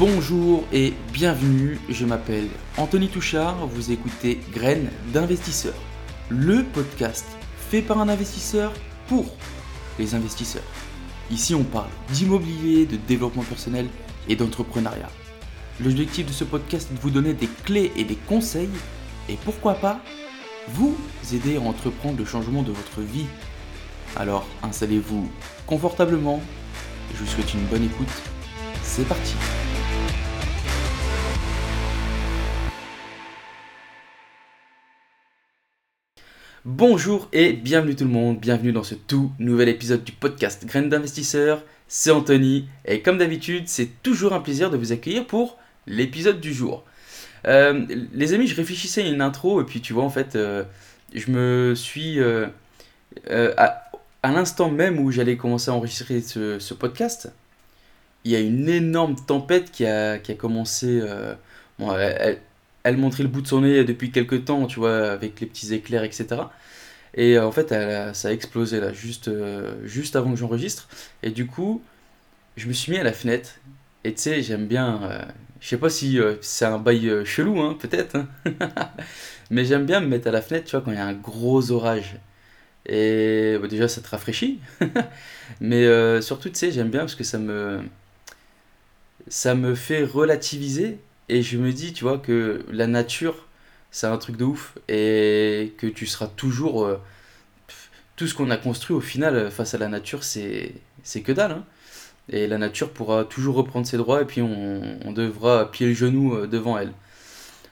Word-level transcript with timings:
Bonjour 0.00 0.64
et 0.72 0.94
bienvenue, 1.12 1.78
je 1.90 2.06
m'appelle 2.06 2.48
Anthony 2.78 3.08
Touchard, 3.08 3.66
vous 3.66 3.92
écoutez 3.92 4.40
Graines 4.50 4.88
d'investisseurs, 5.12 5.74
le 6.30 6.64
podcast 6.64 7.26
fait 7.68 7.82
par 7.82 7.98
un 8.00 8.08
investisseur 8.08 8.72
pour 9.08 9.26
les 9.98 10.14
investisseurs. 10.14 10.64
Ici 11.30 11.54
on 11.54 11.64
parle 11.64 11.90
d'immobilier, 12.14 12.86
de 12.86 12.96
développement 12.96 13.42
personnel 13.42 13.88
et 14.26 14.36
d'entrepreneuriat. 14.36 15.10
L'objectif 15.84 16.24
de 16.24 16.32
ce 16.32 16.44
podcast 16.44 16.88
est 16.90 16.94
de 16.94 17.00
vous 17.00 17.10
donner 17.10 17.34
des 17.34 17.48
clés 17.66 17.92
et 17.94 18.04
des 18.04 18.16
conseils 18.16 18.70
et 19.28 19.36
pourquoi 19.44 19.74
pas 19.74 20.00
vous 20.68 20.96
aider 21.34 21.58
à 21.58 21.60
entreprendre 21.60 22.16
le 22.16 22.24
changement 22.24 22.62
de 22.62 22.72
votre 22.72 23.02
vie. 23.02 23.26
Alors 24.16 24.46
installez-vous 24.62 25.30
confortablement, 25.66 26.40
je 27.12 27.18
vous 27.18 27.26
souhaite 27.26 27.52
une 27.52 27.66
bonne 27.66 27.84
écoute, 27.84 28.08
c'est 28.82 29.06
parti 29.06 29.34
Bonjour 36.66 37.26
et 37.32 37.54
bienvenue 37.54 37.96
tout 37.96 38.04
le 38.04 38.10
monde, 38.10 38.38
bienvenue 38.38 38.70
dans 38.70 38.82
ce 38.82 38.94
tout 38.94 39.32
nouvel 39.38 39.70
épisode 39.70 40.04
du 40.04 40.12
podcast 40.12 40.66
Graines 40.66 40.90
d'investisseurs. 40.90 41.62
C'est 41.88 42.10
Anthony 42.10 42.68
et 42.84 43.00
comme 43.00 43.16
d'habitude, 43.16 43.66
c'est 43.66 44.02
toujours 44.02 44.34
un 44.34 44.40
plaisir 44.40 44.70
de 44.70 44.76
vous 44.76 44.92
accueillir 44.92 45.26
pour 45.26 45.56
l'épisode 45.86 46.38
du 46.38 46.52
jour. 46.52 46.84
Euh, 47.46 47.86
les 48.12 48.34
amis, 48.34 48.46
je 48.46 48.54
réfléchissais 48.54 49.02
à 49.02 49.06
une 49.06 49.22
intro 49.22 49.62
et 49.62 49.64
puis 49.64 49.80
tu 49.80 49.94
vois, 49.94 50.04
en 50.04 50.10
fait, 50.10 50.36
euh, 50.36 50.64
je 51.14 51.30
me 51.30 51.74
suis. 51.74 52.20
Euh, 52.20 52.48
à, 53.56 53.80
l'instant 54.22 54.70
même 54.70 54.98
où 54.98 55.10
j'allais 55.10 55.38
commencer 55.38 55.70
à 55.70 55.74
enregistrer 55.74 56.20
ce, 56.20 56.74
podcast, 56.74 57.32
il 58.24 58.32
y 58.32 58.36
a 58.36 58.40
une 58.40 58.68
énorme 58.68 59.16
tempête 59.16 59.70
qui 59.70 59.86
a, 59.86 60.18
commencé. 60.36 61.00
Montrait 62.84 63.22
le 63.22 63.28
bout 63.28 63.42
de 63.42 63.46
son 63.46 63.62
nez 63.62 63.84
depuis 63.84 64.10
quelques 64.10 64.44
temps, 64.46 64.66
tu 64.66 64.80
vois, 64.80 65.10
avec 65.10 65.40
les 65.40 65.46
petits 65.46 65.74
éclairs, 65.74 66.04
etc. 66.04 66.42
Et 67.14 67.36
euh, 67.36 67.46
en 67.46 67.52
fait, 67.52 67.68
ça 68.14 68.28
a 68.28 68.32
explosé 68.32 68.80
là, 68.80 68.92
juste, 68.92 69.28
euh, 69.28 69.74
juste 69.84 70.16
avant 70.16 70.32
que 70.32 70.38
j'enregistre. 70.38 70.88
Et 71.22 71.30
du 71.30 71.46
coup, 71.46 71.82
je 72.56 72.68
me 72.68 72.72
suis 72.72 72.92
mis 72.92 72.98
à 72.98 73.04
la 73.04 73.12
fenêtre. 73.12 73.56
Et 74.04 74.14
tu 74.14 74.22
sais, 74.22 74.42
j'aime 74.42 74.66
bien. 74.66 75.02
Euh, 75.04 75.22
je 75.60 75.68
sais 75.68 75.78
pas 75.78 75.90
si 75.90 76.18
c'est 76.40 76.64
un 76.64 76.78
bail 76.78 77.24
chelou, 77.26 77.60
hein, 77.60 77.76
peut-être. 77.78 78.16
Hein. 78.16 78.28
Mais 79.50 79.64
j'aime 79.64 79.86
bien 79.86 80.00
me 80.00 80.06
mettre 80.06 80.28
à 80.28 80.30
la 80.30 80.42
fenêtre, 80.42 80.66
tu 80.66 80.72
vois, 80.72 80.82
quand 80.82 80.92
il 80.92 80.96
y 80.96 81.00
a 81.00 81.06
un 81.06 81.14
gros 81.14 81.70
orage. 81.72 82.16
Et 82.86 83.58
bah, 83.60 83.68
déjà, 83.68 83.88
ça 83.88 84.00
te 84.00 84.08
rafraîchit. 84.08 84.60
Mais 85.60 86.22
surtout, 86.22 86.48
tu 86.50 86.58
sais, 86.58 86.72
j'aime 86.72 86.90
bien 86.90 87.00
parce 87.00 87.14
que 87.14 87.24
ça 87.24 87.38
me. 87.38 87.80
Ça 89.28 89.54
me 89.54 89.74
fait 89.74 90.02
relativiser 90.02 90.98
et 91.30 91.42
je 91.42 91.58
me 91.58 91.72
dis, 91.72 91.92
tu 91.92 92.02
vois, 92.02 92.18
que 92.18 92.64
la 92.72 92.88
nature, 92.88 93.46
c'est 93.92 94.08
un 94.08 94.18
truc 94.18 94.36
de 94.36 94.44
ouf. 94.44 94.76
Et 94.88 95.74
que 95.78 95.86
tu 95.86 96.06
seras 96.06 96.26
toujours. 96.26 96.84
Euh, 96.84 97.00
tout 98.16 98.26
ce 98.26 98.34
qu'on 98.34 98.50
a 98.50 98.56
construit 98.56 98.94
au 98.94 99.00
final 99.00 99.50
face 99.50 99.72
à 99.74 99.78
la 99.78 99.88
nature, 99.88 100.24
c'est 100.24 100.74
que 101.24 101.32
dalle. 101.32 101.52
Hein. 101.52 101.64
Et 102.28 102.48
la 102.48 102.58
nature 102.58 102.92
pourra 102.92 103.24
toujours 103.24 103.54
reprendre 103.54 103.86
ses 103.86 103.96
droits 103.96 104.22
et 104.22 104.24
puis 104.24 104.42
on, 104.42 105.12
devra 105.12 105.70
pied 105.70 105.86
le 105.86 105.94
genou 105.94 106.34
euh, 106.34 106.46
devant 106.46 106.76
elle. 106.78 106.92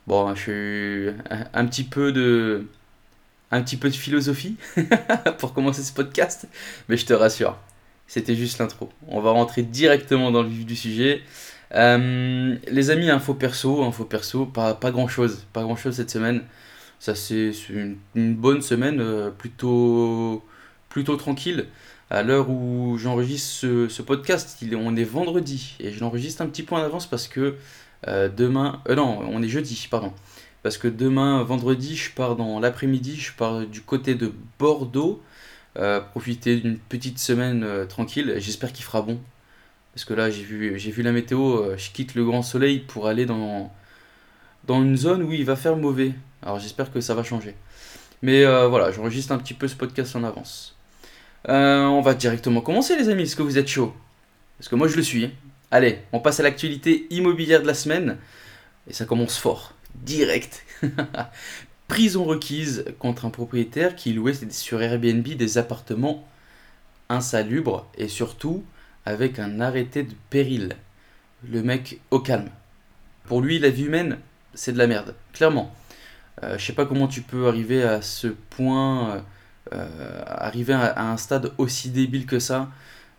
Bon, 0.06 0.34
je 0.34 0.40
suis 0.40 1.36
un, 1.52 1.66
petit 1.66 1.84
peu 1.84 2.12
de 2.12 2.66
un 3.50 3.62
petit 3.62 3.76
peu 3.76 3.90
de 3.90 3.94
philosophie 3.94 4.56
pour 5.38 5.52
commencer 5.52 5.82
ce 5.82 5.92
podcast, 5.92 6.48
mais 6.88 6.96
je 6.96 7.04
te 7.06 7.12
rassure, 7.12 7.58
c'était 8.06 8.34
juste 8.34 8.58
l'intro. 8.58 8.90
On 9.08 9.20
va 9.20 9.32
rentrer 9.32 9.62
directement 9.62 10.30
dans 10.30 10.42
le 10.42 10.48
vif 10.48 10.64
du 10.64 10.76
sujet. 10.76 11.22
Euh, 11.74 12.56
les 12.68 12.90
amis, 12.90 13.10
info 13.10 13.34
perso, 13.34 13.82
info 13.84 14.04
perso, 14.04 14.46
pas, 14.46 14.74
pas 14.74 14.90
grand 14.90 15.08
chose, 15.08 15.46
pas 15.52 15.62
grand 15.62 15.76
chose 15.76 15.96
cette 15.96 16.10
semaine. 16.10 16.42
Ça 16.98 17.14
c'est 17.14 17.52
une, 17.70 17.96
bonne 18.34 18.62
semaine, 18.62 19.00
euh, 19.00 19.30
plutôt, 19.30 20.44
plutôt 20.88 21.16
tranquille. 21.16 21.66
À 22.10 22.22
l'heure 22.22 22.48
où 22.50 22.96
j'enregistre 22.98 23.88
ce, 23.88 24.02
podcast, 24.02 24.64
on 24.74 24.96
est 24.96 25.04
vendredi 25.04 25.76
et 25.80 25.92
je 25.92 26.00
l'enregistre 26.00 26.42
un 26.42 26.46
petit 26.46 26.62
peu 26.62 26.74
en 26.74 26.78
avance 26.78 27.06
parce 27.06 27.28
que 27.28 27.56
euh, 28.08 28.28
demain, 28.34 28.82
non, 28.88 29.20
on 29.30 29.42
est 29.42 29.48
jeudi, 29.48 29.88
pardon. 29.90 30.12
Parce 30.62 30.78
que 30.78 30.88
demain, 30.88 31.42
vendredi, 31.42 31.96
je 31.96 32.10
pars 32.12 32.36
dans 32.36 32.60
l'après-midi, 32.60 33.16
je 33.16 33.32
pars 33.32 33.66
du 33.66 33.82
côté 33.82 34.14
de 34.14 34.32
Bordeaux, 34.58 35.22
profiter 36.10 36.56
d'une 36.56 36.78
petite 36.78 37.18
semaine 37.18 37.64
tranquille. 37.88 38.34
J'espère 38.38 38.72
qu'il 38.72 38.84
fera 38.84 39.02
bon 39.02 39.20
parce 39.98 40.04
que 40.04 40.14
là, 40.14 40.30
j'ai 40.30 40.44
vu, 40.44 41.02
la 41.02 41.10
météo, 41.10 41.56
euh, 41.56 41.76
je 41.76 41.90
quitte 41.90 42.14
le 42.14 42.24
grand 42.24 42.42
soleil 42.42 42.78
pour 42.78 43.08
aller 43.08 43.26
dans, 43.26 43.68
une 44.68 44.96
zone 44.96 45.24
où 45.24 45.32
il 45.32 45.44
va 45.44 45.56
faire 45.56 45.76
mauvais. 45.76 46.12
Alors 46.40 46.60
j'espère 46.60 46.92
que 46.92 47.00
ça 47.00 47.16
va 47.16 47.24
changer. 47.24 47.56
Mais 48.22 48.44
euh, 48.44 48.68
voilà, 48.68 48.92
j'enregistre 48.92 49.32
un 49.32 49.38
petit 49.38 49.54
peu 49.54 49.66
ce 49.66 49.74
podcast 49.74 50.14
en 50.14 50.22
avance. 50.22 50.76
Euh, 51.48 51.82
on 51.82 52.00
va 52.00 52.14
directement 52.14 52.60
commencer 52.60 52.94
les 52.96 53.08
amis, 53.08 53.24
est-ce 53.24 53.34
que 53.34 53.42
vous 53.42 53.58
êtes 53.58 53.66
chaud 53.66 53.92
Parce 54.56 54.68
que 54.68 54.76
moi 54.76 54.86
je 54.86 54.94
le 54.94 55.02
suis. 55.02 55.32
Allez, 55.72 55.98
on 56.12 56.20
passe 56.20 56.38
à 56.38 56.44
l'actualité 56.44 57.08
immobilière 57.10 57.60
de 57.60 57.66
la 57.66 57.74
semaine. 57.74 58.18
Et 58.88 58.92
ça 58.92 59.04
commence 59.04 59.36
fort, 59.36 59.74
direct. 59.96 60.64
Prison 61.88 62.22
requise 62.22 62.84
contre 63.00 63.24
un 63.24 63.30
propriétaire 63.30 63.96
qui 63.96 64.12
louait 64.12 64.34
sur 64.50 64.80
Airbnb 64.80 65.26
des 65.26 65.58
appartements 65.58 66.24
insalubres 67.08 67.88
et 67.96 68.06
surtout 68.06 68.62
avec 69.08 69.38
un 69.38 69.60
arrêté 69.60 70.02
de 70.02 70.12
péril. 70.28 70.76
Le 71.48 71.62
mec 71.62 72.00
au 72.10 72.20
calme. 72.20 72.50
Pour 73.24 73.40
lui, 73.40 73.58
la 73.58 73.70
vie 73.70 73.84
humaine, 73.84 74.18
c'est 74.54 74.72
de 74.72 74.78
la 74.78 74.86
merde, 74.86 75.14
clairement. 75.32 75.74
Euh, 76.42 76.58
je 76.58 76.64
sais 76.64 76.74
pas 76.74 76.84
comment 76.84 77.08
tu 77.08 77.22
peux 77.22 77.48
arriver 77.48 77.82
à 77.82 78.02
ce 78.02 78.28
point, 78.28 79.16
euh, 79.16 79.20
euh, 79.72 80.22
arriver 80.26 80.74
à, 80.74 81.10
un 81.10 81.16
stade 81.16 81.52
aussi 81.58 81.90
débile 81.90 82.26
que 82.26 82.38
ça. 82.38 82.70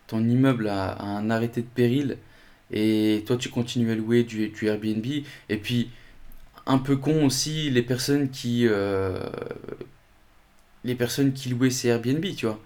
Ton 0.08 0.24
immeuble 0.28 0.68
a, 0.68 1.02
un 1.02 1.30
arrêté 1.30 1.62
de 1.62 1.68
péril 1.68 2.18
et 2.72 3.24
toi 3.26 3.36
tu 3.38 3.50
continues 3.50 3.92
à 3.92 3.96
louer 3.96 4.24
du, 4.24 4.54
Airbnb. 4.62 5.06
Et 5.50 5.58
puis, 5.58 5.90
un 6.68 6.78
peu 6.78 6.98
con 6.98 7.26
aussi, 7.26 7.70
les 7.72 7.82
personnes 7.82 8.30
qui, 8.30 8.68
les 10.84 10.96
personnes 10.96 11.34
qui 11.34 11.50
louaient 11.50 11.72
ces 11.72 11.88
Airbnb, 11.90 12.24
tu 12.36 12.46
vois. 12.46 12.60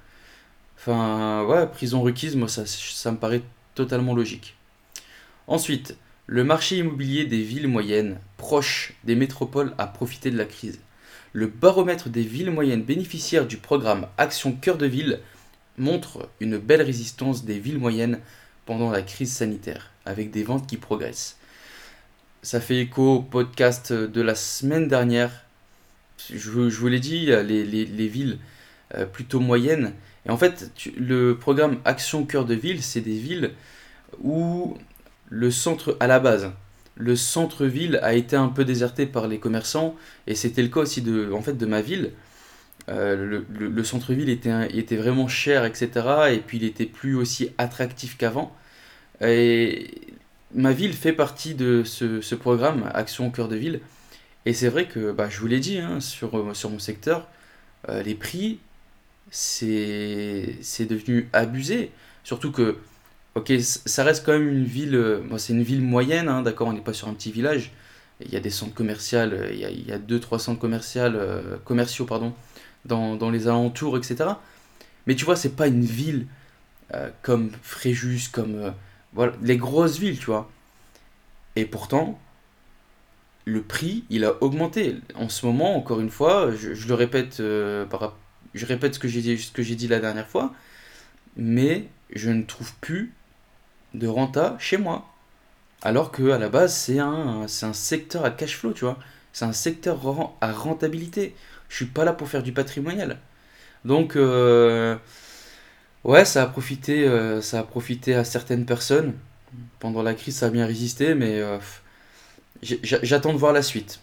Enfin, 0.85 1.45
ouais, 1.45 1.65
prison 1.67 2.01
requise, 2.01 2.35
moi, 2.35 2.49
ça, 2.49 3.11
me 3.11 3.15
paraît 3.15 3.41
totalement 3.73 4.13
logique. 4.13 4.57
Ensuite, 5.47 5.95
le 6.27 6.43
marché 6.43 6.77
immobilier 6.77 7.23
des 7.23 7.41
villes 7.41 7.69
moyennes, 7.69 8.19
proches 8.35 8.93
des 9.05 9.15
métropoles, 9.15 9.73
a 9.77 9.87
profité 9.87 10.29
de 10.29 10.37
la 10.37 10.43
crise. 10.43 10.81
Le 11.31 11.47
baromètre 11.47 12.09
des 12.09 12.23
villes 12.23 12.51
moyennes 12.51 12.83
bénéficiaires 12.83 13.47
du 13.47 13.55
programme 13.55 14.07
Action 14.17 14.51
Cœur 14.51 14.77
de 14.77 14.85
Ville 14.85 15.21
montre 15.77 16.27
une 16.41 16.57
belle 16.57 16.81
résistance 16.81 17.45
des 17.45 17.59
villes 17.59 17.79
moyennes 17.79 18.19
pendant 18.65 18.91
la 18.91 19.03
crise 19.03 19.31
sanitaire, 19.31 19.89
avec 20.05 20.31
des 20.31 20.43
ventes 20.43 20.67
qui 20.67 20.75
progressent. 20.75 21.37
Ça 22.41 22.59
fait 22.59 22.79
écho 22.79 23.15
au 23.15 23.21
podcast 23.21 23.93
de 23.93 24.21
la 24.21 24.35
semaine 24.35 24.89
dernière. 24.89 25.45
Je, 26.29 26.49
vous 26.49 26.87
l'ai 26.89 26.99
dit, 26.99 27.27
les, 27.27 27.63
les 27.63 28.07
villes 28.09 28.37
euh, 28.95 29.05
plutôt 29.05 29.39
moyennes, 29.39 29.93
et 30.25 30.29
en 30.29 30.37
fait, 30.37 30.71
le 30.97 31.37
programme 31.37 31.79
Action 31.85 32.25
Cœur 32.25 32.45
de 32.45 32.53
Ville, 32.53 32.81
c'est 32.81 33.01
des 33.01 33.17
villes 33.17 33.51
où 34.21 34.77
le 35.29 35.51
centre, 35.51 35.97
à 35.99 36.07
la 36.07 36.19
base, 36.19 36.51
le 36.95 37.15
centre-ville 37.15 37.99
a 38.03 38.13
été 38.13 38.35
un 38.35 38.49
peu 38.49 38.65
déserté 38.65 39.05
par 39.05 39.27
les 39.27 39.39
commerçants, 39.39 39.95
et 40.27 40.35
c'était 40.35 40.61
le 40.61 40.69
cas 40.69 40.81
aussi 40.81 41.01
de, 41.01 41.31
en 41.33 41.41
fait, 41.41 41.57
de 41.57 41.65
ma 41.65 41.81
ville. 41.81 42.11
Euh, 42.89 43.41
le, 43.49 43.83
centre-ville 43.83 44.29
était, 44.29 44.67
était 44.77 44.97
vraiment 44.97 45.27
cher, 45.27 45.65
etc. 45.65 45.89
Et 46.31 46.39
puis 46.39 46.57
il 46.57 46.63
était 46.65 46.85
plus 46.85 47.15
aussi 47.15 47.49
attractif 47.57 48.17
qu'avant. 48.17 48.55
Et 49.21 49.91
ma 50.53 50.73
ville 50.73 50.93
fait 50.93 51.13
partie 51.13 51.55
de 51.55 51.83
ce, 51.83 52.35
programme 52.35 52.89
Action 52.93 53.29
Cœur 53.31 53.47
de 53.47 53.55
Ville. 53.55 53.79
Et 54.45 54.53
c'est 54.53 54.69
vrai 54.69 54.87
que, 54.87 55.11
bah, 55.11 55.29
je 55.29 55.39
vous 55.39 55.47
l'ai 55.47 55.59
dit, 55.59 55.79
hein, 55.79 55.99
sur, 55.99 56.55
sur 56.55 56.69
mon 56.69 56.79
secteur, 56.79 57.29
euh, 57.89 58.03
les 58.03 58.15
prix 58.15 58.59
c'est 59.33 60.85
devenu 60.85 61.27
abusé. 61.33 61.91
Surtout 62.23 62.51
que, 62.51 62.77
ok, 63.35 63.51
ça 63.59 64.03
reste 64.03 64.25
quand 64.25 64.33
même 64.33 64.47
une 64.47 64.63
ville, 64.63 64.95
euh, 64.95 65.37
c'est 65.37 65.53
une 65.53 65.63
ville 65.63 65.81
moyenne, 65.81 66.29
hein, 66.29 66.43
d'accord, 66.43 66.67
on 66.67 66.73
n'est 66.73 66.81
pas 66.81 66.93
sur 66.93 67.07
un 67.07 67.13
petit 67.13 67.31
village. 67.31 67.71
Il 68.21 68.31
y 68.31 68.37
a 68.37 68.39
des 68.39 68.51
centres 68.51 68.75
commerciaux, 68.75 69.17
euh, 69.19 69.49
il 69.51 69.59
y 69.59 69.65
a, 69.65 69.71
il 69.71 69.87
y 69.87 69.91
a 69.91 69.97
deux, 69.97 70.19
trois 70.19 70.37
centres 70.37 70.59
commerciaux, 70.59 71.01
euh, 71.01 71.57
commerciaux 71.65 72.05
pardon, 72.05 72.33
dans, 72.85 73.15
dans, 73.15 73.31
les 73.31 73.47
alentours, 73.47 73.97
etc. 73.97 74.29
Mais 75.07 75.15
tu 75.15 75.25
vois, 75.25 75.35
c'est 75.35 75.55
pas 75.55 75.67
une 75.67 75.85
ville 75.85 76.27
comme 77.23 77.49
Fréjus, 77.63 78.29
comme 78.31 78.71
voilà, 79.13 79.33
les 79.41 79.57
grosses 79.57 79.97
villes, 79.97 80.19
tu 80.19 80.27
vois. 80.27 80.51
Et 81.55 81.65
pourtant, 81.65 82.19
le 83.45 83.63
prix, 83.63 84.03
il 84.11 84.25
a 84.25 84.35
augmenté. 84.43 84.97
En 85.15 85.27
ce 85.27 85.45
moment, 85.47 85.75
encore 85.75 86.01
une 86.01 86.11
fois, 86.11 86.51
je, 86.51 86.75
je 86.75 86.87
le 86.87 86.93
répète 86.93 87.41
par 87.89 87.99
rapport 87.99 88.22
je 88.53 88.65
répète 88.65 88.95
ce 88.95 88.99
que 88.99 89.07
j'ai 89.07 89.21
dit, 89.21 89.37
ce 89.37 89.51
que 89.51 89.63
j'ai 89.63 89.75
dit 89.75 89.87
la 89.87 89.99
dernière 89.99 90.27
fois, 90.27 90.53
mais 91.35 91.87
je 92.13 92.29
ne 92.29 92.43
trouve 92.43 92.73
plus 92.81 93.13
de 93.93 94.07
renta 94.07 94.55
chez 94.59 94.77
moi. 94.77 95.09
Alors 95.81 96.11
que 96.11 96.31
à 96.31 96.37
la 96.37 96.49
base, 96.49 96.75
c'est 96.75 96.99
un, 96.99 97.47
c'est 97.47 97.65
un 97.65 97.73
secteur 97.73 98.25
à 98.25 98.31
cash 98.31 98.57
flow, 98.57 98.71
tu 98.73 98.85
vois. 98.85 98.97
C'est 99.33 99.45
un 99.45 99.53
secteur 99.53 99.99
à 100.41 100.51
rentabilité. 100.51 101.35
Je 101.69 101.77
suis 101.77 101.85
pas 101.85 102.05
là 102.05 102.13
pour 102.13 102.29
faire 102.29 102.43
du 102.43 102.53
patrimonial. 102.53 103.19
Donc, 103.83 104.15
euh, 104.15 104.95
ouais, 106.03 106.25
ça 106.25 106.43
a 106.43 106.45
profité, 106.47 107.07
euh, 107.07 107.41
ça 107.41 107.59
a 107.59 107.63
profité 107.63 108.15
à 108.15 108.23
certaines 108.23 108.65
personnes. 108.65 109.13
Pendant 109.79 110.03
la 110.03 110.13
crise, 110.13 110.37
ça 110.37 110.47
a 110.47 110.49
bien 110.49 110.65
résisté, 110.65 111.15
mais 111.15 111.39
euh, 111.41 111.57
j'attends 112.83 113.33
de 113.33 113.37
voir 113.37 113.53
la 113.53 113.61
suite. 113.61 113.99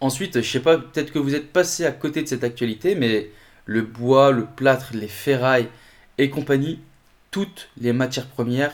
Ensuite, 0.00 0.40
je 0.40 0.50
sais 0.50 0.60
pas, 0.60 0.78
peut-être 0.78 1.12
que 1.12 1.18
vous 1.18 1.34
êtes 1.34 1.52
passé 1.52 1.84
à 1.84 1.92
côté 1.92 2.22
de 2.22 2.28
cette 2.28 2.44
actualité, 2.44 2.94
mais 2.94 3.30
le 3.68 3.82
bois, 3.82 4.32
le 4.32 4.44
plâtre, 4.44 4.90
les 4.94 5.06
ferrailles 5.06 5.68
et 6.18 6.30
compagnie, 6.30 6.80
toutes 7.30 7.68
les 7.80 7.92
matières 7.92 8.26
premières, 8.26 8.72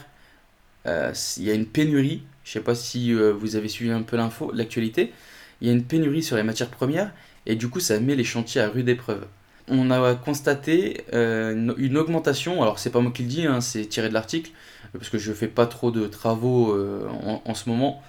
il 0.87 1.43
y 1.43 1.51
a 1.51 1.55
une 1.55 1.67
pénurie. 1.67 2.23
Je 2.45 2.53
sais 2.53 2.61
pas 2.61 2.75
si 2.75 3.13
vous 3.13 3.57
avez 3.57 3.69
suivi 3.69 3.91
un 3.91 4.03
peu 4.03 4.17
l'info, 4.17 4.51
l'actualité. 4.55 5.13
Il 5.61 5.69
y 5.69 5.71
a 5.71 5.75
une 5.75 5.85
pénurie 5.85 6.23
sur 6.23 6.37
les 6.37 6.43
matières 6.43 6.71
premières 6.71 7.13
et 7.45 7.57
du 7.57 7.69
coup 7.69 7.81
ça 7.81 7.99
met 8.01 8.15
les 8.15 8.25
chantiers 8.25 8.61
à 8.61 8.69
rude 8.69 8.89
épreuve 8.89 9.27
on 9.69 9.91
a 9.91 10.15
constaté 10.15 11.05
euh, 11.13 11.75
une 11.77 11.97
augmentation, 11.97 12.63
alors 12.63 12.79
c'est 12.79 12.91
pas 12.91 13.01
moi 13.01 13.13
qui 13.13 13.23
le 13.23 13.29
dis, 13.29 13.47
hein, 13.47 13.61
c'est 13.61 13.87
tiré 13.87 14.09
de 14.09 14.15
l'article, 14.15 14.51
parce 14.93 15.09
que 15.09 15.19
je 15.19 15.33
fais 15.33 15.49
pas 15.49 15.67
trop 15.67 15.91
de 15.91 16.07
travaux 16.07 16.73
euh, 16.73 17.09
en, 17.45 17.55
ce 17.55 17.69
moment. 17.69 18.03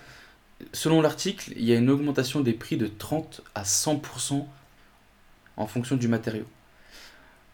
Selon 0.74 1.02
l'article, 1.02 1.54
il 1.56 1.64
y 1.64 1.74
a 1.74 1.78
une 1.78 1.90
augmentation 1.90 2.42
des 2.42 2.54
prix 2.54 2.78
de 2.78 2.88
30 2.88 3.42
à 3.56 3.64
100% 3.64 4.46
en 5.58 5.68
fonction 5.68 5.96
du 5.96 6.08
matériau. 6.08 6.46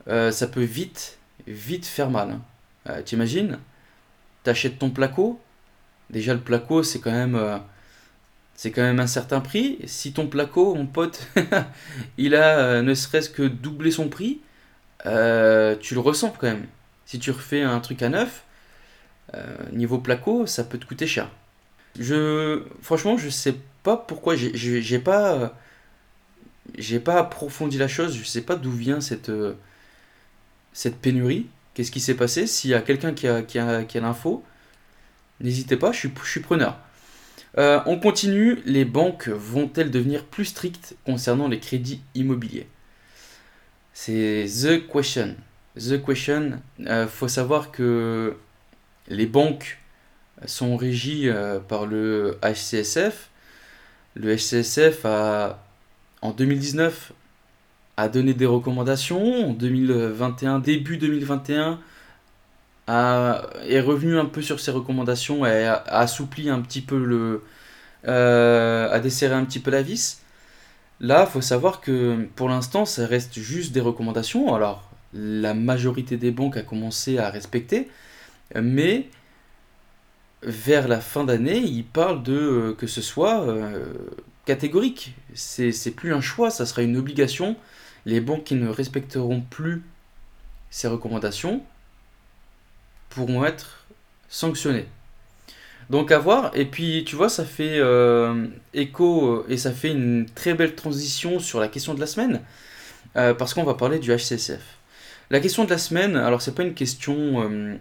Euh, 0.08 0.32
ça 0.32 0.48
peut 0.48 0.64
vite, 0.64 1.20
vite 1.48 1.86
faire 1.86 2.10
mal. 2.10 2.40
Hein. 2.88 3.02
T'imagines? 3.04 3.60
T'achètes 4.44 4.80
ton 4.80 4.90
placo, 4.90 5.40
déjà 6.10 6.34
le 6.34 6.40
placo 6.40 6.82
c'est 6.82 7.00
quand 7.00 7.12
même 7.12 7.62
c'est 8.62 8.70
quand 8.70 8.84
même 8.84 9.00
un 9.00 9.08
certain 9.08 9.40
prix. 9.42 9.80
Si 9.86 10.14
ton 10.14 10.28
placo, 10.28 10.76
mon 10.76 10.86
pote, 10.86 11.28
il 12.20 12.36
a 12.36 12.60
euh, 12.60 12.82
ne 12.84 12.94
serait-ce 12.94 13.32
que 13.32 13.42
doublé 13.42 13.90
son 13.90 14.08
prix, 14.08 14.40
euh, 15.08 15.76
tu 15.80 15.96
le 15.96 16.00
ressens 16.00 16.36
quand 16.38 16.46
même. 16.46 16.68
Si 17.08 17.18
tu 17.18 17.32
refais 17.32 17.64
un 17.64 17.80
truc 17.80 18.04
à 18.04 18.10
neuf, 18.10 18.44
euh, 19.34 19.56
niveau 19.72 19.98
placo, 19.98 20.46
ça 20.46 20.64
peut 20.64 20.78
te 20.78 20.86
coûter 20.86 21.08
cher. 21.08 21.32
Je, 22.00 22.64
franchement, 22.84 23.18
je 23.18 23.30
sais 23.30 23.56
pas 23.82 23.98
pourquoi. 23.98 24.36
J'ai 24.36 25.00
pas, 25.00 25.56
pas 27.04 27.20
approfondi 27.20 27.80
la 27.80 27.88
chose. 27.88 28.16
Je 28.16 28.24
sais 28.24 28.42
pas 28.42 28.56
d'où 28.58 28.72
vient 28.72 29.02
cette, 29.02 29.32
cette 30.74 30.98
pénurie. 30.98 31.48
Qu'est-ce 31.74 31.92
qui 31.92 32.00
s'est 32.00 32.16
passé? 32.16 32.48
S'il 32.48 32.70
y 32.70 32.74
a 32.74 32.82
quelqu'un 32.82 33.14
qui 33.14 33.28
a, 33.28 33.42
qui 33.42 33.60
a, 33.60 33.84
qui 33.84 33.98
a 33.98 34.02
l'info, 34.02 34.44
n'hésitez 35.40 35.78
pas. 35.78 35.92
Je 35.92 36.08
suis, 36.24 36.40
preneur. 36.40 36.78
Euh, 37.58 37.82
on 37.86 38.00
continue, 38.00 38.60
les 38.66 38.86
banques 38.86 39.28
vont-elles 39.30 39.92
devenir 39.92 40.26
plus 40.26 40.46
strictes 40.46 40.96
concernant 41.06 41.48
les 41.48 41.60
crédits 41.60 42.02
immobiliers? 42.16 42.68
C'est 43.94 44.46
the 44.46 44.88
question. 44.88 45.36
The 45.76 46.04
question, 46.04 46.60
euh, 46.82 47.08
faut 47.08 47.28
savoir 47.28 47.72
que 47.72 48.36
les 49.08 49.26
banques 49.26 49.80
sont 50.46 50.76
régies 50.76 51.30
euh, 51.30 51.60
par 51.60 51.86
le 51.86 52.38
HCSF. 52.44 53.30
Le 54.16 54.36
HCSF 54.36 55.06
a, 55.06 55.64
en 56.22 56.32
2019 56.32 57.14
a 57.98 58.10
donné 58.10 58.34
des 58.34 58.46
recommandations. 58.46 59.50
En 59.50 59.54
2021, 59.54 60.60
début 60.60 60.98
2021, 60.98 61.80
est 62.88 63.80
revenu 63.80 64.18
un 64.18 64.26
peu 64.26 64.42
sur 64.42 64.60
ses 64.60 64.72
recommandations 64.72 65.46
et 65.46 65.66
a, 65.66 65.76
assoupli 65.88 66.50
un 66.50 66.62
petit 66.62 66.82
peu 66.82 67.04
le. 67.04 67.44
Euh, 68.08 68.92
a 68.92 69.00
desserré 69.00 69.36
un 69.36 69.46
petit 69.46 69.60
peu 69.60 69.72
la 69.72 69.84
vis. 69.84 70.22
Là, 71.00 71.26
il 71.28 71.32
faut 71.32 71.42
savoir 71.42 71.82
que 71.82 72.28
pour 72.36 72.50
l'instant, 72.50 72.86
ça 72.86 73.06
reste 73.06 73.40
juste 73.40 73.72
des 73.74 73.82
recommandations. 73.82 74.54
Alors, 74.56 74.90
la 75.14 75.54
majorité 75.54 76.18
des 76.18 76.32
banques 76.32 76.58
a 76.58 76.64
commencé 76.64 77.18
à 77.20 77.30
respecter, 77.30 77.90
mais 78.56 79.08
vers 80.44 80.88
la 80.88 81.00
fin 81.00 81.24
d'année, 81.24 81.60
ils 81.60 81.86
parlent 81.86 82.24
de 82.24 82.34
euh, 82.34 82.74
que 82.74 82.88
ce 82.88 83.02
soit 83.02 83.42
euh, 83.42 83.94
catégorique. 84.46 85.16
C'est 85.34 85.96
plus 85.96 86.14
un 86.14 86.22
choix, 86.22 86.50
ça 86.50 86.66
sera 86.66 86.82
une 86.82 86.98
obligation. 86.98 87.56
Les 88.06 88.20
banques 88.20 88.44
qui 88.44 88.56
ne 88.56 88.70
respecteront 88.70 89.42
plus 89.42 89.84
ces 90.70 90.88
recommandations 90.88 91.62
pourront 93.10 93.46
être 93.46 93.86
sanctionnés. 94.30 94.88
Donc 95.92 96.12
à 96.14 96.20
voir, 96.20 96.52
et 96.56 96.64
puis 96.66 97.04
tu 97.06 97.18
vois, 97.18 97.28
ça 97.28 97.44
fait 97.44 97.78
euh, 97.78 98.48
écho 98.74 99.28
euh, 99.28 99.46
et 99.50 99.58
ça 99.58 99.74
fait 99.74 99.92
une 99.92 100.26
très 100.34 100.54
belle 100.54 100.74
transition 100.74 101.40
sur 101.40 101.60
la 101.60 101.68
question 101.68 101.94
de 101.94 102.00
la 102.00 102.08
semaine, 102.08 102.42
euh, 103.18 103.34
parce 103.34 103.54
qu'on 103.54 103.66
va 103.66 103.74
parler 103.74 104.00
du 104.00 104.10
HCSF. 104.10 104.62
La 105.30 105.42
question 105.42 105.66
de 105.66 105.70
la 105.70 105.78
semaine, 105.78 106.16
alors 106.16 106.42
c'est 106.42 106.56
pas 106.56 106.64
une 106.64 106.74
question, 106.74 107.80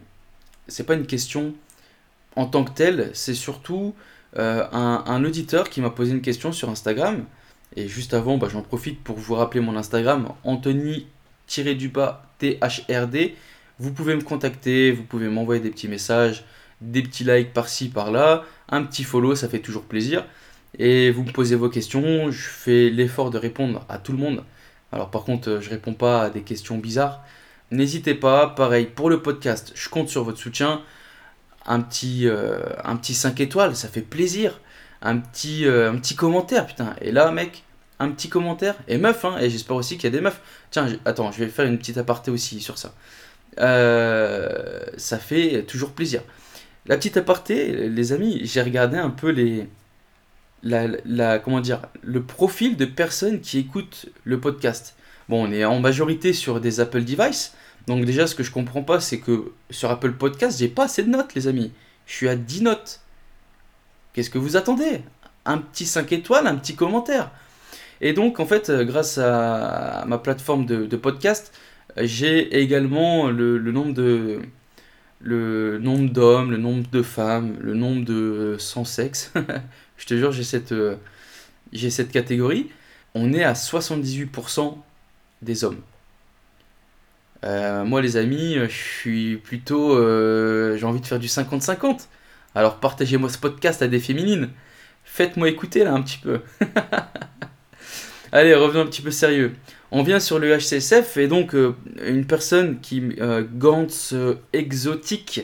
c'est 0.68 0.84
pas 0.84 0.94
une 0.94 1.06
question 1.06 1.54
en 2.36 2.46
tant 2.46 2.64
que 2.64 2.70
telle, 2.70 3.10
c'est 3.12 3.34
surtout 3.34 3.94
un, 4.36 5.24
auditeur 5.24 5.68
qui 5.68 5.80
m'a 5.80 5.90
posé 5.90 6.12
une 6.12 6.20
question 6.20 6.52
sur 6.52 6.68
Instagram, 6.68 7.24
et 7.76 7.88
juste 7.88 8.14
avant, 8.14 8.36
bah, 8.36 8.48
j'en 8.50 8.62
profite 8.62 9.02
pour 9.02 9.16
vous 9.16 9.34
rappeler 9.34 9.60
mon 9.60 9.76
Instagram, 9.76 10.32
Anthony-du-bas 10.44 12.22
THRD, 12.38 13.34
vous 13.78 13.92
pouvez 13.92 14.14
me 14.14 14.22
contacter, 14.22 14.92
vous 14.92 15.04
pouvez 15.04 15.28
m'envoyer 15.28 15.60
des 15.60 15.70
petits 15.70 15.88
messages, 15.88 16.44
des 16.80 17.02
petits 17.02 17.24
likes 17.24 17.52
par-ci, 17.52 17.88
par-là, 17.88 18.44
un 18.68 18.82
petit 18.82 19.04
follow, 19.04 19.34
ça 19.34 19.48
fait 19.48 19.60
toujours 19.60 19.84
plaisir. 19.84 20.26
Et 20.78 21.10
vous 21.10 21.24
me 21.24 21.32
posez 21.32 21.56
vos 21.56 21.68
questions, 21.68 22.30
je 22.30 22.42
fais 22.48 22.90
l'effort 22.90 23.30
de 23.30 23.38
répondre 23.38 23.84
à 23.88 23.98
tout 23.98 24.12
le 24.12 24.18
monde. 24.18 24.44
Alors 24.92 25.10
par 25.10 25.24
contre, 25.24 25.58
je 25.60 25.70
réponds 25.70 25.94
pas 25.94 26.24
à 26.24 26.30
des 26.30 26.42
questions 26.42 26.78
bizarres. 26.78 27.22
N'hésitez 27.70 28.14
pas, 28.14 28.48
pareil 28.48 28.86
pour 28.86 29.10
le 29.10 29.22
podcast, 29.22 29.72
je 29.74 29.88
compte 29.88 30.08
sur 30.08 30.24
votre 30.24 30.38
soutien. 30.38 30.82
Un 31.66 31.80
petit, 31.80 32.26
euh, 32.26 32.58
un 32.84 32.96
petit 32.96 33.14
5 33.14 33.40
étoiles, 33.40 33.76
ça 33.76 33.88
fait 33.88 34.00
plaisir. 34.02 34.60
Un 35.02 35.18
petit, 35.18 35.66
euh, 35.66 35.90
un 35.90 35.96
petit 35.96 36.14
commentaire, 36.14 36.66
putain. 36.66 36.94
Et 37.00 37.12
là, 37.12 37.30
mec, 37.30 37.64
un 37.98 38.10
petit 38.10 38.28
commentaire. 38.28 38.76
Et 38.88 38.98
meuf, 38.98 39.24
hein, 39.24 39.38
et 39.40 39.50
j'espère 39.50 39.76
aussi 39.76 39.96
qu'il 39.96 40.04
y 40.04 40.12
a 40.12 40.16
des 40.16 40.20
meufs. 40.20 40.40
Tiens, 40.70 40.88
attends, 41.04 41.32
je 41.32 41.38
vais 41.38 41.48
faire 41.48 41.66
une 41.66 41.78
petite 41.78 41.98
aparté 41.98 42.30
aussi 42.30 42.60
sur 42.60 42.78
ça. 42.78 42.94
Euh, 43.58 44.80
ça 44.96 45.18
fait 45.18 45.64
toujours 45.64 45.92
plaisir. 45.92 46.22
La 46.86 46.96
petite 46.96 47.16
aparté, 47.16 47.88
les 47.88 48.12
amis, 48.12 48.40
j'ai 48.44 48.62
regardé 48.62 48.96
un 48.96 49.10
peu 49.10 49.30
les, 49.30 49.68
la, 50.62 51.38
comment 51.38 51.60
dire, 51.60 51.82
le 52.02 52.22
profil 52.22 52.76
de 52.76 52.84
personnes 52.84 53.40
qui 53.40 53.58
écoutent 53.58 54.06
le 54.24 54.40
podcast. 54.40 54.94
Bon, 55.28 55.46
on 55.46 55.52
est 55.52 55.64
en 55.64 55.80
majorité 55.80 56.32
sur 56.32 56.60
des 56.60 56.80
Apple 56.80 57.04
devices. 57.04 57.54
Donc 57.86 58.04
déjà, 58.04 58.26
ce 58.26 58.34
que 58.34 58.42
je 58.42 58.50
comprends 58.50 58.82
pas, 58.82 59.00
c'est 59.00 59.18
que 59.18 59.52
sur 59.70 59.90
Apple 59.90 60.12
Podcast, 60.12 60.58
j'ai 60.58 60.68
pas 60.68 60.84
assez 60.84 61.02
de 61.02 61.08
notes, 61.08 61.34
les 61.34 61.48
amis. 61.48 61.72
Je 62.06 62.14
suis 62.14 62.28
à 62.28 62.36
10 62.36 62.62
notes. 62.62 63.00
Qu'est-ce 64.12 64.30
que 64.30 64.38
vous 64.38 64.56
attendez? 64.56 65.02
Un 65.44 65.58
petit 65.58 65.86
5 65.86 66.12
étoiles, 66.12 66.46
un 66.46 66.56
petit 66.56 66.74
commentaire. 66.74 67.30
Et 68.00 68.12
donc, 68.12 68.40
en 68.40 68.46
fait, 68.46 68.70
euh, 68.70 68.84
grâce 68.84 69.18
à 69.18 70.04
ma 70.06 70.18
plateforme 70.18 70.66
de, 70.66 70.96
podcast, 70.96 71.52
j'ai 71.96 72.60
également 72.60 73.28
le, 73.28 73.58
nombre 73.58 73.94
de 73.94 74.40
le 75.20 75.78
nombre 75.78 76.10
d'hommes, 76.10 76.50
le 76.50 76.56
nombre 76.56 76.88
de 76.90 77.02
femmes, 77.02 77.56
le 77.60 77.74
nombre 77.74 78.04
de 78.04 78.56
sans 78.58 78.84
sexe. 78.84 79.32
je 79.96 80.06
te 80.06 80.16
jure, 80.16 80.32
j'ai 80.32 80.44
cette, 80.44 80.74
j'ai 81.72 81.90
cette 81.90 82.10
catégorie. 82.10 82.70
On 83.14 83.32
est 83.32 83.44
à 83.44 83.52
78% 83.54 84.76
des 85.42 85.64
hommes. 85.64 85.80
Euh, 87.44 87.84
moi, 87.84 88.02
les 88.02 88.16
amis, 88.16 88.54
je 88.54 88.66
suis 88.68 89.36
plutôt. 89.36 89.96
Euh, 89.96 90.76
j'ai 90.76 90.84
envie 90.84 91.00
de 91.00 91.06
faire 91.06 91.18
du 91.18 91.28
50-50. 91.28 92.06
Alors, 92.54 92.80
partagez-moi 92.80 93.28
ce 93.28 93.38
podcast 93.38 93.80
à 93.80 93.88
des 93.88 94.00
féminines. 94.00 94.50
Faites-moi 95.04 95.48
écouter 95.48 95.84
là 95.84 95.92
un 95.92 96.02
petit 96.02 96.18
peu. 96.18 96.40
Allez, 98.32 98.54
revenons 98.54 98.82
un 98.82 98.86
petit 98.86 99.02
peu 99.02 99.10
sérieux. 99.12 99.54
On 99.92 100.02
vient 100.02 100.20
sur 100.20 100.38
le 100.38 100.56
HCSF 100.56 101.16
et 101.16 101.28
donc 101.28 101.54
euh, 101.54 101.74
une 102.06 102.24
personne 102.24 102.80
qui, 102.80 103.02
euh, 103.20 103.44
Gantz 103.52 104.12
euh, 104.12 104.36
Exotique, 104.52 105.42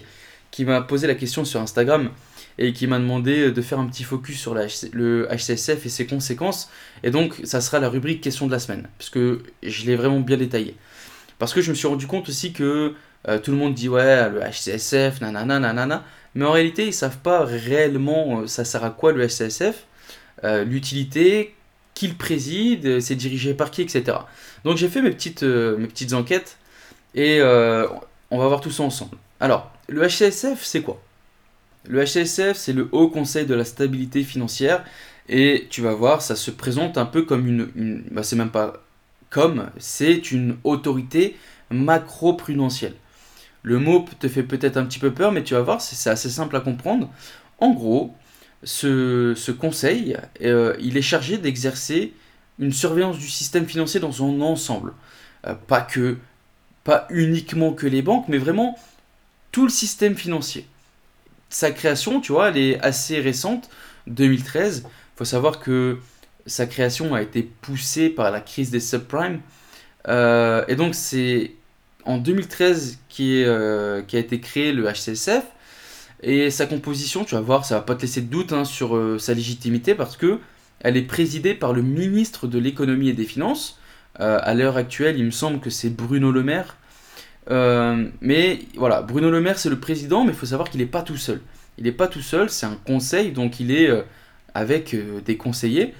qui 0.51 0.65
m'a 0.65 0.81
posé 0.81 1.07
la 1.07 1.15
question 1.15 1.45
sur 1.45 1.61
Instagram 1.61 2.11
et 2.59 2.73
qui 2.73 2.87
m'a 2.87 2.99
demandé 2.99 3.51
de 3.51 3.63
faire 3.63 3.79
un 3.79 3.87
petit 3.87 4.05
focus 4.05 4.41
sur 4.41 4.55
le 4.55 5.29
HCSF 5.31 5.85
et 5.85 5.89
ses 5.89 6.07
conséquences. 6.07 6.71
Et 7.03 7.11
donc, 7.11 7.41
ça 7.45 7.61
sera 7.61 7.81
la 7.81 7.89
rubrique 7.89 8.21
question 8.21 8.47
de 8.47 8.53
la 8.53 8.59
semaine, 8.59 8.89
parce 8.97 9.11
que 9.11 9.43
je 9.63 9.85
l'ai 9.85 9.95
vraiment 9.95 10.21
bien 10.21 10.39
détaillé. 10.39 10.75
Parce 11.39 11.53
que 11.53 11.61
je 11.61 11.71
me 11.71 11.75
suis 11.75 11.87
rendu 11.87 12.07
compte 12.07 12.31
aussi 12.31 12.55
que 12.55 12.95
tout 13.43 13.51
le 13.51 13.59
monde 13.59 13.75
dit 13.75 13.91
ouais, 13.91 14.31
le 14.31 14.41
HCSF, 14.41 15.21
nanana, 15.21 15.59
nanana, 15.59 16.03
mais 16.37 16.45
en 16.45 16.53
réalité, 16.53 16.87
ils 16.87 16.93
savent 16.93 17.19
pas 17.19 17.45
réellement 17.45 18.47
ça 18.47 18.65
sert 18.65 18.85
à 18.85 18.91
quoi 18.91 19.13
le 19.13 19.27
HCSF, 19.27 19.87
l'utilité, 20.45 21.57
qui 21.97 22.07
le 22.07 22.15
préside, 22.15 23.01
c'est 23.01 23.17
dirigé 23.17 23.55
par 23.55 23.73
qui, 23.73 23.83
etc. 23.83 24.19
Donc 24.65 24.77
j'ai 24.77 24.89
fait 24.89 25.01
mes 25.01 25.11
petites, 25.11 25.43
euh, 25.43 25.77
mes 25.79 25.89
petites 25.89 26.13
enquêtes 26.13 26.59
et 27.15 27.41
euh, 27.41 27.89
on 28.31 28.39
va 28.39 28.47
voir 28.47 28.61
tout 28.61 28.71
ça 28.71 28.85
ensemble. 28.85 29.17
Alors, 29.41 29.73
le 29.89 30.07
HCSF, 30.07 30.63
c'est 30.63 30.83
quoi? 30.83 31.03
Le 31.89 32.05
HCSF, 32.05 32.55
c'est 32.55 32.75
le 32.75 32.89
Haut 32.93 33.09
Conseil 33.09 33.47
de 33.47 33.55
la 33.55 33.65
Stabilité 33.65 34.25
Financière. 34.25 34.85
Et 35.29 35.67
tu 35.71 35.81
vas 35.81 35.95
voir, 35.95 36.21
ça 36.21 36.37
se 36.37 36.51
présente 36.51 36.99
un 36.99 37.07
peu 37.07 37.23
comme 37.23 37.47
une. 37.47 38.03
bah, 38.11 38.23
c'est 38.23 38.37
même 38.37 38.51
pas 38.51 38.75
comme, 39.31 39.71
c'est 39.79 40.31
une 40.31 40.57
autorité 40.65 41.37
macro-prudentielle. 41.71 42.95
Le 43.67 43.81
mot 43.81 44.07
te 44.21 44.29
fait 44.29 44.45
peut-être 44.45 44.77
un 44.77 44.85
petit 44.85 45.01
peu 45.01 45.13
peur, 45.13 45.33
mais 45.33 45.43
tu 45.43 45.55
vas 45.55 45.61
voir, 45.61 45.81
c'est 45.81 46.09
assez 46.09 46.31
simple 46.31 46.55
à 46.55 46.61
comprendre. 46.61 47.11
En 47.59 47.73
gros, 47.73 48.15
ce, 48.63 49.51
conseil, 49.51 50.17
euh, 50.43 50.77
il 50.79 50.97
est 50.97 51.03
chargé 51.03 51.37
d'exercer 51.37 52.13
une 52.61 52.73
surveillance 52.73 53.19
du 53.19 53.29
système 53.29 53.67
financier 53.67 53.99
dans 53.99 54.13
son 54.13 54.41
ensemble. 54.41 54.93
Euh, 55.49 55.55
pas 55.55 55.81
que, 55.81 56.17
pas 56.85 57.09
uniquement 57.11 57.73
que 57.73 57.89
les 57.89 58.03
banques, 58.03 58.27
mais 58.29 58.39
vraiment 58.39 58.79
tout 59.51 59.65
le 59.65 59.71
système 59.71 60.15
financier. 60.15 60.69
Sa 61.51 61.73
création, 61.73 62.21
tu 62.21 62.31
vois, 62.31 62.51
elle 62.51 62.59
est 62.59 62.81
assez 62.83 63.19
récente, 63.19 63.69
2013. 64.07 64.85
Il 64.87 64.91
faut 65.17 65.25
savoir 65.25 65.59
que 65.59 65.99
sa 66.47 66.67
création 66.67 67.17
a 67.17 67.21
été 67.21 67.43
poussée 67.43 68.11
par 68.11 68.31
la 68.31 68.41
crise 68.41 68.71
des 68.71 68.79
subprimes. 68.79 69.41
Euh, 70.07 70.65
et 70.69 70.77
donc 70.77 70.95
c'est 70.95 71.56
en 72.07 72.19
2013 72.19 72.99
qui, 73.09 73.41
est, 73.41 74.07
qui 74.07 74.17
a 74.17 74.19
été 74.19 74.41
créé 74.41 74.73
le 74.73 74.85
HCSF. 74.85 75.45
Et 76.23 76.51
sa 76.51 76.67
composition, 76.67 77.25
tu 77.25 77.35
vas 77.35 77.41
voir, 77.41 77.65
ça 77.65 77.77
va 77.77 77.83
pas 77.83 77.95
te 77.95 78.03
laisser 78.03 78.23
de 78.23 78.31
doute 78.31 78.53
hein, 78.53 78.65
sur 78.65 78.97
euh, 78.97 79.19
sa 79.19 79.35
légitimité 79.35 79.95
parce 79.95 80.17
que 80.17 80.41
elle 80.81 80.97
est 80.97 81.03
présidée 81.03 81.55
par 81.55 81.73
le 81.73 81.83
ministre 81.83 82.47
de 82.47 82.59
l'économie 82.59 83.09
et 83.09 83.13
des 83.13 83.25
finances. 83.25 83.79
Euh, 84.21 84.39
à 84.43 84.55
l'heure 84.55 84.77
actuelle, 84.77 85.19
il 85.19 85.25
me 85.25 85.31
semble 85.31 85.61
que 85.61 85.71
c'est 85.71 85.91
Bruno 85.91 86.33
Le 86.33 86.43
Maire. 86.43 86.77
Euh, 87.51 88.09
mais 88.21 88.61
voilà, 88.77 89.03
Bruno 89.03 89.31
Le 89.31 89.41
Maire 89.41 89.59
c'est 89.59 89.69
le 89.69 89.79
président, 89.79 90.25
mais 90.25 90.33
il 90.33 90.37
faut 90.37 90.47
savoir 90.47 90.71
qu'il 90.71 90.81
n'est 90.81 90.87
pas 90.87 91.03
tout 91.03 91.17
seul. 91.17 91.41
Il 91.79 91.85
n'est 91.85 91.93
pas 91.93 92.09
tout 92.09 92.23
seul, 92.23 92.49
c'est 92.49 92.67
un 92.67 92.79
conseil, 92.87 93.33
donc 93.33 93.61
il 93.61 93.71
est 93.71 93.91
avec 94.55 94.97
des 95.27 95.37
conseillers. 95.37 95.93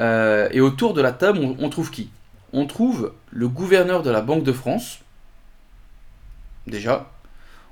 et 0.00 0.60
autour 0.60 0.92
de 0.92 1.00
la 1.00 1.12
table, 1.12 1.38
on 1.58 1.68
trouve 1.68 1.90
qui? 1.92 2.10
On 2.52 2.66
trouve 2.66 3.12
le 3.30 3.46
gouverneur 3.46 4.02
de 4.02 4.10
la 4.10 4.22
Banque 4.22 4.42
de 4.42 4.52
France, 4.52 4.98
déjà, 6.66 7.10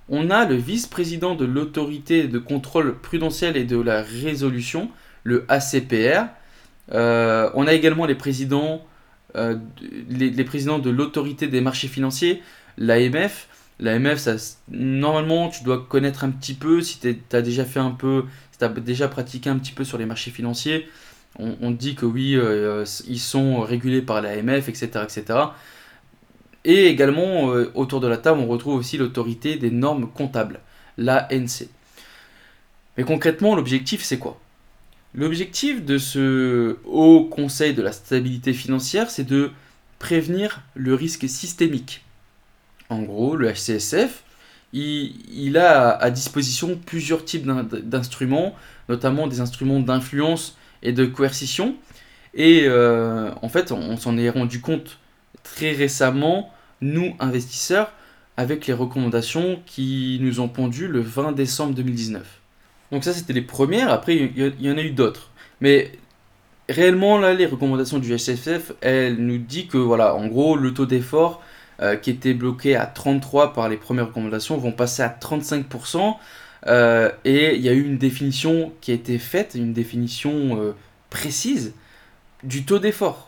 on 0.08 0.30
a 0.30 0.46
le 0.46 0.54
vice-président 0.54 1.34
de 1.34 1.44
l'autorité 1.44 2.28
de 2.28 2.38
contrôle 2.38 2.98
prudentiel 2.98 3.56
et 3.56 3.64
de 3.64 3.78
la 3.78 4.02
résolution, 4.02 4.90
le 5.22 5.44
ACPR. 5.48 6.26
Euh, 6.92 7.50
on 7.54 7.66
a 7.66 7.74
également 7.74 8.06
les 8.06 8.14
présidents, 8.14 8.86
euh, 9.36 9.58
les, 10.08 10.44
présidents 10.44 10.78
de 10.78 10.88
l'autorité 10.88 11.46
des 11.46 11.60
marchés 11.60 11.88
financiers, 11.88 12.42
l'AMF. 12.78 13.48
L'AMF, 13.80 14.28
normalement, 14.70 15.50
tu 15.50 15.62
dois 15.62 15.86
connaître 15.88 16.24
un 16.24 16.30
petit 16.30 16.54
peu 16.54 16.80
si 16.80 16.98
tu 16.98 17.36
as 17.36 17.42
déjà 17.42 17.64
fait 17.64 17.78
un 17.78 17.90
peu, 17.90 18.24
si 18.50 18.64
as 18.64 18.68
déjà 18.68 19.08
pratiqué 19.08 19.50
un 19.50 19.58
petit 19.58 19.72
peu 19.72 19.84
sur 19.84 19.98
les 19.98 20.06
marchés 20.06 20.30
financiers. 20.30 20.88
On, 21.38 21.70
dit 21.70 21.94
que 21.94 22.04
oui, 22.04 22.34
euh, 22.34 22.84
ils 23.06 23.20
sont 23.20 23.60
régulés 23.60 24.02
par 24.02 24.20
l'AMF, 24.20 24.68
etc., 24.68 25.04
etc. 25.04 25.38
Et 26.64 26.86
également, 26.86 27.52
euh, 27.52 27.70
autour 27.74 28.00
de 28.00 28.08
la 28.08 28.16
table, 28.16 28.40
on 28.40 28.46
retrouve 28.46 28.74
aussi 28.74 28.98
l'autorité 28.98 29.56
des 29.56 29.70
normes 29.70 30.10
comptables, 30.10 30.60
l'ANC. 30.96 31.68
Mais 32.96 33.04
concrètement, 33.04 33.54
l'objectif, 33.54 34.02
c'est 34.02 34.18
quoi? 34.18 34.40
L'objectif 35.14 35.84
de 35.84 35.98
ce 35.98 36.76
Haut 36.84 37.24
Conseil 37.24 37.74
de 37.74 37.82
la 37.82 37.92
stabilité 37.92 38.52
financière, 38.52 39.10
c'est 39.10 39.24
de 39.24 39.50
prévenir 39.98 40.62
le 40.74 40.94
risque 40.94 41.28
systémique. 41.28 42.04
En 42.90 43.02
gros, 43.02 43.36
le 43.36 43.52
HCSF, 43.52 44.22
il, 44.72 45.56
a 45.56 45.90
à 45.90 46.10
disposition 46.10 46.78
plusieurs 46.84 47.24
types 47.24 47.46
d'instruments, 47.46 48.54
notamment 48.88 49.26
des 49.26 49.40
instruments 49.40 49.80
d'influence 49.80 50.56
et 50.82 50.92
de 50.92 51.06
coercition. 51.06 51.76
Et 52.34 52.62
euh, 52.64 53.30
en 53.40 53.48
fait, 53.48 53.72
on 53.72 53.96
s'en 53.96 54.18
est 54.18 54.28
rendu 54.28 54.60
compte 54.60 54.98
très 55.54 55.72
récemment 55.72 56.52
nous, 56.80 57.14
investisseurs, 57.18 57.92
avec 58.36 58.66
les 58.66 58.74
recommandations 58.74 59.60
qui 59.66 60.18
nous 60.20 60.40
ont 60.40 60.48
pondu 60.48 60.86
le 60.86 61.00
20 61.00 61.32
décembre 61.32 61.74
2019. 61.74 62.24
Donc 62.92 63.04
ça, 63.04 63.12
c'était 63.12 63.32
les 63.32 63.42
premières. 63.42 63.90
Après, 63.90 64.16
il 64.16 64.54
y, 64.60 64.70
en 64.70 64.78
a 64.78 64.82
eu 64.82 64.90
d'autres. 64.90 65.30
Mais 65.60 65.92
réellement, 66.68 67.18
là, 67.18 67.34
les 67.34 67.46
recommandations 67.46 67.98
du 67.98 68.14
HSF, 68.14 68.72
elles 68.80 69.16
nous 69.16 69.38
dit 69.38 69.66
que, 69.66 69.76
voilà, 69.76 70.14
en 70.14 70.26
gros, 70.28 70.56
le 70.56 70.72
taux 70.72 70.86
d'effort 70.86 71.42
euh, 71.80 71.96
qui 71.96 72.10
était 72.10 72.34
bloqué 72.34 72.76
à 72.76 72.86
33 72.86 73.52
par 73.52 73.68
les 73.68 73.76
premières 73.76 74.06
recommandations 74.06 74.56
vont 74.56 74.72
passer 74.72 75.02
à 75.02 75.08
35%. 75.08 76.16
Euh, 76.66 77.10
et 77.24 77.54
il 77.56 77.62
y 77.62 77.68
a 77.68 77.72
eu 77.72 77.84
une 77.84 77.98
définition 77.98 78.72
qui 78.80 78.90
a 78.90 78.94
été 78.94 79.18
faite, 79.18 79.54
une 79.54 79.72
définition 79.72 80.60
euh, 80.60 80.74
précise 81.10 81.74
du 82.42 82.64
taux 82.64 82.78
d'effort. 82.78 83.27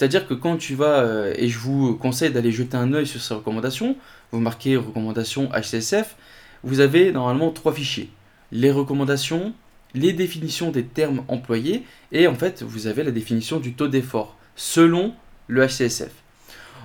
C'est-à-dire 0.00 0.26
que 0.26 0.32
quand 0.32 0.56
tu 0.56 0.76
vas, 0.76 1.00
euh, 1.00 1.34
et 1.36 1.50
je 1.50 1.58
vous 1.58 1.94
conseille 1.94 2.30
d'aller 2.30 2.52
jeter 2.52 2.78
un 2.78 2.94
œil 2.94 3.06
sur 3.06 3.20
ces 3.20 3.34
recommandations, 3.34 3.96
vous 4.32 4.40
marquez 4.40 4.78
recommandations 4.78 5.50
HCSF, 5.52 6.16
vous 6.64 6.80
avez 6.80 7.12
normalement 7.12 7.50
trois 7.50 7.74
fichiers. 7.74 8.08
Les 8.50 8.70
recommandations, 8.70 9.52
les 9.92 10.14
définitions 10.14 10.70
des 10.70 10.84
termes 10.84 11.22
employés, 11.28 11.84
et 12.12 12.26
en 12.28 12.34
fait, 12.34 12.62
vous 12.62 12.86
avez 12.86 13.04
la 13.04 13.10
définition 13.10 13.60
du 13.60 13.74
taux 13.74 13.88
d'effort, 13.88 14.38
selon 14.56 15.12
le 15.48 15.66
HCSF. 15.66 16.12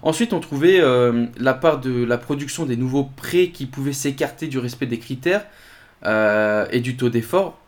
Ensuite, 0.01 0.34
on 0.34 0.41
trouvait 0.41 0.81
euh, 0.81 1.25
la 1.38 1.53
part 1.53 1.79
de 1.79 2.03
la 2.03 2.17
production 2.17 2.65
des 2.65 2.75
nouveaux 2.75 3.05
prêts 3.15 3.48
qui 3.48 3.65
pouvaient 3.65 3.93
s'écarter 3.93 4.48
du 4.48 4.60
respect 4.60 4.88
des 4.88 5.00
critères 5.00 5.45
euh, 6.03 6.65
et 6.69 6.81
du 6.81 6.98
taux 6.98 7.10
d'effort. 7.10 7.62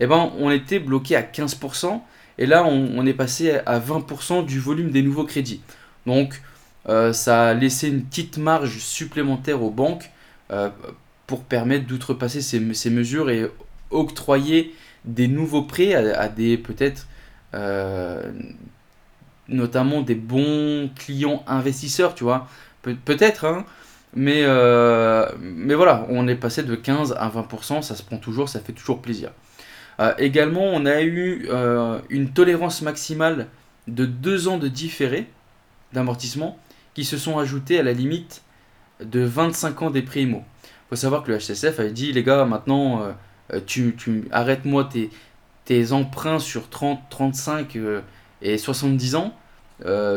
Eh 0.00 0.08
ben, 0.08 0.32
on 0.40 0.50
était 0.50 0.80
bloqué 0.80 1.14
à 1.14 1.22
15%, 1.22 2.00
et 2.38 2.46
là, 2.46 2.64
on, 2.64 3.04
est 3.04 3.14
passé 3.14 3.58
à 3.66 3.80
20% 3.80 4.46
du 4.46 4.60
volume 4.60 4.90
des 4.90 5.02
nouveaux 5.02 5.24
crédits. 5.24 5.60
Donc, 6.06 6.40
euh, 6.88 7.12
ça 7.12 7.48
a 7.48 7.54
laissé 7.54 7.88
une 7.88 8.04
petite 8.04 8.38
marge 8.38 8.78
supplémentaire 8.78 9.62
aux 9.62 9.70
banques 9.70 10.10
euh, 10.52 10.70
pour 11.26 11.42
permettre 11.42 11.86
d'outrepasser 11.86 12.40
ces, 12.40 12.90
mesures 12.90 13.28
et 13.28 13.50
octroyer 13.90 14.72
des 15.04 15.26
nouveaux 15.26 15.62
prêts 15.62 15.94
à, 15.94 16.28
des 16.28 16.56
peut-être 16.56 17.08
euh, 17.54 18.30
notamment 19.48 20.02
des 20.02 20.14
bons 20.14 20.90
clients 20.94 21.42
investisseurs, 21.48 22.14
tu 22.14 22.22
vois. 22.22 22.46
peut-être, 22.82 23.46
hein, 23.46 23.64
mais, 24.14 24.42
mais 25.40 25.74
voilà, 25.74 26.06
on 26.08 26.28
est 26.28 26.36
passé 26.36 26.62
de 26.62 26.74
15 26.76 27.16
à 27.18 27.28
20%, 27.28 27.82
ça 27.82 27.96
se 27.96 28.02
prend 28.02 28.18
toujours, 28.18 28.48
ça 28.48 28.60
fait 28.60 28.72
toujours 28.72 29.02
plaisir. 29.02 29.30
Euh, 30.00 30.14
également, 30.18 30.64
on 30.64 30.86
a 30.86 31.02
eu 31.02 31.46
euh, 31.50 32.00
une 32.08 32.30
tolérance 32.30 32.82
maximale 32.82 33.48
de 33.88 34.06
2 34.06 34.48
ans 34.48 34.58
de 34.58 34.68
différé 34.68 35.26
d'amortissement 35.92 36.58
qui 36.94 37.04
se 37.04 37.16
sont 37.16 37.38
ajoutés 37.38 37.78
à 37.78 37.82
la 37.82 37.92
limite 37.92 38.42
de 39.00 39.20
25 39.20 39.82
ans 39.82 39.90
des 39.90 40.02
prix 40.02 40.22
Il 40.22 40.42
faut 40.88 40.96
savoir 40.96 41.22
que 41.22 41.32
le 41.32 41.38
HCSF 41.38 41.80
avait 41.80 41.90
dit 41.90 42.12
les 42.12 42.22
gars, 42.22 42.44
maintenant, 42.44 43.02
euh, 43.52 43.60
tu, 43.66 43.94
tu 43.96 44.28
arrête-moi 44.30 44.84
tes, 44.84 45.10
tes, 45.64 45.92
emprunts 45.92 46.38
sur 46.38 46.68
30, 46.68 47.00
35 47.10 47.78
et 48.42 48.58
70 48.58 49.14
ans. 49.16 49.34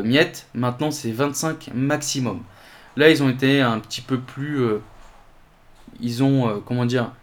miette, 0.03 0.47
maintenant 0.53 0.91
c'est 0.91 1.11
25 1.11 1.71
maximum. 1.73 2.43
Là, 2.97 3.09
ils 3.09 3.23
ont 3.23 3.29
été 3.29 3.61
un 3.61 3.79
petit 3.79 4.01
peu 4.01 4.19
plus. 4.19 4.61
ils 6.01 6.23
ont. 6.23 6.61
comment 6.65 6.85
dire 6.85 7.13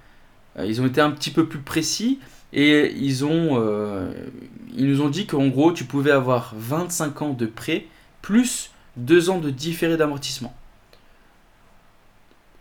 Ils 0.65 0.81
ont 0.81 0.87
été 0.87 1.01
un 1.01 1.11
petit 1.11 1.31
peu 1.31 1.47
plus 1.47 1.61
précis. 1.61 2.19
Et 2.53 2.73
euh, 2.73 4.11
ils 4.77 4.87
nous 4.87 5.01
ont 5.01 5.09
dit 5.09 5.27
qu'en 5.27 5.49
gros, 5.49 5.73
tu 5.73 5.85
pouvais 5.85 6.11
avoir 6.11 6.55
25 6.57 7.23
ans 7.23 7.33
de 7.33 7.47
prêt 7.47 7.87
plus 8.23 8.71
2 8.97 9.31
ans 9.31 9.39
de 9.39 9.51
différé 9.51 9.97
d'amortissement. 9.97 10.55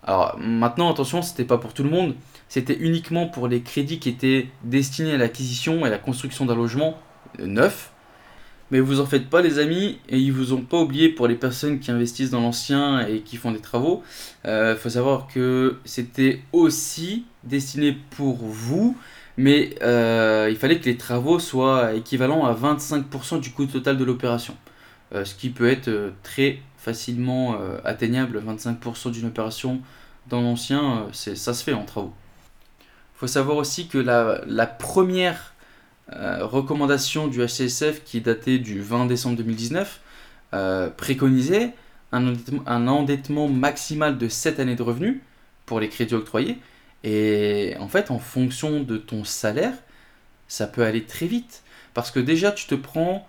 Alors 0.03 0.37
maintenant, 0.39 0.91
attention, 0.91 1.21
c'était 1.21 1.45
pas 1.45 1.57
pour 1.57 1.73
tout 1.73 1.83
le 1.83 1.89
monde, 1.89 2.15
c'était 2.47 2.77
uniquement 2.77 3.27
pour 3.27 3.47
les 3.47 3.61
crédits 3.61 3.99
qui 3.99 4.09
étaient 4.09 4.47
destinés 4.63 5.13
à 5.13 5.17
l'acquisition 5.17 5.85
et 5.85 5.87
à 5.87 5.89
la 5.89 5.97
construction 5.97 6.45
d'un 6.45 6.55
logement 6.55 6.97
neuf. 7.39 7.91
Mais 8.69 8.81
vous 8.81 8.99
en 8.99 9.05
faites 9.05 9.29
pas 9.29 9.41
les 9.41 9.59
amis, 9.59 9.99
et 10.09 10.17
ils 10.17 10.33
vous 10.33 10.51
ont 10.51 10.61
pas 10.61 10.77
oublié 10.77 11.07
pour 11.07 11.27
les 11.27 11.35
personnes 11.35 11.79
qui 11.79 11.89
investissent 11.89 12.31
dans 12.31 12.41
l'ancien 12.41 13.05
et 13.07 13.21
qui 13.21 13.37
font 13.37 13.51
des 13.51 13.59
travaux. 13.59 14.03
Il 14.43 14.49
euh, 14.49 14.75
faut 14.75 14.89
savoir 14.89 15.27
que 15.27 15.77
c'était 15.85 16.41
aussi 16.51 17.25
destiné 17.45 17.97
pour 18.11 18.35
vous, 18.35 18.97
mais 19.37 19.75
euh, 19.83 20.47
il 20.49 20.57
fallait 20.57 20.79
que 20.79 20.85
les 20.85 20.97
travaux 20.97 21.39
soient 21.39 21.93
équivalents 21.93 22.45
à 22.45 22.53
25% 22.53 23.39
du 23.39 23.51
coût 23.51 23.67
total 23.67 23.97
de 23.97 24.03
l'opération. 24.03 24.57
Euh, 25.13 25.23
ce 25.23 25.35
qui 25.35 25.51
peut 25.51 25.69
être 25.69 25.87
euh, 25.87 26.09
très 26.23 26.59
facilement 26.77 27.59
atteignable, 27.83 28.41
25% 28.41 29.11
d'une 29.11 29.25
opération 29.25 29.81
dans 30.29 30.39
l'ancien, 30.39 31.07
ça 31.11 31.53
se 31.53 31.61
fait 31.61 31.73
en 31.73 31.83
travaux. 31.83 32.13
Il 32.79 33.19
faut 33.19 33.27
savoir 33.27 33.57
aussi 33.57 33.89
que 33.89 33.97
la, 33.97 34.65
première 34.65 35.53
recommandation 36.09 37.27
du 37.27 37.45
HCSF 37.45 38.05
qui 38.05 38.21
datée 38.21 38.57
du 38.57 38.79
20 38.79 39.07
décembre 39.07 39.35
2019 39.35 39.99
préconisait 40.95 41.73
un 42.13 42.25
endettement, 42.25 42.63
un 42.67 42.87
endettement, 42.87 43.47
maximal 43.49 44.17
de 44.17 44.29
7 44.29 44.61
années 44.61 44.77
de 44.77 44.83
revenus 44.83 45.17
pour 45.65 45.81
les 45.81 45.89
crédits 45.89 46.15
octroyés 46.15 46.57
Et 47.03 47.75
en 47.79 47.87
fait, 47.87 48.11
en 48.11 48.19
fonction 48.19 48.81
de 48.81 48.97
ton 48.97 49.23
salaire, 49.23 49.73
ça 50.47 50.67
peut 50.67 50.83
aller 50.83 51.03
très 51.03 51.27
vite. 51.27 51.63
Parce 51.93 52.11
que 52.11 52.19
déjà, 52.19 52.51
tu 52.51 52.67
te 52.67 52.75
prends, 52.75 53.27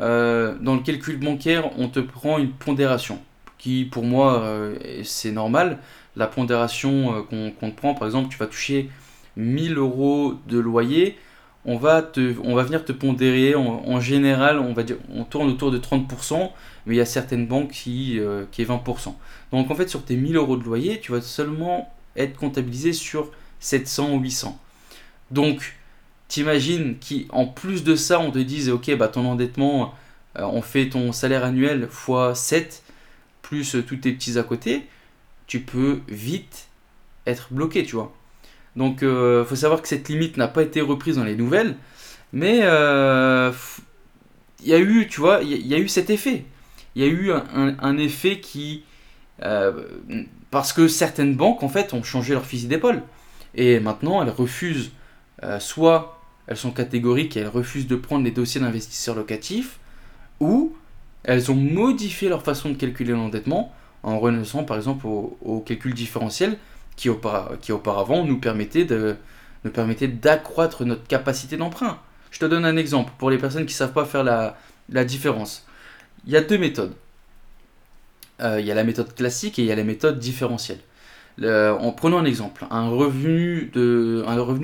euh, 0.00 0.56
dans 0.60 0.74
le 0.74 0.82
calcul 0.82 1.18
bancaire, 1.18 1.70
on 1.78 1.88
te 1.88 2.00
prend 2.00 2.38
une 2.38 2.52
pondération, 2.52 3.18
qui 3.58 3.84
pour 3.84 4.04
moi, 4.04 4.42
euh, 4.42 4.76
c'est 5.04 5.32
normal. 5.32 5.78
La 6.16 6.26
pondération 6.26 7.16
euh, 7.16 7.22
qu'on 7.22 7.70
te 7.70 7.76
prend, 7.76 7.94
par 7.94 8.06
exemple, 8.06 8.28
tu 8.30 8.38
vas 8.38 8.46
toucher 8.46 8.90
1000 9.36 9.78
euros 9.78 10.34
de 10.48 10.58
loyer, 10.58 11.16
on 11.64 11.76
va, 11.76 12.02
te, 12.02 12.34
on 12.42 12.54
va 12.54 12.64
venir 12.64 12.84
te 12.84 12.92
pondérer, 12.92 13.54
en, 13.54 14.00
général, 14.00 14.58
on 14.58 14.72
va 14.72 14.82
dire, 14.82 14.96
on 15.14 15.24
tourne 15.24 15.48
autour 15.48 15.70
de 15.70 15.78
30%, 15.78 16.50
mais 16.86 16.96
il 16.96 16.98
y 16.98 17.00
a 17.00 17.06
certaines 17.06 17.46
banques 17.46 17.70
qui, 17.70 18.18
qui 18.50 18.62
est 18.62 18.64
20%. 18.64 19.14
Donc 19.52 19.70
en 19.70 19.74
fait, 19.76 19.88
sur 19.88 20.04
tes 20.04 20.16
1000 20.16 20.36
euros 20.36 20.56
de 20.56 20.64
loyer, 20.64 20.98
tu 20.98 21.12
vas 21.12 21.20
seulement 21.20 21.88
être 22.16 22.36
comptabilisé 22.36 22.92
sur 22.92 23.30
700 23.60 24.14
ou 24.14 24.20
800. 24.20 24.58
Donc, 25.30 25.76
t'imagines 26.28 26.96
qu'en 26.98 27.46
plus 27.46 27.84
de 27.84 27.96
ça, 27.96 28.20
on 28.20 28.30
te 28.30 28.38
dise, 28.38 28.70
ok, 28.70 28.94
bah 28.96 29.08
ton 29.08 29.24
endettement, 29.24 29.94
euh, 30.38 30.42
on 30.44 30.62
fait 30.62 30.88
ton 30.88 31.12
salaire 31.12 31.44
annuel 31.44 31.88
x 31.90 32.38
7, 32.38 32.82
plus 33.42 33.76
tous 33.86 33.96
tes 33.96 34.12
petits 34.12 34.38
à 34.38 34.42
côté, 34.42 34.86
tu 35.46 35.60
peux 35.60 36.00
vite 36.08 36.68
être 37.26 37.48
bloqué, 37.52 37.84
tu 37.84 37.96
vois. 37.96 38.12
Donc, 38.76 38.98
il 39.02 39.08
euh, 39.08 39.44
faut 39.44 39.56
savoir 39.56 39.82
que 39.82 39.88
cette 39.88 40.08
limite 40.08 40.36
n'a 40.36 40.48
pas 40.48 40.62
été 40.62 40.80
reprise 40.80 41.16
dans 41.16 41.24
les 41.24 41.36
nouvelles, 41.36 41.76
mais 42.32 42.60
euh, 42.62 43.52
il 44.60 44.68
y 44.68 44.74
a 44.74 44.78
eu, 44.78 45.06
tu 45.08 45.20
vois, 45.20 45.42
il 45.42 45.66
y, 45.66 45.74
a 45.74 45.78
eu 45.78 45.88
cet 45.88 46.10
effet. 46.10 46.44
Il 46.94 47.02
y 47.02 47.06
a 47.06 47.08
eu 47.08 47.30
un 47.32 47.98
effet 47.98 48.40
qui 48.40 48.84
parce 50.52 50.74
que 50.74 50.86
certaines 50.86 51.34
banques, 51.34 51.62
en 51.62 51.70
fait, 51.70 51.94
ont 51.94 52.02
changé 52.02 52.34
leur 52.34 52.44
fusil 52.44 52.66
d'épaule. 52.66 53.02
Et 53.54 53.80
maintenant, 53.80 54.22
elles 54.22 54.28
refusent, 54.28 54.92
euh, 55.42 55.58
soit 55.58 56.20
elles 56.46 56.58
sont 56.58 56.72
catégoriques 56.72 57.38
et 57.38 57.40
elles 57.40 57.48
refusent 57.48 57.86
de 57.86 57.96
prendre 57.96 58.22
les 58.22 58.32
dossiers 58.32 58.60
d'investisseurs 58.60 59.14
locatifs, 59.16 59.80
ou 60.40 60.76
elles 61.24 61.50
ont 61.50 61.56
modifié 61.56 62.28
leur 62.28 62.42
façon 62.42 62.68
de 62.68 62.74
calculer 62.74 63.12
l'endettement 63.12 63.72
en 64.02 64.18
renonçant 64.18 64.64
par 64.64 64.76
exemple 64.76 65.06
au, 65.06 65.64
calcul 65.64 65.94
différentiel 65.94 66.58
qui, 66.96 67.08
auparavant 67.08 68.24
nous 68.24 68.38
permettait, 68.38 68.84
de, 68.84 69.16
nous 69.64 69.70
permettait 69.70 70.08
d'accroître 70.08 70.84
notre 70.84 71.06
capacité 71.06 71.56
d'emprunt. 71.56 71.98
Je 72.30 72.40
te 72.40 72.44
donne 72.44 72.66
un 72.66 72.76
exemple 72.76 73.12
pour 73.16 73.30
les 73.30 73.38
personnes 73.38 73.64
qui 73.64 73.72
ne 73.72 73.78
savent 73.78 73.94
pas 73.94 74.04
faire 74.04 74.22
la 74.24 75.04
différence. 75.04 75.66
Il 76.26 76.32
y 76.32 76.36
a 76.36 76.42
deux 76.42 76.58
méthodes. 76.58 76.94
Euh, 78.42 78.60
il 78.60 78.66
y 78.66 78.70
a 78.70 78.74
la 78.74 78.84
méthode 78.84 79.14
classique 79.14 79.58
et 79.58 79.62
il 79.62 79.68
y 79.68 79.72
a 79.72 79.76
la 79.76 79.84
méthode 79.84 80.18
différentielle. 80.18 80.80
en 81.40 81.92
prenant 81.92 82.18
un 82.18 82.24
exemple, 82.24 82.66
un 82.70 82.88
revenu, 82.90 83.70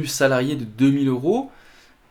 salarié 0.06 0.56
de 0.56 0.64
2000 0.64 1.08
euros, 1.08 1.50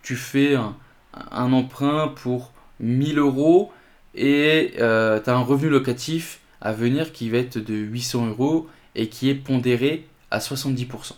tu 0.01 0.15
fais 0.15 0.55
un, 0.55 1.53
emprunt 1.53 2.13
pour 2.15 2.53
1000 2.79 3.19
euros 3.19 3.71
et 4.15 4.73
euh, 4.79 5.19
tu 5.19 5.29
as 5.29 5.35
un 5.35 5.41
revenu 5.41 5.69
locatif 5.69 6.39
à 6.61 6.73
venir 6.73 7.11
qui 7.11 7.29
va 7.29 7.37
être 7.39 7.57
de 7.57 7.73
800 7.73 8.27
euros 8.27 8.67
et 8.95 9.09
qui 9.09 9.29
est 9.29 9.35
pondéré 9.35 10.07
à 10.31 10.39
70%. 10.39 11.13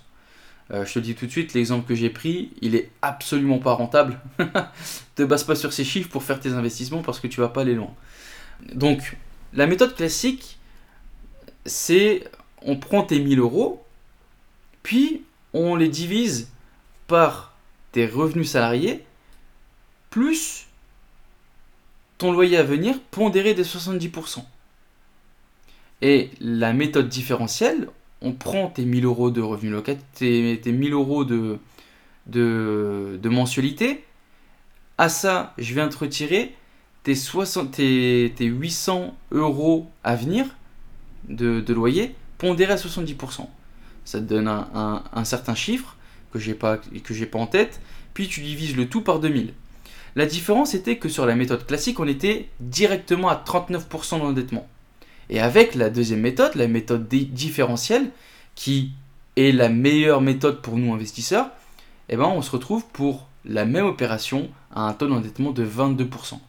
Euh, 0.72 0.86
je 0.86 0.94
te 0.94 1.00
dis 1.00 1.16
tout 1.16 1.26
de 1.26 1.32
suite, 1.32 1.54
l'exemple 1.54 1.88
que 1.88 1.96
j'ai 1.96 2.10
pris, 2.10 2.52
il 2.62 2.76
est 2.76 2.92
absolument 3.02 3.60
pas 3.60 3.74
rentable. 3.74 4.20
te 5.16 5.24
base 5.24 5.44
pas 5.44 5.56
sur 5.56 5.74
ces 5.74 5.84
chiffres 5.84 6.10
pour 6.10 6.24
faire 6.24 6.40
tes 6.40 6.50
investissements 6.50 7.02
parce 7.02 7.20
que 7.20 7.28
tu 7.28 7.40
vas 7.42 7.50
pas 7.50 7.62
aller 7.62 7.76
loin. 7.76 7.94
Donc, 8.74 9.18
la 9.54 9.68
méthode 9.68 9.96
classique, 9.96 10.58
c'est 11.66 12.24
on 12.62 12.78
prend 12.78 13.04
tes 13.04 13.20
1000 13.20 13.40
euros, 13.40 13.84
puis 14.84 15.24
on 15.54 15.76
les 15.76 15.88
divise 15.88 16.50
par 17.08 17.54
tes 17.92 18.06
revenus 18.06 18.52
salariés, 18.52 19.04
plus 20.10 20.68
ton 22.18 22.32
loyer 22.32 22.58
à 22.58 22.64
venir 22.64 23.00
pondéré 23.12 23.54
des 23.54 23.64
70%. 23.64 24.44
Et 26.02 26.32
la 26.40 26.74
méthode 26.74 27.10
différentielle, 27.10 27.90
on 28.22 28.34
prend 28.34 28.68
tes 28.68 28.86
1000 28.86 29.06
euros 29.06 29.32
de 29.32 29.42
revenus 29.42 29.72
locatifs, 29.72 30.04
tes, 30.14 30.72
1000 30.72 30.94
euros 30.94 31.24
de, 31.24 31.58
de, 32.28 33.20
de 33.22 33.30
mensualité. 33.30 34.04
À 34.98 35.10
ça, 35.10 35.54
je 35.58 35.74
viens 35.74 35.88
te 35.88 35.98
retirer 35.98 36.54
tes, 37.04 37.16
60, 37.16 37.72
tes, 37.72 38.34
800 38.40 39.16
euros 39.32 39.90
à 40.04 40.16
venir 40.16 40.46
de, 41.28 41.64
loyer 41.74 42.16
pondéré 42.38 42.74
à 42.74 42.76
70%. 42.78 43.48
Ça 44.06 44.20
te 44.20 44.26
donne 44.26 44.48
un, 44.48 45.26
certain 45.26 45.56
chiffre 45.56 45.96
que 46.32 46.40
j'ai 46.40 46.54
pas, 46.54 46.78
pas 46.78 47.40
en 47.40 47.48
tête, 47.48 47.82
puis 48.14 48.28
tu 48.28 48.42
divises 48.42 48.76
le 48.76 48.88
tout 48.88 49.02
par 49.02 49.20
2000. 49.20 49.54
La 50.16 50.26
différence 50.26 50.74
était 50.74 50.98
que 50.98 51.10
sur 51.10 51.26
la 51.26 51.36
méthode 51.36 51.66
classique, 51.66 52.00
on 52.00 52.08
était 52.08 52.50
directement 52.60 53.30
à 53.30 53.36
39% 53.36 54.20
d'endettement. 54.20 54.68
Et 55.30 55.40
avec 55.40 55.76
la 55.76 55.90
deuxième 55.90 56.22
méthode, 56.22 56.56
la 56.56 56.68
méthode 56.68 57.08
différentielle, 57.08 58.10
qui 58.56 58.92
est 59.36 59.52
la 59.52 59.70
meilleure 59.70 60.22
méthode 60.22 60.62
pour 60.62 60.78
nous 60.78 60.94
investisseurs, 60.94 61.50
eh 62.10 62.18
ben 62.18 62.26
on 62.26 62.42
se 62.42 62.52
retrouve 62.52 62.84
pour 62.92 63.28
la 63.46 63.66
même 63.66 63.86
opération 63.86 64.50
à 64.74 64.82
un 64.82 64.94
taux 64.94 65.08
d'endettement 65.08 65.52
de 65.52 65.66
22%. 65.66 66.40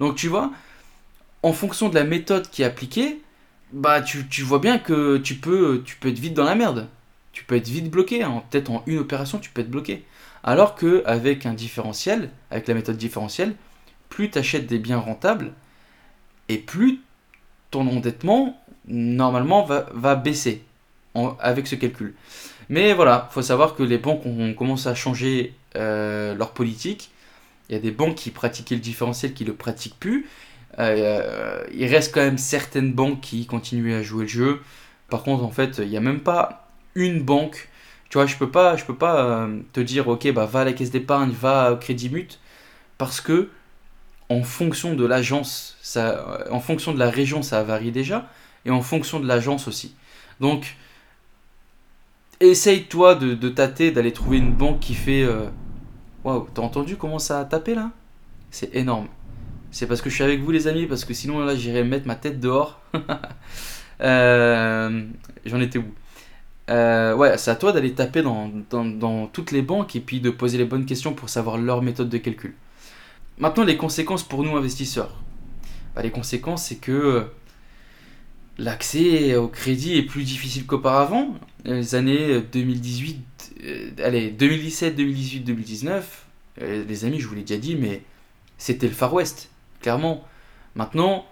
Donc 0.00 0.16
tu 0.16 0.28
vois, 0.28 0.52
en 1.42 1.52
fonction 1.52 1.88
de 1.88 1.94
la 1.94 2.04
méthode 2.04 2.50
qui 2.50 2.62
est 2.62 2.66
appliquée, 2.66 3.20
bah 3.72 4.00
tu, 4.00 4.42
vois 4.42 4.58
bien 4.58 4.78
que 4.78 5.18
tu 5.18 5.34
peux, 5.36 5.82
tu 5.84 5.96
peux 5.96 6.08
être 6.08 6.18
vite 6.18 6.34
dans 6.34 6.44
la 6.44 6.54
merde. 6.54 6.88
Tu 7.32 7.44
peux 7.44 7.56
être 7.56 7.68
vite 7.68 7.90
bloqué. 7.90 8.22
Hein. 8.22 8.42
Peut-être 8.50 8.70
en 8.70 8.82
une 8.86 8.98
opération, 8.98 9.38
tu 9.38 9.50
peux 9.50 9.60
être 9.60 9.70
bloqué. 9.70 10.04
Alors 10.42 10.74
qu'avec 10.74 11.44
un 11.44 11.54
différentiel, 11.54 12.30
avec 12.50 12.68
la 12.68 12.74
méthode 12.74 12.96
différentielle, 12.96 13.54
plus 14.08 14.30
tu 14.30 14.38
achètes 14.38 14.66
des 14.66 14.78
biens 14.78 14.98
rentables, 14.98 15.52
et 16.48 16.58
plus 16.58 17.00
ton 17.70 17.86
endettement, 17.88 18.60
normalement, 18.86 19.64
va, 19.64 20.14
baisser 20.14 20.62
avec 21.40 21.66
ce 21.66 21.74
calcul. 21.74 22.14
Mais 22.68 22.92
voilà, 22.92 23.28
il 23.30 23.34
faut 23.34 23.42
savoir 23.42 23.74
que 23.74 23.82
les 23.82 23.98
banques 23.98 24.24
ont, 24.24 24.54
commencé 24.54 24.88
à 24.88 24.94
changer 24.94 25.54
euh, 25.76 26.34
leur 26.34 26.52
politique 26.52 27.10
il 27.68 27.74
y 27.74 27.78
a 27.78 27.80
des 27.80 27.90
banques 27.90 28.14
qui 28.14 28.30
pratiquaient 28.30 28.74
le 28.74 28.80
différentiel 28.80 29.34
qui 29.34 29.44
ne 29.44 29.50
le 29.50 29.56
pratiquent 29.56 29.98
plus. 29.98 30.26
Euh, 30.78 31.64
il 31.74 31.86
reste 31.86 32.14
quand 32.14 32.20
même 32.20 32.38
certaines 32.38 32.92
banques 32.92 33.20
qui 33.20 33.46
continuent 33.46 33.94
à 33.94 34.02
jouer 34.02 34.22
le 34.22 34.28
jeu. 34.28 34.60
Par 35.08 35.22
contre, 35.22 35.44
en 35.44 35.50
fait, 35.50 35.78
il 35.78 35.88
n'y 35.88 35.96
a 35.96 36.00
même 36.00 36.20
pas 36.20 36.68
une 36.94 37.22
banque. 37.22 37.68
Tu 38.08 38.18
vois, 38.18 38.26
je 38.26 38.36
peux 38.36 38.50
pas, 38.50 38.76
je 38.76 38.84
peux 38.84 38.94
pas 38.94 39.24
euh, 39.24 39.58
te 39.72 39.80
dire, 39.80 40.08
ok, 40.08 40.32
bah 40.32 40.46
va 40.46 40.60
à 40.60 40.64
la 40.64 40.72
caisse 40.72 40.90
d'épargne, 40.90 41.30
va 41.30 41.72
au 41.72 41.76
Crédit 41.76 42.08
Mut, 42.10 42.38
parce 42.98 43.20
que 43.20 43.50
en 44.28 44.42
fonction 44.42 44.94
de 44.94 45.04
l'agence, 45.04 45.76
ça, 45.82 46.44
en 46.50 46.60
fonction 46.60 46.92
de 46.92 46.98
la 46.98 47.10
région, 47.10 47.42
ça 47.42 47.62
varie 47.62 47.92
déjà, 47.92 48.28
et 48.64 48.70
en 48.70 48.82
fonction 48.82 49.20
de 49.20 49.26
l'agence 49.26 49.68
aussi. 49.68 49.94
Donc, 50.40 50.76
essaye 52.40 52.84
toi 52.84 53.14
de, 53.14 53.34
de 53.34 53.48
tâter, 53.48 53.90
d'aller 53.90 54.12
trouver 54.12 54.38
une 54.38 54.52
banque 54.52 54.80
qui 54.80 54.94
fait 54.94 55.22
euh, 55.22 55.46
Waouh, 56.26 56.48
t'as 56.52 56.62
entendu 56.62 56.96
comment 56.96 57.20
ça 57.20 57.38
a 57.38 57.44
tapé 57.44 57.76
là? 57.76 57.92
C'est 58.50 58.74
énorme. 58.74 59.06
C'est 59.70 59.86
parce 59.86 60.02
que 60.02 60.10
je 60.10 60.16
suis 60.16 60.24
avec 60.24 60.40
vous 60.40 60.50
les 60.50 60.66
amis, 60.66 60.86
parce 60.86 61.04
que 61.04 61.14
sinon 61.14 61.38
là 61.38 61.54
j'irais 61.54 61.84
mettre 61.84 62.08
ma 62.08 62.16
tête 62.16 62.40
dehors. 62.40 62.80
Euh, 64.02 65.06
j'en 65.46 65.58
étais 65.58 65.78
où? 65.78 65.86
Euh, 66.68 67.14
Ouais, 67.14 67.38
c'est 67.38 67.50
à 67.50 67.56
toi 67.56 67.72
d'aller 67.72 67.94
taper 67.94 68.20
dans, 68.20 68.50
dans, 68.70 69.26
toutes 69.26 69.52
les 69.52 69.62
banques 69.62 69.96
et 69.96 70.00
puis 70.00 70.20
de 70.20 70.28
poser 70.28 70.58
les 70.58 70.66
bonnes 70.66 70.84
questions 70.84 71.14
pour 71.14 71.30
savoir 71.30 71.56
leur 71.56 71.80
méthode 71.80 72.10
de 72.10 72.18
calcul. 72.18 72.54
Maintenant, 73.38 73.64
les 73.64 73.78
conséquences 73.78 74.22
pour 74.22 74.42
nous 74.42 74.54
investisseurs. 74.54 75.16
Bah, 75.94 76.02
les 76.02 76.10
conséquences, 76.10 76.64
c'est 76.64 76.76
que 76.76 77.24
l'accès 78.58 79.34
au 79.36 79.48
crédit 79.48 79.96
est 79.96 80.02
plus 80.02 80.24
difficile 80.24 80.66
qu'auparavant. 80.66 81.34
Les 81.64 81.94
années 81.94 82.42
2018, 82.52 83.26
euh, 83.64 83.90
allez, 84.02 84.30
2017, 84.30 84.96
2018, 84.96 85.40
2019, 85.40 86.26
les 86.58 87.04
amis, 87.04 87.20
je 87.20 87.28
vous 87.28 87.34
l'ai 87.34 87.42
déjà 87.42 87.60
dit, 87.60 87.76
mais 87.76 88.02
c'était 88.58 88.88
le 88.88 88.94
Far 88.94 89.12
West, 89.12 89.50
clairement. 89.80 90.24
Maintenant, 90.74 91.26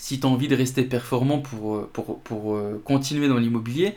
si 0.00 0.18
tu 0.18 0.26
as 0.26 0.30
envie 0.30 0.48
de 0.48 0.56
rester 0.56 0.82
performant 0.82 1.40
pour, 1.40 1.76
euh, 1.76 1.90
pour, 1.92 2.20
pour 2.20 2.56
euh, 2.56 2.80
continuer 2.84 3.28
dans 3.28 3.36
l'immobilier, 3.36 3.94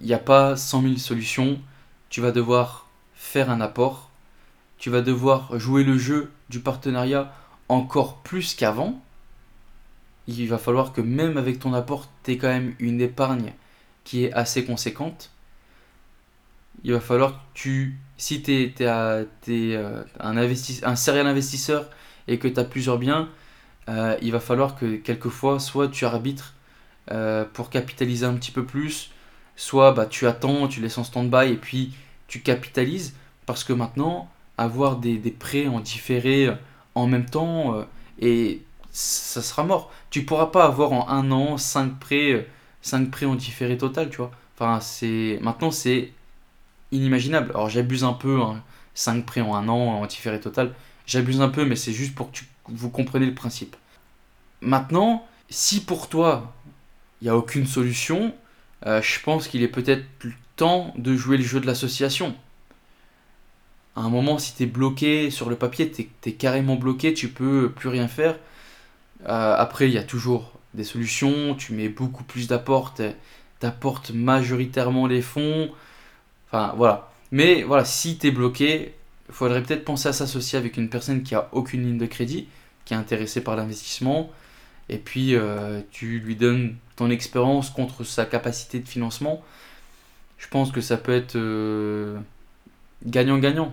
il 0.00 0.06
n'y 0.06 0.14
a 0.14 0.18
pas 0.18 0.56
100 0.56 0.82
000 0.82 0.96
solutions. 0.96 1.60
Tu 2.08 2.20
vas 2.20 2.32
devoir 2.32 2.88
faire 3.14 3.50
un 3.50 3.60
apport. 3.60 4.10
Tu 4.78 4.90
vas 4.90 5.02
devoir 5.02 5.58
jouer 5.58 5.84
le 5.84 5.98
jeu 5.98 6.30
du 6.48 6.60
partenariat 6.60 7.32
encore 7.68 8.22
plus 8.22 8.54
qu'avant. 8.54 9.00
Il 10.26 10.48
va 10.48 10.58
falloir 10.58 10.92
que 10.92 11.00
même 11.00 11.36
avec 11.36 11.58
ton 11.58 11.74
apport, 11.74 12.08
tu 12.24 12.32
aies 12.32 12.38
quand 12.38 12.48
même 12.48 12.74
une 12.78 13.00
épargne 13.00 13.52
qui 14.04 14.24
est 14.24 14.32
assez 14.32 14.64
conséquente 14.64 15.30
il 16.84 16.92
va 16.92 17.00
falloir 17.00 17.32
que 17.32 17.38
tu, 17.54 17.98
si 18.16 18.42
tu 18.42 18.52
es, 18.52 18.74
euh, 18.80 19.24
un, 20.20 20.36
un 20.36 20.96
serial 20.96 21.26
investisseur 21.26 21.88
et 22.28 22.38
que 22.38 22.48
tu 22.48 22.58
as 22.58 22.64
plusieurs 22.64 22.98
biens, 22.98 23.28
euh, 23.88 24.16
il 24.22 24.32
va 24.32 24.40
falloir 24.40 24.76
que 24.76 24.96
quelquefois, 24.96 25.58
soit 25.60 25.88
tu 25.88 26.04
arbitres 26.04 26.54
euh, 27.10 27.44
pour 27.52 27.70
capitaliser 27.70 28.26
un 28.26 28.34
petit 28.34 28.52
peu 28.52 28.64
plus, 28.64 29.10
soit 29.56 29.92
bah, 29.92 30.06
tu 30.06 30.26
attends, 30.26 30.68
tu 30.68 30.80
laisses 30.80 30.98
en 30.98 31.04
stand-by 31.04 31.52
et 31.52 31.56
puis 31.56 31.94
tu 32.28 32.40
capitalises. 32.40 33.14
Parce 33.46 33.64
que 33.64 33.72
maintenant, 33.72 34.30
avoir 34.56 34.96
des, 34.96 35.18
prêts 35.36 35.66
en 35.66 35.80
différé 35.80 36.48
en 36.94 37.06
même 37.08 37.26
temps, 37.26 37.84
et 38.20 38.62
ça 38.92 39.42
sera 39.42 39.64
mort. 39.64 39.90
Tu 40.10 40.24
pourras 40.24 40.46
pas 40.46 40.64
avoir 40.64 40.92
en 40.92 41.08
un 41.08 41.32
an 41.32 41.56
5 41.56 41.98
prêts, 41.98 42.46
5 42.82 43.10
prêts 43.10 43.26
en 43.26 43.34
différé 43.34 43.76
total, 43.76 44.10
tu 44.10 44.18
vois. 44.18 44.30
Enfin, 44.56 44.78
maintenant 45.40 45.72
c'est 45.72 46.12
inimaginable. 46.92 47.50
Alors 47.50 47.68
j'abuse 47.68 48.04
un 48.04 48.12
peu, 48.12 48.40
5 48.94 49.16
hein. 49.16 49.20
prêts 49.26 49.40
en 49.40 49.54
un 49.54 49.68
an 49.68 50.00
en 50.00 50.06
différé 50.06 50.40
total. 50.40 50.72
J'abuse 51.06 51.40
un 51.40 51.48
peu, 51.48 51.64
mais 51.64 51.76
c'est 51.76 51.92
juste 51.92 52.14
pour 52.14 52.30
que 52.30 52.40
vous 52.68 52.90
compreniez 52.90 53.26
le 53.26 53.34
principe. 53.34 53.76
Maintenant, 54.60 55.26
si 55.50 55.80
pour 55.80 56.08
toi, 56.08 56.54
il 57.20 57.24
n'y 57.24 57.30
a 57.30 57.36
aucune 57.36 57.66
solution, 57.66 58.34
euh, 58.86 59.02
je 59.02 59.20
pense 59.20 59.48
qu'il 59.48 59.62
est 59.62 59.68
peut-être 59.68 60.04
temps 60.56 60.92
de 60.96 61.16
jouer 61.16 61.36
le 61.36 61.44
jeu 61.44 61.60
de 61.60 61.66
l'association. 61.66 62.34
À 63.96 64.00
un 64.00 64.08
moment, 64.08 64.38
si 64.38 64.54
tu 64.54 64.62
es 64.62 64.66
bloqué 64.66 65.30
sur 65.30 65.50
le 65.50 65.56
papier, 65.56 65.90
tu 65.90 66.08
es, 66.24 66.32
carrément 66.32 66.76
bloqué, 66.76 67.12
tu 67.12 67.28
peux 67.28 67.70
plus 67.70 67.88
rien 67.88 68.08
faire. 68.08 68.38
Euh, 69.26 69.54
après, 69.56 69.88
il 69.88 69.92
y 69.92 69.98
a 69.98 70.02
toujours 70.02 70.52
des 70.74 70.84
solutions, 70.84 71.54
tu 71.54 71.74
mets 71.74 71.88
beaucoup 71.88 72.24
plus 72.24 72.48
d'apports, 72.48 72.94
tu 72.94 73.04
apportes 73.66 74.10
majoritairement 74.10 75.06
les 75.06 75.22
fonds. 75.22 75.70
Enfin, 76.52 76.74
voilà. 76.76 77.10
Mais 77.30 77.62
voilà, 77.62 77.84
si 77.84 78.18
tu 78.18 78.26
es 78.26 78.30
bloqué, 78.30 78.94
il 79.28 79.34
faudrait 79.34 79.62
peut-être 79.62 79.84
penser 79.84 80.08
à 80.08 80.12
s'associer 80.12 80.58
avec 80.58 80.76
une 80.76 80.90
personne 80.90 81.22
qui 81.22 81.34
a 81.34 81.48
aucune 81.52 81.82
ligne 81.84 81.98
de 81.98 82.06
crédit, 82.06 82.46
qui 82.84 82.92
est 82.92 82.96
intéressée 82.96 83.42
par 83.42 83.56
l'investissement, 83.56 84.30
et 84.90 84.98
puis 84.98 85.34
euh, 85.34 85.80
tu 85.90 86.18
lui 86.20 86.36
donnes 86.36 86.76
ton 86.96 87.10
expérience 87.10 87.70
contre 87.70 88.04
sa 88.04 88.26
capacité 88.26 88.80
de 88.80 88.88
financement. 88.88 89.42
Je 90.36 90.48
pense 90.48 90.72
que 90.72 90.82
ça 90.82 90.98
peut 90.98 91.14
être 91.14 91.36
euh, 91.36 92.18
gagnant-gagnant. 93.06 93.72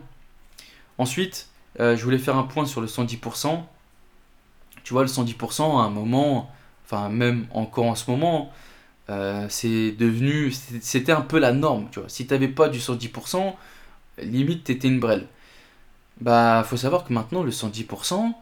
Ensuite, 0.98 1.50
euh, 1.80 1.98
je 1.98 2.04
voulais 2.04 2.18
faire 2.18 2.38
un 2.38 2.44
point 2.44 2.66
sur 2.66 2.80
le 2.80 2.88
110%. 2.88 3.62
Tu 4.84 4.94
vois, 4.94 5.02
le 5.02 5.10
110%, 5.10 5.80
à 5.80 5.84
un 5.84 5.90
moment, 5.90 6.50
enfin 6.86 7.10
même 7.10 7.48
encore 7.52 7.86
en 7.86 7.96
ce 7.96 8.10
moment, 8.10 8.54
c'est 9.50 9.92
devenu, 9.92 10.52
c'était 10.82 11.12
un 11.12 11.22
peu 11.22 11.40
la 11.40 11.52
norme. 11.52 11.88
Tu 11.92 12.00
vois. 12.00 12.10
Si 12.10 12.28
tu 12.28 12.34
n'avais 12.34 12.48
pas 12.48 12.70
du 12.70 12.80
110%, 12.80 13.56
limite, 14.20 14.64
tu 14.64 14.72
étais 14.72 14.88
une 14.88 15.00
brêle. 15.00 15.28
Bah, 16.22 16.64
faut 16.68 16.78
savoir 16.78 17.06
que 17.06 17.14
maintenant, 17.14 17.44
le 17.44 17.52
110%, 17.52 18.34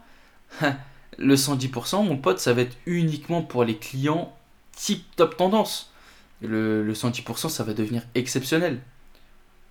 le 1.18 1.36
110%, 1.36 2.06
mon 2.06 2.18
pote, 2.18 2.40
ça 2.40 2.54
va 2.54 2.62
être 2.62 2.78
uniquement 2.86 3.42
pour 3.42 3.64
les 3.64 3.78
clients 3.78 4.34
type 4.76 5.04
top 5.16 5.38
tendance. 5.38 5.92
Le, 6.42 6.84
le 6.84 6.94
110%, 6.94 7.50
ça 7.50 7.64
va 7.64 7.74
devenir 7.74 8.04
exceptionnel. 8.16 8.80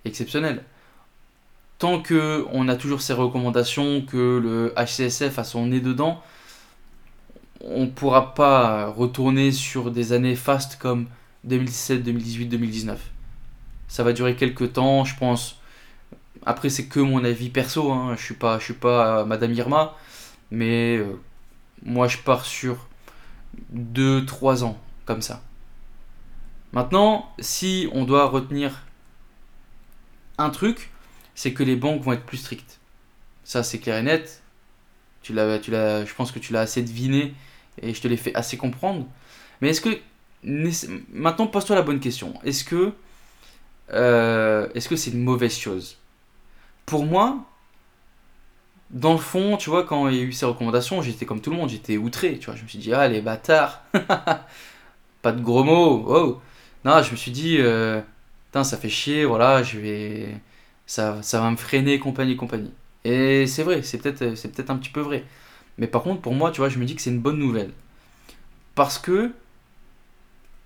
Exceptionnel. 0.05 0.63
Tant 1.79 2.01
que 2.01 2.45
on 2.51 2.67
a 2.67 2.75
toujours 2.75 3.01
ces 3.01 3.13
recommandations, 3.13 4.01
que 4.01 4.39
le 4.39 4.73
HCSF 4.75 5.37
a 5.37 5.43
son 5.43 5.67
nez 5.67 5.79
dedans, 5.79 6.23
on 7.61 7.81
ne 7.81 7.89
pourra 7.89 8.33
pas 8.33 8.87
retourner 8.87 9.51
sur 9.51 9.91
des 9.91 10.13
années 10.13 10.35
fast 10.35 10.77
comme 10.77 11.07
2017, 11.43 12.03
2018, 12.03 12.45
2019. 12.47 12.99
Ça 13.87 14.03
va 14.03 14.13
durer 14.13 14.35
quelques 14.35 14.73
temps, 14.73 15.05
je 15.05 15.17
pense. 15.17 15.59
Après, 16.45 16.69
c'est 16.69 16.85
que 16.87 16.99
mon 16.99 17.23
avis 17.23 17.49
perso. 17.49 17.91
Hein. 17.91 18.15
Je 18.17 18.23
suis 18.23 18.35
pas, 18.35 18.59
suis 18.59 18.73
pas 18.73 19.25
Madame 19.25 19.53
Irma, 19.53 19.95
mais 20.51 20.97
euh, 20.97 21.19
moi, 21.83 22.07
je 22.07 22.17
pars 22.17 22.45
sur 22.45 22.87
2-3 23.73 24.63
ans, 24.63 24.77
comme 25.05 25.21
ça. 25.21 25.41
Maintenant, 26.73 27.31
si 27.39 27.89
on 27.93 28.03
doit 28.03 28.27
retenir 28.27 28.83
un 30.37 30.49
truc, 30.49 30.91
c'est 31.33 31.53
que 31.53 31.63
les 31.63 31.75
banques 31.75 32.01
vont 32.01 32.13
être 32.13 32.25
plus 32.25 32.37
strictes. 32.37 32.79
Ça, 33.43 33.63
c'est 33.63 33.79
clair 33.79 33.97
et 33.97 34.03
net. 34.03 34.43
Tu 35.27 35.33
l'as, 35.33 35.59
tu 35.59 35.71
l'as, 35.71 36.05
je 36.05 36.13
pense 36.13 36.31
que 36.31 36.39
tu 36.39 36.53
l'as 36.53 36.61
assez 36.61 36.81
deviné 36.81 37.33
et 37.81 37.93
je 37.93 38.01
te 38.01 38.07
l'ai 38.07 38.15
fait 38.15 38.33
assez 38.33 38.55
comprendre. 38.55 39.05
Mais 39.59 39.69
est-ce 39.69 39.81
que 39.81 39.99
maintenant 40.43 41.47
pose-toi 41.47 41.75
la 41.75 41.81
bonne 41.81 41.99
question. 41.99 42.33
Est-ce 42.45 42.63
que 42.63 42.93
euh, 43.91 44.69
est-ce 44.73 44.87
que 44.89 44.95
c'est 44.95 45.11
une 45.11 45.23
mauvaise 45.23 45.57
chose? 45.57 45.97
Pour 46.85 47.05
moi, 47.05 47.45
dans 48.89 49.11
le 49.13 49.19
fond, 49.19 49.57
tu 49.57 49.69
vois, 49.69 49.83
quand 49.83 50.07
il 50.07 50.15
y 50.15 50.19
a 50.19 50.23
eu 50.23 50.31
ces 50.31 50.45
recommandations, 50.45 51.01
j'étais 51.01 51.25
comme 51.25 51.41
tout 51.41 51.49
le 51.51 51.57
monde, 51.57 51.69
j'étais 51.69 51.97
outré, 51.97 52.39
tu 52.39 52.45
vois. 52.45 52.55
Je 52.55 52.63
me 52.63 52.67
suis 52.69 52.79
dit, 52.79 52.93
ah, 52.93 53.07
les 53.07 53.21
bâtards 53.21 53.83
Pas 55.21 55.31
de 55.33 55.41
gros 55.41 55.63
mots, 55.63 56.05
oh 56.07 56.41
Non, 56.85 57.01
je 57.03 57.11
me 57.11 57.17
suis 57.17 57.31
dit, 57.31 57.57
euh, 57.59 58.01
putain, 58.47 58.63
ça 58.63 58.77
fait 58.77 58.89
chier, 58.89 59.25
voilà, 59.25 59.63
je 59.63 59.79
vais. 59.79 60.41
Ça, 60.85 61.21
ça 61.23 61.41
va 61.41 61.51
me 61.51 61.57
freiner, 61.57 61.99
compagnie, 61.99 62.37
compagnie. 62.37 62.71
Et 63.07 63.47
c'est 63.47 63.63
vrai, 63.63 63.83
c'est 63.83 63.99
peut-être 63.99 64.35
c'est 64.35 64.53
peut 64.53 64.65
un 64.67 64.75
petit 64.75 64.89
peu 64.89 64.99
vrai. 64.99 65.23
Mais 65.77 65.87
par 65.87 66.03
contre, 66.03 66.19
pour 66.21 66.33
moi, 66.33 66.51
tu 66.51 66.57
vois, 66.57 66.67
je 66.67 66.77
me 66.77 66.83
dis 66.83 66.93
que 66.93 67.01
c'est 67.01 67.09
une 67.09 67.21
bonne 67.21 67.39
nouvelle. 67.39 67.71
Parce 68.75 68.99
que, 68.99 69.31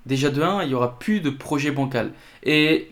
déjà 0.08 0.32
de 0.32 0.42
1, 0.42 0.64
il 0.64 0.70
n'y 0.70 0.74
aura 0.74 0.98
plus 0.98 1.20
de 1.20 1.30
projet 1.30 1.70
bancal. 1.70 2.14
Et, 2.44 2.92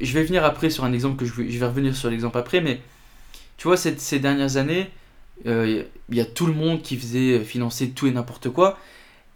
je 0.00 0.12
vais 0.12 0.22
venir 0.22 0.44
après 0.44 0.68
sur 0.68 0.84
un 0.84 0.92
exemple 0.92 1.16
que 1.16 1.24
je 1.24 1.32
je 1.32 1.58
vais 1.58 1.66
revenir 1.66 1.96
sur 1.96 2.10
l'exemple 2.10 2.36
après, 2.36 2.60
mais 2.60 2.80
tu 3.56 3.66
vois, 3.66 3.78
ces, 3.78 4.18
dernières 4.18 4.58
années, 4.58 4.90
il 5.46 5.50
euh, 5.50 5.84
y 6.10 6.20
a 6.20 6.26
tout 6.26 6.46
le 6.46 6.52
monde 6.52 6.82
qui 6.82 6.96
faisait 6.98 7.40
financer 7.40 7.90
tout 7.90 8.06
et 8.06 8.10
n'importe 8.10 8.50
quoi. 8.50 8.78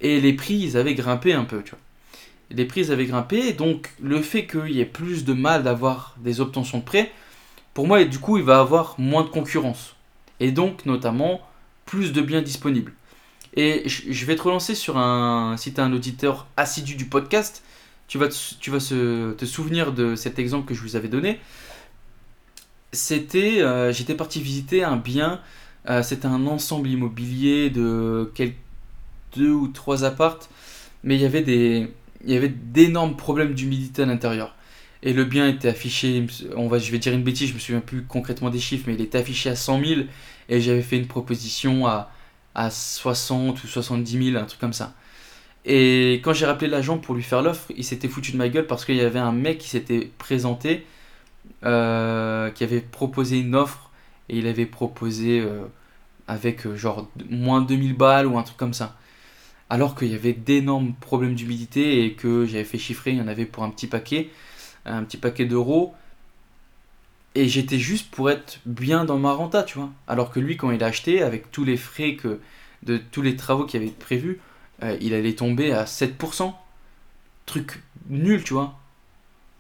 Et 0.03 0.21
les 0.21 0.35
prix, 0.35 0.57
ils 0.57 0.77
avaient 0.77 0.95
grimpé 0.95 1.33
un 1.33 1.45
peu, 1.45 1.63
tu 1.63 1.71
vois. 1.71 1.81
Les 2.51 2.67
prix, 2.67 2.93
avaient 2.93 3.07
grimpé. 3.07 3.55
Donc, 3.55 3.91
le 4.03 4.21
fait 4.21 4.47
qu'il 4.47 4.73
y 4.73 4.81
ait 4.81 4.85
plus 4.85 5.25
de 5.25 5.33
mal 5.33 5.63
d'avoir 5.63 6.17
des 6.21 6.41
obtentions 6.43 6.79
de 6.79 6.85
prêts, 6.85 7.11
pour 7.75 7.87
moi, 7.87 8.05
du 8.05 8.19
coup, 8.19 8.37
il 8.39 8.45
va 8.45 8.61
avoir 8.61 8.95
moins 8.99 9.23
de 9.23 9.29
concurrence. 9.29 9.95
Et 10.41 10.53
donc, 10.53 10.87
notamment, 10.87 11.41
plus 11.87 12.13
de 12.13 12.21
biens 12.21 12.43
disponibles. 12.43 12.93
Et 13.55 13.83
je 13.87 14.27
vais 14.27 14.37
te 14.37 14.43
relancer 14.43 14.75
sur 14.75 14.97
un. 14.97 15.57
Si 15.59 15.75
tu 15.75 15.81
es 15.81 15.83
un 15.83 15.93
auditeur 15.93 16.47
assidu 16.57 16.95
du 16.95 17.05
podcast, 17.05 17.63
tu 18.09 18.19
vas, 18.19 18.29
vas 18.29 18.79
te 18.81 19.45
souvenir 19.45 19.93
de 19.93 20.15
cet 20.15 20.39
exemple 20.39 20.67
que 20.67 20.75
je 20.75 20.81
vous 20.81 20.97
avais 20.97 21.09
donné 21.09 21.39
c'était, 22.93 23.63
euh, 23.63 23.93
j'étais 23.93 24.15
parti 24.15 24.41
visiter 24.41 24.85
un 24.85 24.97
bien. 24.97 25.41
Euh, 25.89 26.03
c'était 26.03 26.27
un 26.27 26.47
ensemble 26.47 26.89
immobilier 26.89 27.71
de 27.71 28.31
quelques 28.35 28.57
deux 29.37 29.51
ou 29.51 29.69
trois 29.69 30.05
appartes, 30.05 30.51
mais 31.03 31.17
il 31.17 31.23
y 31.23 31.25
avait 31.25 32.49
d'énormes 32.49 33.17
problèmes 33.17 33.55
d'humidité 33.55 34.03
à 34.03 34.07
l'intérieur. 34.07 34.55
Et 35.03 35.13
le 35.13 35.25
bien 35.25 35.49
était 35.49 35.69
affiché, 35.69 36.27
on 36.57 36.69
va, 36.69 36.79
je 36.79 36.91
vais 36.93 36.99
dire 36.99 37.13
une 37.13 37.25
bêtise, 37.25 37.49
je 37.49 37.55
me 37.55 37.59
souviens 37.59 37.81
plus 37.81 38.05
concrètement 38.05 38.51
des 38.51 38.61
chiffres, 38.61 38.85
mais 38.87 38.95
il 38.95 39.01
était 39.01 39.19
affiché 39.19 39.51
à 39.51 39.57
100 39.57 39.85
000 39.85 40.01
et 40.49 40.61
j'avais 40.61 40.83
fait 40.83 40.97
une 40.97 41.09
proposition 41.09 41.87
à, 41.87 42.11
à 42.55 42.71
60 42.71 43.63
ou 43.65 43.67
70 43.67 44.31
000, 44.33 44.43
un 44.43 44.47
truc 44.47 44.61
comme 44.61 44.73
ça. 44.73 44.95
Et 45.65 46.21
quand 46.25 46.33
j'ai 46.33 46.47
rappelé 46.47 46.69
l'agent 46.71 46.99
pour 46.99 47.15
lui 47.15 47.23
faire 47.23 47.43
l'offre, 47.43 47.73
il 47.77 47.85
s'était 47.85 48.09
foutu 48.09 48.33
de 48.33 48.37
ma 48.37 48.49
gueule 48.49 48.67
parce 48.67 48.85
qu'il 48.85 48.97
y 48.97 49.01
avait 49.01 49.19
un 49.19 49.33
mec 49.33 49.59
qui 49.59 49.69
s'était 49.69 50.11
présenté 50.19 50.87
euh, 51.65 52.51
qui 52.51 52.65
avait 52.65 52.81
proposé 52.81 53.39
une 53.39 53.55
offre 53.55 53.91
et 54.29 54.39
il 54.39 54.47
avait 54.49 54.67
proposé 54.67 55.41
euh, 55.41 55.65
avec 56.29 56.67
euh, 56.67 56.77
genre 56.77 57.09
moins 57.31 57.63
2000 57.63 57.97
balles 57.97 58.27
ou 58.27 58.39
un 58.39 58.43
truc 58.43 58.57
comme 58.57 58.75
ça. 58.75 58.97
Alors 59.71 59.95
qu'il 59.97 60.09
y 60.13 60.15
avait 60.15 60.33
d'énormes 60.33 60.95
problèmes 60.95 61.35
d'humidité 61.35 62.05
et 62.05 62.15
que 62.15 62.47
j'avais 62.47 62.65
fait 62.65 62.79
chiffrer, 62.79 63.13
il 63.13 63.19
y 63.19 63.21
en 63.21 63.29
avait 63.29 63.47
pour 63.47 63.65
un 63.65 63.71
petit 63.71 63.87
paquet, 63.87 64.31
un 64.85 65.05
petit 65.05 65.17
paquet 65.17 65.45
d'euros. 65.45 65.95
Et 67.35 67.49
j'étais 67.49 67.79
juste 67.79 68.11
pour 68.11 68.31
être 68.31 68.61
bien 68.67 69.05
dans 69.05 69.19
ma 69.19 69.33
renta, 69.33 69.63
tu 69.63 69.79
vois. 69.79 69.91
Alors 70.07 70.31
que 70.31 70.41
lui, 70.41 70.57
quand 70.57 70.71
il 70.71 70.83
a 70.85 70.87
acheté, 70.87 71.23
avec 71.23 71.51
tous 71.51 71.65
les 71.65 71.77
frais 71.77 72.15
que 72.15 72.41
de 72.83 72.99
tous 72.99 73.23
les 73.23 73.37
travaux 73.37 73.65
qui 73.65 73.77
avaient 73.77 73.87
prévus, 73.87 74.41
il 75.01 75.15
allait 75.15 75.35
tomber 75.35 75.73
à 75.73 75.85
7%. 75.85 76.53
Truc 77.47 77.81
nul, 78.09 78.45
tu 78.45 78.53
vois. 78.53 78.79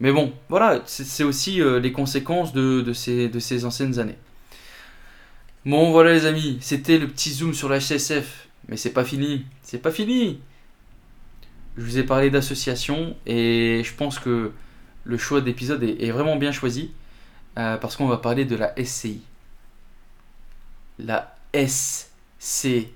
Mais 0.02 0.10
bon, 0.10 0.32
voilà, 0.48 0.82
c'est 0.84 1.22
aussi 1.22 1.62
euh, 1.62 1.78
les 1.78 1.92
conséquences 1.92 2.52
de, 2.52 2.92
ces, 2.92 3.28
de 3.28 3.38
ces 3.38 3.64
anciennes 3.64 4.00
années. 4.00 4.18
Bon, 5.64 5.92
voilà 5.92 6.12
les 6.12 6.26
amis, 6.26 6.58
c'était 6.60 6.98
le 6.98 7.06
petit 7.06 7.30
zoom 7.30 7.54
sur 7.54 7.68
la 7.68 7.78
HSF. 7.78 8.48
Mais 8.66 8.76
c'est 8.76 8.92
pas 8.92 9.04
fini, 9.04 9.44
c'est 9.62 9.78
pas 9.78 9.92
fini. 9.92 10.40
Je 11.76 11.84
vous 11.84 11.98
ai 11.98 12.02
parlé 12.02 12.30
d'association 12.30 13.16
et 13.26 13.82
je 13.84 13.94
pense 13.94 14.18
que 14.18 14.50
le 15.04 15.18
choix 15.18 15.40
d'épisode 15.40 15.82
est, 15.82 16.10
vraiment 16.10 16.36
bien 16.36 16.52
choisi 16.52 16.92
euh, 17.58 17.76
parce 17.76 17.96
qu'on 17.96 18.06
va 18.06 18.18
parler 18.18 18.44
de 18.44 18.56
la 18.56 18.74
SCI. 18.82 19.22
La 20.98 21.34
SCI. 21.54 22.88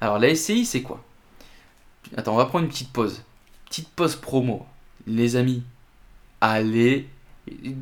Alors 0.00 0.18
la 0.18 0.34
SCI 0.34 0.64
c'est 0.64 0.82
quoi? 0.82 1.02
Attends, 2.16 2.34
on 2.34 2.36
va 2.36 2.46
prendre 2.46 2.64
une 2.64 2.70
petite 2.70 2.92
pause. 2.92 3.22
Petite 3.66 3.88
pause 3.90 4.16
promo 4.16 4.66
les 5.06 5.36
amis, 5.36 5.62
allez. 6.40 7.08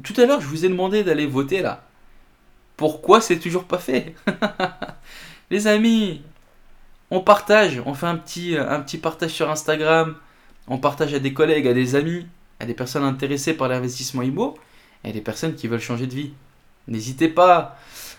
Tout 0.03 0.15
à 0.17 0.27
l'heure, 0.27 0.41
je 0.41 0.47
vous 0.47 0.65
ai 0.65 0.69
demandé 0.69 1.05
d'aller 1.05 1.27
voter 1.27 1.63
là. 1.63 1.85
Pourquoi 2.77 3.21
c'est 3.21 3.39
toujours 3.39 3.65
pas 3.65 3.79
fait? 3.79 4.15
Les 5.51 5.67
amis, 5.67 6.23
on 7.11 7.21
partage, 7.21 7.81
on 7.85 7.95
fait 7.95 8.07
un 8.07 8.17
petit, 8.17 8.57
un 8.57 8.81
petit 8.81 8.99
partage 8.99 9.31
sur 9.31 9.51
Instagram. 9.51 10.17
on 10.67 10.79
partage 10.79 11.15
à 11.15 11.19
des 11.19 11.33
collègues, 11.33 11.69
à 11.69 11.75
des 11.75 11.95
amis, 11.95 12.27
à 12.63 12.65
des 12.65 12.75
personnes 12.75 13.03
intéressées 13.03 13.55
par 13.55 13.69
l'investissement 13.69 14.23
IMO 14.23 14.57
et 15.03 15.13
des 15.13 15.21
personnes 15.21 15.57
qui 15.57 15.67
veulent 15.67 15.81
changer 15.81 16.07
de 16.07 16.15
vie. 16.15 16.31
N'hésitez 16.87 17.29
pas. 17.29 17.77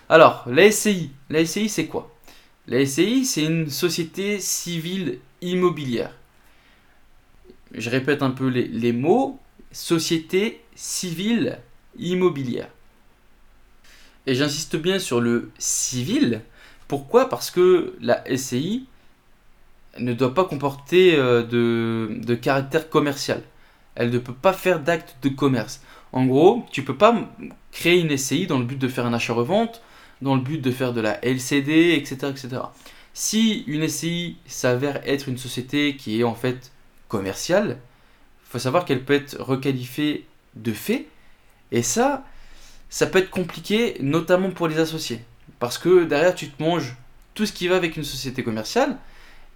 Alors, 0.09 0.43
la 0.47 0.69
SCI. 0.69 1.11
La 1.29 1.45
SCI, 1.45 1.69
c'est 1.69 1.87
quoi? 1.87 2.13
La 2.67 2.85
SCI, 2.85 3.25
c'est 3.25 3.45
une 3.45 3.69
société 3.69 4.39
civile 4.41 5.19
immobilière. 5.41 6.11
Je 7.73 7.89
répète 7.89 8.21
un 8.21 8.31
peu 8.31 8.49
les, 8.49 8.91
mots. 8.91 9.39
Société 9.71 10.61
civile 10.75 11.59
immobilière. 11.97 12.67
Et 14.27 14.35
j'insiste 14.35 14.75
bien 14.75 14.99
sur 14.99 15.21
le 15.21 15.51
civil. 15.57 16.41
Pourquoi? 16.89 17.29
Parce 17.29 17.49
que 17.49 17.95
la 18.01 18.23
SCI 18.35 18.87
ne 19.99 20.13
doit 20.13 20.33
pas 20.33 20.43
comporter 20.43 21.15
euh, 21.15 21.43
de 21.43 22.35
caractère 22.35 22.89
commercial. 22.89 23.41
Elle 23.95 24.09
ne 24.09 24.17
peut 24.17 24.33
pas 24.33 24.53
faire 24.53 24.79
d'acte 24.79 25.17
de 25.21 25.29
commerce. 25.29 25.81
En 26.11 26.25
gros, 26.25 26.65
tu 26.71 26.83
peux 26.83 26.95
pas 26.95 27.15
créer 27.71 27.99
une 27.99 28.15
SCI 28.15 28.47
dans 28.47 28.59
le 28.59 28.65
but 28.65 28.77
de 28.77 28.87
faire 28.87 29.05
un 29.05 29.13
achat-revente, 29.13 29.81
dans 30.21 30.35
le 30.35 30.41
but 30.41 30.59
de 30.59 30.71
faire 30.71 30.93
de 30.93 31.01
la 31.01 31.23
LCD, 31.23 31.93
etc. 31.95 32.27
etc. 32.29 32.61
Si 33.13 33.63
une 33.67 33.87
SCI 33.87 34.37
s'avère 34.45 35.01
être 35.07 35.29
une 35.29 35.37
société 35.37 35.95
qui 35.95 36.19
est 36.19 36.23
en 36.23 36.35
fait 36.35 36.71
commerciale, 37.07 37.77
il 38.45 38.51
faut 38.51 38.59
savoir 38.59 38.85
qu'elle 38.85 39.03
peut 39.03 39.13
être 39.13 39.39
requalifiée 39.39 40.25
de 40.55 40.71
fait. 40.71 41.07
Et 41.71 41.83
ça, 41.83 42.23
ça 42.89 43.07
peut 43.07 43.19
être 43.19 43.29
compliqué, 43.29 43.97
notamment 43.99 44.51
pour 44.51 44.67
les 44.67 44.79
associés. 44.79 45.23
Parce 45.59 45.77
que 45.77 46.05
derrière, 46.05 46.35
tu 46.35 46.49
te 46.49 46.61
manges 46.61 46.95
tout 47.33 47.45
ce 47.45 47.53
qui 47.53 47.67
va 47.67 47.75
avec 47.75 47.97
une 47.97 48.03
société 48.03 48.43
commerciale 48.43 48.97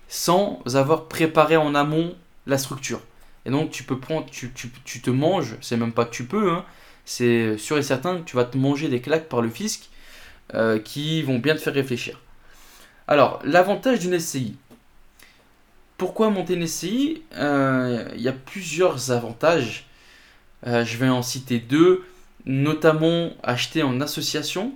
sans 0.07 0.61
avoir 0.75 1.07
préparé 1.07 1.57
en 1.57 1.75
amont 1.75 2.15
la 2.45 2.57
structure. 2.57 3.01
Et 3.47 3.49
donc 3.49 3.71
tu 3.71 3.83
peux 3.83 3.97
prendre, 3.97 4.25
tu, 4.29 4.51
tu, 4.51 5.01
te 5.01 5.09
manges, 5.09 5.55
c'est 5.61 5.77
même 5.77 5.93
pas 5.93 6.03
tu 6.03 6.25
peux, 6.25 6.51
hein, 6.51 6.65
c'est 7.05 7.57
sûr 7.57 7.77
et 7.77 7.81
certain 7.81 8.17
que 8.17 8.23
tu 8.23 8.35
vas 8.35 8.43
te 8.43 8.57
manger 8.57 8.89
des 8.89 8.99
claques 8.99 9.29
par 9.29 9.41
le 9.41 9.49
fisc 9.49 9.89
euh, 10.53 10.79
qui 10.79 11.23
vont 11.23 11.39
bien 11.39 11.55
te 11.55 11.61
faire 11.61 11.73
réfléchir. 11.73 12.19
Alors, 13.07 13.39
l'avantage 13.45 13.99
d'une 13.99 14.19
SCI. 14.19 14.57
Pourquoi 15.97 16.29
monter 16.29 16.55
une 16.55 16.67
SCI 16.67 17.23
euh, 17.37 18.09
Il 18.15 18.21
y 18.21 18.27
a 18.27 18.33
plusieurs 18.33 19.11
avantages. 19.11 19.87
Euh, 20.67 20.83
je 20.83 20.97
vais 20.97 21.07
en 21.07 21.21
citer 21.21 21.59
deux, 21.59 22.03
notamment 22.45 23.31
acheter 23.43 23.81
en 23.81 24.01
association. 24.01 24.73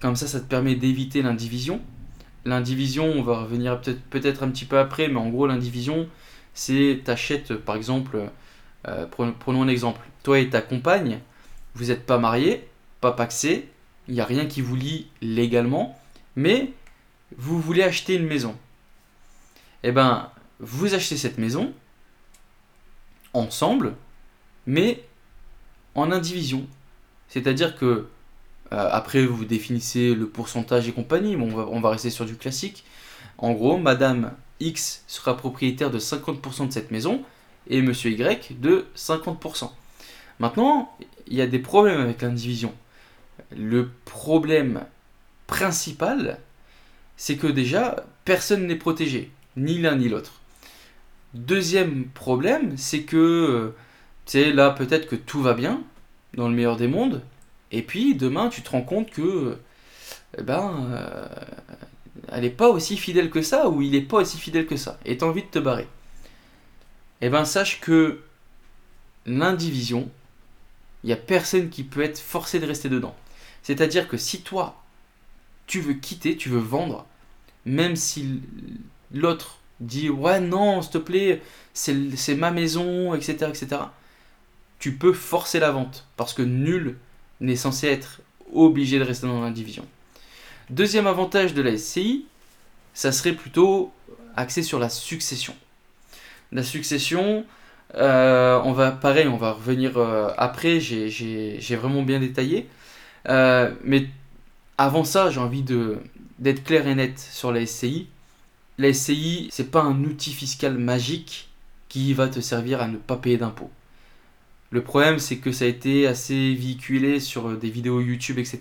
Comme 0.00 0.14
ça, 0.14 0.28
ça 0.28 0.38
te 0.38 0.46
permet 0.46 0.76
d'éviter 0.76 1.22
l'indivision. 1.22 1.80
L'indivision, 2.44 3.06
on 3.06 3.22
va 3.22 3.40
revenir 3.40 3.80
peut-être 3.80 4.38
peut 4.38 4.44
un 4.44 4.48
petit 4.48 4.64
peu 4.64 4.78
après, 4.78 5.08
mais 5.08 5.18
en 5.18 5.28
gros, 5.28 5.48
l'indivision, 5.48 6.08
c'est 6.54 7.00
t'achètes 7.04 7.54
par 7.54 7.76
exemple, 7.76 8.30
euh, 8.88 9.06
prenons 9.06 9.62
un 9.62 9.68
exemple, 9.68 10.00
toi 10.22 10.38
et 10.38 10.50
ta 10.50 10.60
compagne, 10.60 11.20
vous 11.74 11.86
n'êtes 11.86 12.06
pas 12.06 12.18
mariés, 12.18 12.68
pas 13.00 13.12
paxés, 13.12 13.68
il 14.08 14.14
n'y 14.14 14.20
a 14.20 14.24
rien 14.24 14.46
qui 14.46 14.60
vous 14.60 14.76
lie 14.76 15.06
légalement, 15.22 15.98
mais 16.36 16.72
vous 17.36 17.60
voulez 17.60 17.82
acheter 17.82 18.14
une 18.14 18.26
maison. 18.26 18.56
Eh 19.82 19.92
ben, 19.92 20.30
vous 20.58 20.94
achetez 20.94 21.16
cette 21.16 21.38
maison 21.38 21.72
ensemble, 23.32 23.94
mais 24.66 25.02
en 25.94 26.10
indivision. 26.10 26.66
C'est-à-dire 27.28 27.76
que 27.76 28.08
euh, 28.72 28.88
après 28.92 29.24
vous 29.24 29.44
définissez 29.44 30.14
le 30.14 30.28
pourcentage 30.28 30.88
et 30.88 30.92
compagnie, 30.92 31.36
mais 31.36 31.44
on 31.54 31.80
va 31.80 31.90
rester 31.90 32.10
sur 32.10 32.24
du 32.24 32.36
classique. 32.36 32.84
En 33.38 33.52
gros, 33.52 33.78
Madame 33.78 34.32
X 34.60 35.04
sera 35.06 35.36
propriétaire 35.36 35.90
de 35.90 35.98
50% 35.98 36.68
de 36.68 36.72
cette 36.72 36.90
maison 36.90 37.22
et 37.68 37.82
Monsieur 37.82 38.10
Y 38.10 38.60
de 38.60 38.86
50%. 38.96 39.70
Maintenant, 40.38 40.94
il 41.26 41.36
y 41.36 41.42
a 41.42 41.46
des 41.46 41.58
problèmes 41.58 42.00
avec 42.00 42.22
l'indivision. 42.22 42.72
Le 43.56 43.90
problème 44.04 44.84
principal, 45.46 46.38
c'est 47.16 47.36
que 47.36 47.46
déjà, 47.46 48.04
personne 48.24 48.66
n'est 48.66 48.76
protégé, 48.76 49.30
ni 49.56 49.78
l'un 49.78 49.96
ni 49.96 50.08
l'autre. 50.08 50.40
Deuxième 51.34 52.06
problème, 52.06 52.76
c'est 52.76 53.02
que, 53.02 53.72
tu 54.26 54.32
sais, 54.32 54.52
là, 54.52 54.70
peut-être 54.70 55.06
que 55.08 55.16
tout 55.16 55.42
va 55.42 55.54
bien, 55.54 55.82
dans 56.34 56.48
le 56.48 56.54
meilleur 56.54 56.76
des 56.76 56.88
mondes, 56.88 57.22
et 57.72 57.82
puis 57.82 58.14
demain, 58.14 58.48
tu 58.48 58.62
te 58.62 58.70
rends 58.70 58.82
compte 58.82 59.10
que, 59.10 59.58
eh 60.38 60.42
ben, 60.42 60.88
euh, 60.92 61.26
elle 62.30 62.42
n'est 62.42 62.50
pas 62.50 62.68
aussi 62.68 62.96
fidèle 62.96 63.30
que 63.30 63.42
ça, 63.42 63.68
ou 63.68 63.82
il 63.82 63.90
n'est 63.90 64.00
pas 64.00 64.18
aussi 64.18 64.38
fidèle 64.38 64.66
que 64.66 64.76
ça, 64.76 64.98
et 65.04 65.16
tu 65.16 65.24
as 65.24 65.26
envie 65.26 65.42
de 65.42 65.48
te 65.48 65.58
barrer. 65.58 65.88
Eh 67.20 67.28
ben, 67.28 67.44
sache 67.44 67.80
que 67.80 68.20
l'indivision, 69.26 70.08
il 71.02 71.08
n'y 71.08 71.12
a 71.12 71.16
personne 71.16 71.68
qui 71.68 71.84
peut 71.84 72.02
être 72.02 72.18
forcé 72.18 72.60
de 72.60 72.66
rester 72.66 72.88
dedans. 72.88 73.14
C'est-à-dire 73.62 74.08
que 74.08 74.16
si 74.16 74.42
toi, 74.42 74.82
tu 75.66 75.80
veux 75.80 75.94
quitter, 75.94 76.36
tu 76.36 76.48
veux 76.48 76.58
vendre, 76.58 77.06
même 77.64 77.96
si 77.96 78.40
l'autre 79.12 79.58
dit 79.80 80.10
ouais 80.10 80.40
non, 80.40 80.82
s'il 80.82 80.92
te 80.92 80.98
plaît, 80.98 81.42
c'est 81.74 82.34
ma 82.34 82.50
maison, 82.50 83.14
etc., 83.14 83.46
etc., 83.48 83.82
tu 84.78 84.96
peux 84.96 85.12
forcer 85.12 85.60
la 85.60 85.70
vente 85.72 86.06
parce 86.16 86.32
que 86.32 86.42
nul 86.42 86.96
n'est 87.40 87.56
censé 87.56 87.86
être 87.88 88.22
obligé 88.52 88.98
de 88.98 89.04
rester 89.04 89.26
dans 89.26 89.40
l'indivision. 89.40 89.86
Deuxième 90.70 91.08
avantage 91.08 91.52
de 91.52 91.62
la 91.62 91.76
SCI, 91.76 92.26
ça 92.94 93.10
serait 93.10 93.32
plutôt 93.32 93.92
axé 94.36 94.62
sur 94.62 94.78
la 94.78 94.88
succession. 94.88 95.54
La 96.52 96.62
succession, 96.62 97.44
euh, 97.96 98.60
on 98.64 98.72
va 98.72 98.92
pareil, 98.92 99.26
on 99.26 99.36
va 99.36 99.50
revenir 99.50 99.98
euh, 99.98 100.30
après, 100.38 100.78
j'ai 100.78 101.76
vraiment 101.76 102.04
bien 102.04 102.20
détaillé. 102.20 102.68
Euh, 103.28 103.74
mais 103.82 104.06
avant 104.78 105.02
ça, 105.02 105.28
j'ai 105.30 105.40
envie 105.40 105.64
d'être 105.64 106.62
clair 106.62 106.86
et 106.86 106.94
net 106.94 107.18
sur 107.18 107.50
la 107.50 107.66
SCI. 107.66 108.06
La 108.78 108.92
SCI, 108.92 109.48
c'est 109.50 109.72
pas 109.72 109.82
un 109.82 110.04
outil 110.04 110.32
fiscal 110.32 110.78
magique 110.78 111.48
qui 111.88 112.14
va 112.14 112.28
te 112.28 112.38
servir 112.38 112.80
à 112.80 112.86
ne 112.86 112.96
pas 112.96 113.16
payer 113.16 113.38
d'impôts. 113.38 113.72
Le 114.70 114.82
problème, 114.84 115.18
c'est 115.18 115.38
que 115.38 115.50
ça 115.50 115.64
a 115.64 115.68
été 115.68 116.06
assez 116.06 116.54
véhiculé 116.54 117.18
sur 117.18 117.56
des 117.58 117.70
vidéos 117.70 118.00
YouTube, 118.00 118.38
etc. 118.38 118.60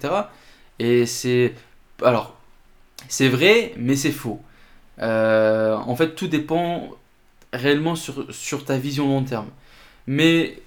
Et 0.79 1.05
c'est. 1.05 1.53
Alors, 2.03 2.37
c'est 3.07 3.29
vrai, 3.29 3.73
mais 3.77 3.95
c'est 3.95 4.11
faux. 4.11 4.41
Euh, 4.99 5.75
en 5.75 5.95
fait, 5.95 6.15
tout 6.15 6.27
dépend 6.27 6.91
réellement 7.53 7.95
sur, 7.95 8.65
ta 8.65 8.77
vision 8.77 9.07
long 9.07 9.23
terme. 9.23 9.49
Mais 10.07 10.61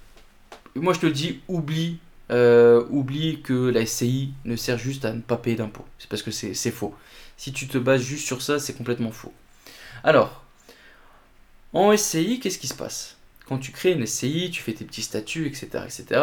moi, 0.75 0.93
je 0.93 0.99
te 0.99 1.05
dis, 1.05 1.39
oublie, 1.47 1.99
euh, 2.31 2.85
oublie 2.89 3.41
que 3.41 3.53
la 3.53 3.85
SCI 3.85 4.33
ne 4.45 4.55
sert 4.55 4.77
juste 4.77 5.05
à 5.05 5.13
ne 5.13 5.21
pas 5.21 5.37
payer 5.37 5.55
d'impôts. 5.55 5.85
C'est 5.99 6.09
parce 6.09 6.21
que 6.21 6.31
c'est 6.31 6.71
faux. 6.71 6.95
Si 7.37 7.53
tu 7.53 7.67
te 7.67 7.77
bases 7.77 8.01
juste 8.01 8.25
sur 8.25 8.41
ça, 8.41 8.59
c'est 8.59 8.73
complètement 8.73 9.11
faux. 9.11 9.33
Alors, 10.03 10.43
en 11.73 11.95
SCI, 11.95 12.39
qu'est-ce 12.39 12.59
qui 12.59 12.67
se 12.67 12.73
passe? 12.73 13.17
Quand 13.47 13.57
tu 13.57 13.71
crées 13.71 13.91
une 13.91 14.05
SCI, 14.05 14.51
tu 14.51 14.61
fais 14.61 14.73
tes 14.73 14.85
petits 14.85 15.01
statuts, 15.01 15.47
etc. 15.47 15.67
etc. 15.85 16.21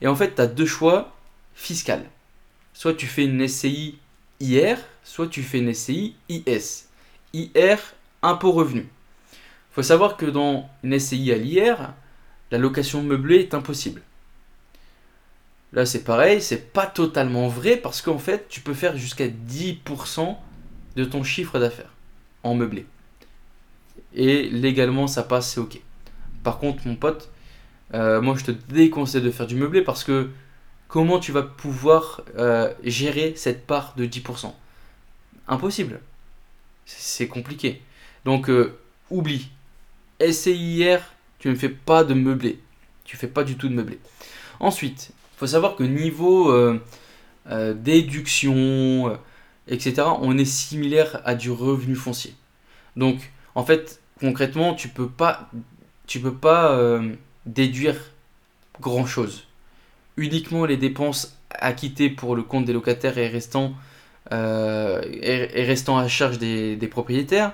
et 0.00 0.08
en 0.08 0.16
fait, 0.16 0.34
tu 0.34 0.40
as 0.40 0.46
deux 0.46 0.66
choix 0.66 1.14
fiscaux. 1.54 1.92
Soit 2.72 2.94
tu 2.94 3.06
fais 3.06 3.24
une 3.24 3.46
SCI 3.46 3.98
IR, 4.40 4.78
soit 5.02 5.28
tu 5.28 5.42
fais 5.42 5.58
une 5.58 5.72
SCI 5.72 6.14
IS. 6.28 6.86
IR, 7.32 7.78
impôt 8.22 8.52
revenu. 8.52 8.88
Il 9.32 9.74
faut 9.74 9.82
savoir 9.82 10.16
que 10.16 10.26
dans 10.26 10.68
une 10.82 10.98
SCI 10.98 11.32
à 11.32 11.36
l'IR, 11.36 11.92
la 12.50 12.58
location 12.58 13.02
meublée 13.02 13.40
est 13.40 13.54
impossible. 13.54 14.02
Là, 15.72 15.84
c'est 15.84 16.04
pareil, 16.04 16.40
c'est 16.40 16.72
pas 16.72 16.86
totalement 16.86 17.48
vrai 17.48 17.76
parce 17.76 18.00
qu'en 18.00 18.18
fait, 18.18 18.48
tu 18.48 18.60
peux 18.60 18.74
faire 18.74 18.96
jusqu'à 18.96 19.26
10% 19.28 20.36
de 20.96 21.04
ton 21.04 21.22
chiffre 21.22 21.58
d'affaires 21.58 21.92
en 22.42 22.54
meublé. 22.54 22.86
Et 24.14 24.48
légalement, 24.48 25.06
ça 25.06 25.22
passe, 25.22 25.52
c'est 25.52 25.60
ok. 25.60 25.80
Par 26.42 26.58
contre, 26.58 26.86
mon 26.86 26.96
pote, 26.96 27.30
euh, 27.94 28.20
moi 28.20 28.34
je 28.38 28.44
te 28.44 28.50
déconseille 28.50 29.22
de 29.22 29.30
faire 29.30 29.46
du 29.46 29.56
meublé 29.56 29.82
parce 29.82 30.04
que 30.04 30.30
comment 30.88 31.18
tu 31.18 31.32
vas 31.32 31.42
pouvoir 31.42 32.22
euh, 32.38 32.72
gérer 32.84 33.34
cette 33.36 33.66
part 33.66 33.94
de 33.96 34.06
10% 34.06 34.52
Impossible. 35.48 36.00
C'est 36.84 37.28
compliqué. 37.28 37.82
Donc 38.24 38.48
euh, 38.50 38.78
oublie. 39.10 39.50
SCIR, 40.20 41.00
tu 41.38 41.48
ne 41.48 41.54
fais 41.54 41.68
pas 41.68 42.04
de 42.04 42.14
meublé. 42.14 42.60
Tu 43.04 43.16
fais 43.16 43.28
pas 43.28 43.44
du 43.44 43.56
tout 43.56 43.68
de 43.68 43.74
meublé. 43.74 43.98
Ensuite, 44.60 45.10
il 45.34 45.38
faut 45.38 45.46
savoir 45.46 45.76
que 45.76 45.84
niveau 45.84 46.52
déduction, 47.74 49.18
etc., 49.68 50.02
on 50.20 50.38
est 50.38 50.46
similaire 50.46 51.20
à 51.24 51.34
du 51.34 51.50
revenu 51.50 51.94
foncier. 51.94 52.34
Donc, 52.96 53.30
en 53.54 53.64
fait, 53.64 54.00
concrètement, 54.18 54.74
tu 54.74 54.88
peux 54.88 55.08
pas 55.08 55.50
tu 56.06 56.20
peux 56.20 56.34
pas 56.34 56.72
euh, 56.72 57.14
déduire 57.44 57.96
grand 58.80 59.06
chose. 59.06 59.45
Uniquement 60.16 60.64
les 60.64 60.76
dépenses 60.76 61.36
acquittées 61.50 62.10
pour 62.10 62.36
le 62.36 62.42
compte 62.42 62.64
des 62.64 62.72
locataires 62.72 63.18
et 63.18 63.28
restant, 63.28 63.74
euh, 64.32 65.00
et, 65.10 65.64
restant 65.64 65.98
à 65.98 66.08
charge 66.08 66.38
des, 66.38 66.88
propriétaires. 66.90 67.52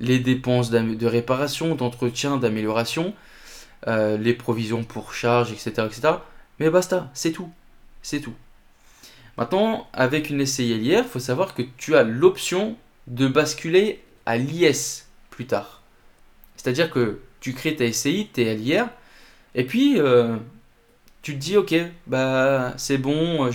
les 0.00 0.18
dépenses 0.18 0.70
de 0.70 1.06
réparation, 1.06 1.74
d'entretien, 1.74 2.36
d'amélioration, 2.36 3.14
euh, 3.86 4.16
les 4.16 4.34
provisions 4.34 4.82
pour 4.82 5.12
charge, 5.12 5.52
etc., 5.52 5.86
etc. 5.86 6.14
Mais 6.58 6.70
basta, 6.70 7.10
c'est 7.14 7.32
tout. 7.32 7.50
C'est 8.02 8.20
tout. 8.20 8.34
Maintenant, 9.36 9.88
avec 9.92 10.30
une 10.30 10.44
SCI 10.46 10.78
LIR, 10.78 11.00
il 11.00 11.08
faut 11.08 11.18
savoir 11.18 11.54
que 11.54 11.62
tu 11.76 11.96
as 11.96 12.02
l'option 12.02 12.76
de 13.08 13.26
basculer 13.26 14.02
à 14.26 14.36
l'IS 14.36 15.06
plus 15.30 15.46
tard. 15.46 15.82
C'est-à-dire 16.56 16.90
que 16.90 17.20
tu 17.40 17.52
crées 17.52 17.76
ta 17.76 17.90
SCI, 17.92 18.28
tes 18.32 18.54
LIR, 18.54 18.88
et 19.54 19.64
puis 19.64 19.98
euh, 19.98 20.36
tu 21.24 21.32
te 21.32 21.38
dis, 21.38 21.56
ok, 21.56 21.74
bah 22.06 22.74
c'est 22.76 22.98
bon, 22.98 23.50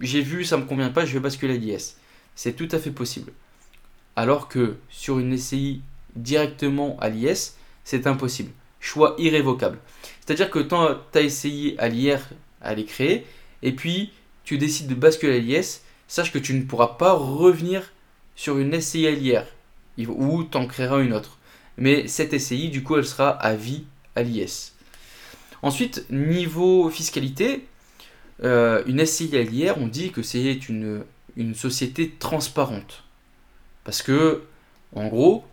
j'ai 0.00 0.22
vu, 0.22 0.46
ça 0.46 0.56
me 0.56 0.64
convient 0.64 0.88
pas, 0.88 1.04
je 1.04 1.12
vais 1.12 1.20
basculer 1.20 1.54
à 1.54 1.58
l'IS. 1.58 1.96
C'est 2.34 2.54
tout 2.54 2.68
à 2.72 2.78
fait 2.78 2.90
possible. 2.90 3.32
Alors 4.16 4.48
que 4.48 4.76
sur 4.88 5.18
une 5.18 5.36
SCI 5.36 5.82
directement 6.16 6.96
à 6.98 7.10
l'IS, 7.10 7.56
c'est 7.84 8.06
impossible. 8.06 8.50
Choix 8.80 9.14
irrévocable. 9.18 9.78
C'est-à-dire 10.24 10.50
que 10.50 10.58
tu 10.58 10.74
as 11.18 11.20
essayé 11.20 11.78
à 11.78 11.88
l'IR, 11.88 12.20
à 12.62 12.74
les 12.74 12.86
créer, 12.86 13.26
et 13.62 13.72
puis 13.72 14.10
tu 14.44 14.56
décides 14.56 14.88
de 14.88 14.94
basculer 14.94 15.36
à 15.36 15.38
l'IS, 15.38 15.82
sache 16.08 16.32
que 16.32 16.38
tu 16.38 16.54
ne 16.54 16.62
pourras 16.62 16.96
pas 16.96 17.12
revenir 17.12 17.92
sur 18.36 18.56
une 18.56 18.80
SCI 18.80 19.06
à 19.06 19.10
l'IR, 19.10 19.44
ou 20.08 20.44
tu 20.44 20.56
en 20.56 20.66
créeras 20.66 21.02
une 21.02 21.12
autre. 21.12 21.36
Mais 21.76 22.08
cette 22.08 22.38
SCI, 22.38 22.70
du 22.70 22.82
coup, 22.82 22.96
elle 22.96 23.04
sera 23.04 23.28
à 23.28 23.54
vie 23.54 23.84
à 24.14 24.22
l'IS. 24.22 24.72
Ensuite, 25.62 26.06
niveau 26.10 26.90
fiscalité, 26.90 27.66
euh, 28.44 28.82
une 28.86 29.04
SCI 29.04 29.36
à 29.36 29.42
l'IR, 29.42 29.78
on 29.78 29.88
dit 29.88 30.10
que 30.10 30.22
c'est 30.22 30.68
une, 30.68 31.04
société 31.54 32.10
transparente. 32.18 33.04
Parce 33.84 34.02
que, 34.02 34.42
en 34.94 35.06
gros, 35.08 35.44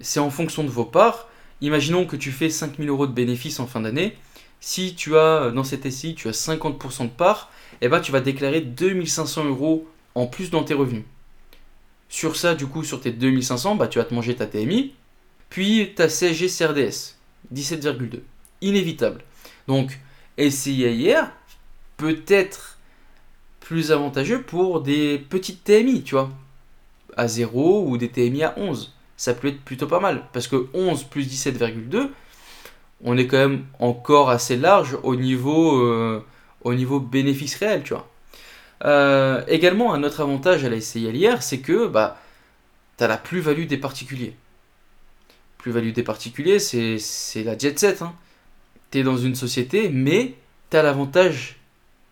c'est 0.00 0.20
en 0.20 0.30
fonction 0.30 0.64
de 0.64 0.68
vos 0.68 0.84
parts. 0.84 1.28
Imaginons 1.60 2.06
que 2.06 2.16
tu 2.16 2.30
fais 2.30 2.50
5000 2.50 2.88
euros 2.88 3.06
de 3.06 3.12
bénéfices 3.12 3.60
en 3.60 3.66
fin 3.66 3.80
d'année. 3.80 4.16
Si 4.60 4.94
tu 4.94 5.16
as, 5.16 5.50
dans 5.50 5.64
cette 5.64 5.88
SCI, 5.88 6.14
tu 6.14 6.28
as 6.28 6.32
50% 6.32 7.04
de 7.04 7.08
parts, 7.08 7.50
eh 7.80 7.88
ben, 7.88 8.00
tu 8.00 8.10
vas 8.10 8.20
déclarer 8.20 8.60
2500 8.60 9.44
euros 9.44 9.86
en 10.14 10.26
plus 10.26 10.50
dans 10.50 10.64
tes 10.64 10.74
revenus. 10.74 11.04
Sur 12.08 12.36
ça, 12.36 12.54
du 12.54 12.66
coup, 12.66 12.84
sur 12.84 13.00
tes 13.00 13.12
2500, 13.12 13.76
bah, 13.76 13.86
tu 13.86 13.98
vas 13.98 14.04
te 14.04 14.14
manger 14.14 14.34
ta 14.34 14.46
TMI, 14.46 14.94
puis 15.50 15.92
ta 15.94 16.08
CSG 16.08 16.48
CRDS, 16.48 17.16
17,2. 17.54 18.20
Inévitable. 18.60 19.22
Donc, 19.68 20.00
SCIR 20.38 21.30
peut 21.96 22.22
être 22.26 22.78
plus 23.60 23.92
avantageux 23.92 24.42
pour 24.42 24.80
des 24.80 25.18
petites 25.18 25.62
TMI, 25.62 26.02
tu 26.02 26.14
vois 26.14 26.30
à 27.18 27.28
0 27.28 27.84
ou 27.86 27.98
des 27.98 28.08
TMI 28.08 28.44
à 28.44 28.54
11. 28.56 28.94
Ça 29.16 29.34
peut 29.34 29.48
être 29.48 29.60
plutôt 29.60 29.88
pas 29.88 30.00
mal. 30.00 30.22
Parce 30.32 30.46
que 30.48 30.68
11 30.72 31.04
plus 31.04 31.26
17,2, 31.26 32.10
on 33.04 33.18
est 33.18 33.26
quand 33.26 33.36
même 33.36 33.66
encore 33.78 34.30
assez 34.30 34.56
large 34.56 34.96
au 35.02 35.16
niveau, 35.16 35.82
euh, 35.82 36.24
au 36.62 36.74
niveau 36.74 37.00
bénéfice 37.00 37.56
réel, 37.56 37.82
tu 37.82 37.92
vois. 37.92 38.08
Euh, 38.84 39.42
également, 39.48 39.92
un 39.92 40.04
autre 40.04 40.20
avantage 40.20 40.64
à 40.64 40.70
la 40.70 40.80
SCILIR, 40.80 41.42
c'est 41.42 41.58
que 41.58 41.88
bah, 41.88 42.16
tu 42.96 43.04
as 43.04 43.08
la 43.08 43.16
plus-value 43.16 43.66
des 43.66 43.78
particuliers. 43.78 44.34
Plus-value 45.58 45.90
des 45.90 46.04
particuliers, 46.04 46.60
c'est 46.60 47.42
la 47.42 47.58
jet 47.58 47.76
set. 47.76 48.02
Hein. 48.02 48.14
Tu 48.90 49.02
dans 49.02 49.16
une 49.16 49.34
société, 49.34 49.90
mais 49.90 50.34
tu 50.70 50.76
as 50.76 50.82
l'avantage 50.82 51.56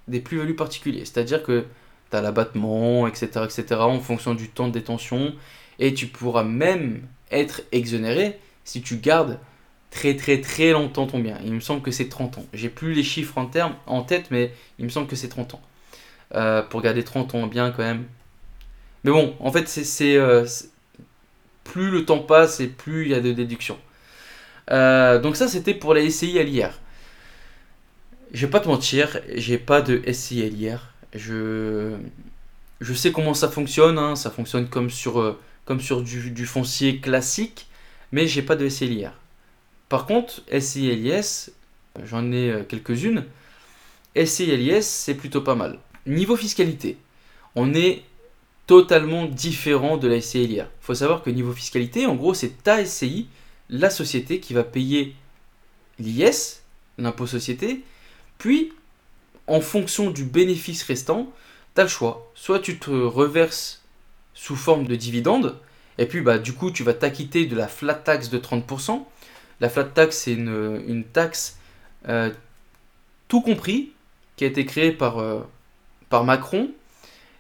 des 0.09 0.21
plus-values 0.21 0.57
particuliers. 0.57 1.05
C'est-à-dire 1.05 1.43
que 1.43 1.65
tu 2.11 2.17
as 2.17 2.21
l'abattement, 2.21 3.07
etc., 3.07 3.29
etc., 3.45 3.81
en 3.81 4.01
fonction 4.01 4.35
du 4.35 4.49
temps 4.49 4.69
de 4.69 4.73
détention. 4.73 5.35
Et 5.79 5.95
tu 5.95 6.07
pourras 6.07 6.45
même 6.45 7.03
être 7.31 7.63
exonéré 7.73 8.39
si 8.65 8.83
tu 8.83 8.97
gardes 8.97 9.39
très 9.91 10.17
très 10.17 10.41
très 10.41 10.73
longtemps 10.73 11.07
ton 11.07 11.19
bien. 11.19 11.39
Il 11.45 11.53
me 11.53 11.61
semble 11.61 11.83
que 11.83 11.91
c'est 11.91 12.09
30 12.09 12.39
ans. 12.39 12.47
J'ai 12.53 12.69
plus 12.69 12.93
les 12.93 13.03
chiffres 13.03 13.39
en 13.39 14.03
tête, 14.03 14.31
mais 14.31 14.53
il 14.79 14.85
me 14.85 14.91
semble 14.91 15.07
que 15.07 15.17
c'est 15.17 15.29
30 15.29 15.55
ans. 15.55 15.61
Euh, 16.35 16.63
pour 16.63 16.83
garder 16.83 17.05
30 17.05 17.35
ans 17.35 17.47
bien 17.47 17.71
quand 17.71 17.83
même. 17.83 18.05
Mais 19.05 19.13
bon, 19.13 19.37
en 19.39 19.53
fait, 19.53 19.69
c'est 19.69 20.17
euh, 20.17 20.45
plus 21.63 21.91
le 21.91 22.05
temps 22.05 22.19
passe 22.19 22.59
et 22.61 22.67
plus 22.67 23.05
il 23.05 23.11
y 23.11 23.15
a 23.15 23.21
de 23.21 23.33
déductions. 23.33 23.79
Euh, 24.71 25.19
donc 25.19 25.37
ça, 25.37 25.49
c'était 25.49 25.75
pour 25.75 25.95
la 25.95 26.09
SCI 26.09 26.39
à 26.39 26.43
l'IR. 26.43 26.81
Je 28.33 28.47
vais 28.47 28.51
pas 28.51 28.61
te 28.61 28.69
mentir, 28.69 29.21
j'ai 29.35 29.59
pas 29.59 29.81
de 29.81 30.03
SCI 30.13 30.43
à 30.43 30.49
l'IR. 30.49 30.93
Je, 31.15 31.97
je 32.81 32.93
sais 32.93 33.13
comment 33.13 33.35
ça 33.35 33.49
fonctionne, 33.49 33.99
hein. 33.99 34.17
ça 34.17 34.31
fonctionne 34.31 34.69
comme 34.69 34.91
sur, 34.91 35.21
euh, 35.21 35.39
comme 35.65 35.81
sur 35.81 36.03
du, 36.03 36.47
foncier 36.47 37.01
classique, 37.01 37.69
mais 38.13 38.27
j'ai 38.27 38.43
pas 38.43 38.57
de 38.57 38.69
SCLIR. 38.69 39.13
Par 39.89 40.07
contre, 40.07 40.43
SCLIS, 40.49 41.51
j'en 42.05 42.33
ai 42.33 42.51
euh, 42.51 42.63
quelques-unes. 42.65 43.25
SCLIS, 44.15 44.83
c'est 44.83 45.15
plutôt 45.15 45.41
pas 45.41 45.55
mal. 45.55 45.79
Niveau 46.07 46.37
fiscalité, 46.37 46.99
on 47.55 47.75
est 47.75 48.03
totalement 48.67 49.27
différent 49.27 49.97
de 49.97 50.09
la 50.09 50.21
SCLIR. 50.21 50.65
Il 50.65 50.85
faut 50.85 50.95
savoir 50.95 51.23
que 51.23 51.31
niveau 51.31 51.53
fiscalité, 51.53 52.07
en 52.07 52.15
gros, 52.15 52.35
c'est 52.35 52.63
ta 52.63 52.85
SCI, 52.85 53.29
la 53.69 53.91
société 53.91 54.41
qui 54.41 54.55
va 54.55 54.65
payer 54.65 55.15
l'IS, 55.99 56.63
l'impôt 56.99 57.27
société, 57.27 57.83
puis 58.39 58.73
en 59.47 59.61
fonction 59.61 60.11
du 60.11 60.25
bénéfice 60.25 60.83
restant, 60.83 61.33
tu 61.75 61.81
as 61.81 61.85
le 61.85 61.91
choix. 61.91 62.31
Soit 62.35 62.61
tu 62.61 62.79
te 62.79 62.91
reverses 62.91 63.83
sous 64.35 64.57
forme 64.57 64.87
de 64.87 64.97
dividende, 64.97 65.59
et 65.99 66.07
puis 66.07 66.21
bah, 66.21 66.39
du 66.39 66.53
coup 66.53 66.71
tu 66.71 66.83
vas 66.83 66.95
t'acquitter 66.95 67.47
de 67.47 67.57
la 67.57 67.69
flat 67.69 67.95
tax 67.95 68.29
de 68.29 68.39
30%. 68.39 69.05
La 69.61 69.69
flat 69.71 69.85
tax, 69.85 70.19
c'est 70.19 70.33
une, 70.33 71.05
taxe 71.13 71.59
euh, 72.09 72.31
tout 73.29 73.41
compris 73.41 73.93
qui 74.37 74.45
a 74.45 74.49
été 74.49 74.67
créée 74.67 74.93
par, 74.93 75.19
euh, 75.19 75.41
par 76.11 76.25
Macron. 76.25 76.71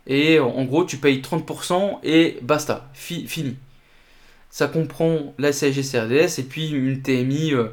Et 0.07 0.39
en 0.39 0.65
gros, 0.65 0.85
tu 0.85 0.99
payes 0.99 1.21
30% 1.21 1.99
et 2.05 2.39
basta, 2.41 2.89
fini. 2.95 3.57
Ça 4.57 4.69
comprend 4.69 5.35
la 5.37 5.53
CSG 5.53 5.83
CRDS 5.83 6.38
et 6.38 6.42
puis 6.42 6.71
une 6.71 7.03
TMI, 7.03 7.53
euh, 7.53 7.69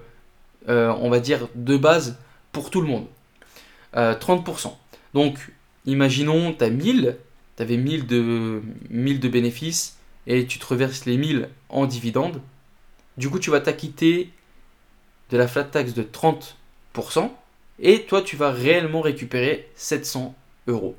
on 0.68 1.10
va 1.10 1.22
dire, 1.22 1.48
de 1.56 1.78
base 1.78 2.18
pour 2.52 2.72
tout 2.72 2.82
le 2.82 2.88
monde. 2.88 3.06
30%. 3.96 4.68
Euh, 4.68 4.70
Donc, 5.14 5.54
imaginons, 5.86 6.52
tu 6.52 6.62
as 6.62 6.70
1000, 6.70 7.16
tu 7.56 7.64
avais 7.64 7.78
1000 7.78 8.06
de, 8.06 8.62
1000 8.90 9.22
de 9.22 9.30
bénéfices 9.30 9.96
et 10.28 10.46
tu 10.46 10.60
te 10.60 10.66
reverses 10.66 11.06
les 11.06 11.16
1000 11.16 11.48
en 11.70 11.86
dividendes. 11.86 12.42
Du 13.16 13.30
coup, 13.30 13.40
tu 13.40 13.50
vas 13.50 13.62
t'acquitter 13.62 14.30
de 15.30 15.38
la 15.38 15.48
flat 15.48 15.64
tax 15.64 15.94
de 15.94 16.04
30% 16.04 17.32
et 17.80 18.02
toi, 18.02 18.22
tu 18.22 18.36
vas 18.36 18.52
réellement 18.52 19.00
récupérer 19.00 19.70
700 19.76 20.36
euros. 20.68 20.98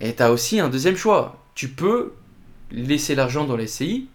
Et 0.00 0.14
tu 0.14 0.22
as 0.22 0.30
aussi 0.30 0.60
un 0.60 0.68
deuxième 0.68 0.96
choix. 0.96 1.42
Tu 1.54 1.68
peux 1.68 2.12
laisser 2.70 3.14
l'argent 3.14 3.46
dans 3.46 3.56
les 3.56 3.66
CI 3.66 4.10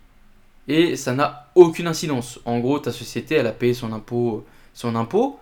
et 0.67 0.95
ça 0.95 1.13
n'a 1.13 1.49
aucune 1.55 1.87
incidence. 1.87 2.39
En 2.45 2.59
gros, 2.59 2.79
ta 2.79 2.91
société, 2.91 3.35
elle 3.35 3.47
a 3.47 3.51
payé 3.51 3.73
son 3.73 3.93
impôt, 3.93 4.45
son 4.73 4.95
impôt 4.95 5.39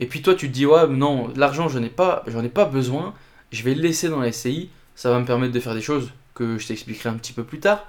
et 0.00 0.06
puis 0.06 0.22
toi, 0.22 0.34
tu 0.34 0.48
te 0.48 0.52
dis, 0.52 0.66
ouais, 0.66 0.86
non, 0.88 1.32
l'argent, 1.36 1.68
je 1.68 1.78
n'en 1.78 1.84
ai, 1.84 1.90
pas, 1.90 2.24
ai 2.26 2.48
pas 2.48 2.64
besoin, 2.64 3.14
je 3.52 3.62
vais 3.62 3.74
le 3.74 3.82
laisser 3.82 4.08
dans 4.08 4.20
la 4.20 4.32
SCI, 4.32 4.70
ça 4.96 5.10
va 5.10 5.20
me 5.20 5.24
permettre 5.24 5.52
de 5.52 5.60
faire 5.60 5.74
des 5.74 5.80
choses 5.80 6.10
que 6.34 6.58
je 6.58 6.66
t'expliquerai 6.66 7.10
un 7.10 7.14
petit 7.14 7.32
peu 7.32 7.44
plus 7.44 7.60
tard. 7.60 7.86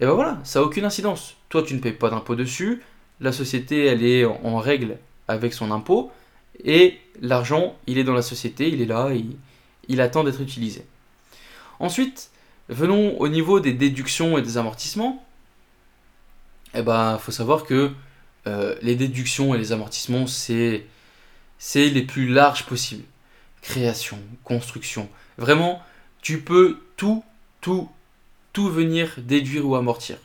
Et 0.00 0.06
ben 0.06 0.12
voilà, 0.12 0.38
ça 0.44 0.60
n'a 0.60 0.66
aucune 0.66 0.84
incidence. 0.84 1.36
Toi, 1.48 1.62
tu 1.62 1.74
ne 1.74 1.80
payes 1.80 1.92
pas 1.92 2.10
d'impôt 2.10 2.34
dessus, 2.34 2.82
la 3.20 3.32
société, 3.32 3.86
elle 3.86 4.04
est 4.04 4.24
en 4.24 4.58
règle 4.58 4.98
avec 5.28 5.52
son 5.52 5.70
impôt, 5.70 6.10
et 6.64 6.98
l'argent, 7.20 7.76
il 7.86 7.98
est 7.98 8.04
dans 8.04 8.14
la 8.14 8.22
société, 8.22 8.68
il 8.68 8.80
est 8.80 8.86
là, 8.86 9.10
il, 9.12 9.36
il 9.88 10.00
attend 10.00 10.24
d'être 10.24 10.40
utilisé. 10.40 10.86
Ensuite, 11.80 12.30
venons 12.70 13.20
au 13.20 13.28
niveau 13.28 13.60
des 13.60 13.74
déductions 13.74 14.38
et 14.38 14.42
des 14.42 14.56
amortissements. 14.56 15.25
Eh 16.76 16.82
ben, 16.82 17.18
faut 17.18 17.32
savoir 17.32 17.64
que 17.64 17.90
euh, 18.46 18.76
les 18.82 18.94
déductions 18.94 19.54
et 19.54 19.58
les 19.58 19.72
amortissements, 19.72 20.26
c'est 20.26 20.84
c'est 21.58 21.88
les 21.88 22.02
plus 22.02 22.28
larges 22.28 22.64
possibles. 22.64 23.04
Création, 23.62 24.18
construction. 24.44 25.08
Vraiment, 25.38 25.82
tu 26.20 26.40
peux 26.40 26.78
tout, 26.96 27.24
tout, 27.60 27.88
tout 28.52 28.68
venir 28.68 29.14
déduire 29.18 29.66
ou 29.66 29.74
amortir. 29.74 30.18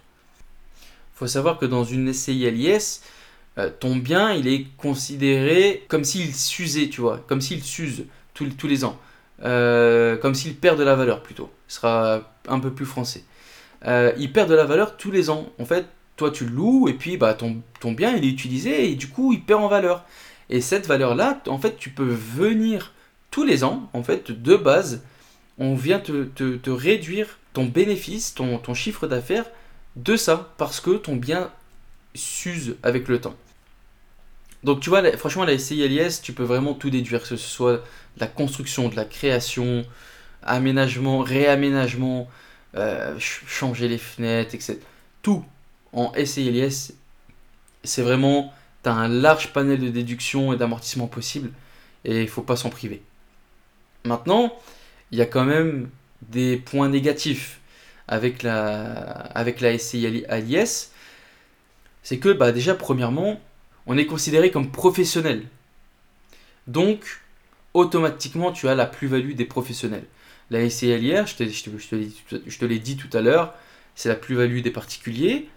Faut 1.15 1.27
savoir 1.27 1.57
que 1.57 1.65
dans 1.65 1.85
une 1.85 2.13
SCI 2.13 2.51
LIS, 2.51 3.01
euh, 3.57 3.69
ton 3.79 3.95
bien, 3.95 4.33
il 4.33 4.47
est 4.47 4.65
considéré 4.77 5.85
comme 5.87 6.03
s'il 6.03 6.35
s'usait, 6.35 6.89
tu 6.89 7.01
vois, 7.01 7.23
comme 7.27 7.41
s'il 7.41 7.63
s'use 7.63 8.05
tous, 8.33 8.49
tous 8.49 8.67
les 8.67 8.83
ans. 8.83 8.99
Euh, 9.43 10.17
comme 10.17 10.35
s'il 10.35 10.55
perd 10.55 10.77
de 10.77 10.83
la 10.83 10.95
valeur 10.95 11.23
plutôt. 11.23 11.51
Ce 11.67 11.77
sera 11.77 12.21
un 12.47 12.59
peu 12.59 12.71
plus 12.71 12.85
français. 12.85 13.23
Euh, 13.87 14.13
il 14.17 14.31
perd 14.31 14.49
de 14.49 14.55
la 14.55 14.65
valeur 14.65 14.97
tous 14.97 15.09
les 15.09 15.29
ans. 15.29 15.49
En 15.59 15.65
fait, 15.65 15.85
toi 16.21 16.29
tu 16.29 16.45
le 16.45 16.51
loues 16.51 16.87
et 16.87 16.93
puis 16.93 17.17
bah, 17.17 17.33
ton, 17.33 17.91
bien 17.93 18.15
il 18.15 18.23
est 18.23 18.29
utilisé 18.29 18.91
et 18.91 18.95
du 18.95 19.07
coup 19.07 19.33
il 19.33 19.41
perd 19.41 19.63
en 19.63 19.67
valeur. 19.67 20.05
Et 20.51 20.61
cette 20.61 20.85
valeur-là, 20.85 21.41
en 21.47 21.57
fait, 21.57 21.77
tu 21.77 21.89
peux 21.89 22.03
venir 22.03 22.93
tous 23.31 23.43
les 23.43 23.63
ans, 23.63 23.89
en 23.93 24.03
fait, 24.03 24.31
de 24.31 24.55
base, 24.55 25.01
on 25.57 25.73
vient 25.73 25.99
te, 25.99 26.69
réduire 26.69 27.39
ton 27.53 27.65
bénéfice, 27.65 28.35
ton, 28.35 28.73
chiffre 28.75 29.07
d'affaires 29.07 29.45
de 29.95 30.15
ça 30.15 30.53
parce 30.57 30.79
que 30.79 30.91
ton 30.91 31.15
bien 31.15 31.49
s'use 32.13 32.75
avec 32.83 33.07
le 33.07 33.19
temps. 33.19 33.35
Donc 34.63 34.79
tu 34.79 34.91
vois, 34.91 35.01
franchement, 35.17 35.43
la 35.43 35.57
SCI 35.57 35.87
LIS, 35.87 36.19
tu 36.21 36.33
peux 36.33 36.43
vraiment 36.43 36.75
tout 36.75 36.91
déduire, 36.91 37.21
que 37.21 37.27
ce 37.29 37.37
soit 37.37 37.83
la 38.17 38.27
construction, 38.27 38.89
de 38.89 38.95
la 38.95 39.05
création, 39.05 39.85
aménagement, 40.43 41.19
réaménagement, 41.19 42.29
euh, 42.75 43.15
changer 43.17 43.87
les 43.87 43.97
fenêtres, 43.97 44.53
etc. 44.53 44.77
Tout 45.23 45.43
en 45.93 46.13
SCI 46.13 46.51
LIS, 46.51 46.93
c'est 47.83 48.01
vraiment, 48.01 48.53
tu 48.83 48.89
as 48.89 48.93
un 48.93 49.07
large 49.07 49.53
panel 49.53 49.79
de 49.79 49.89
déduction 49.89 50.53
et 50.53 50.57
d'amortissement 50.57 51.07
possible 51.07 51.51
et 52.05 52.21
il 52.21 52.29
faut 52.29 52.41
pas 52.41 52.55
s'en 52.55 52.69
priver. 52.69 53.01
Maintenant, 54.05 54.53
il 55.11 55.17
y 55.17 55.21
a 55.21 55.25
quand 55.25 55.45
même 55.45 55.89
des 56.21 56.57
points 56.57 56.89
négatifs 56.89 57.59
avec 58.07 58.43
la, 58.43 58.91
avec 58.91 59.61
la 59.61 59.77
SCI. 59.77 60.25
C'est 62.03 62.17
que 62.17 62.29
bah, 62.29 62.51
déjà, 62.51 62.73
premièrement, 62.73 63.39
on 63.85 63.97
est 63.97 64.05
considéré 64.05 64.51
comme 64.51 64.71
professionnel. 64.71 65.45
Donc, 66.67 67.21
automatiquement, 67.73 68.51
tu 68.51 68.67
as 68.67 68.75
la 68.75 68.85
plus-value 68.85 69.33
des 69.33 69.45
professionnels. 69.45 70.05
La 70.49 70.67
SCLIR, 70.69 71.27
je 71.27 71.35
te, 71.35 71.43
je 71.47 72.57
te 72.57 72.65
l'ai 72.65 72.79
dit 72.79 72.97
tout 72.97 73.15
à 73.15 73.21
l'heure, 73.21 73.53
c'est 73.95 74.09
la 74.09 74.15
plus-value 74.15 74.61
des 74.61 74.71
particuliers. 74.71 75.47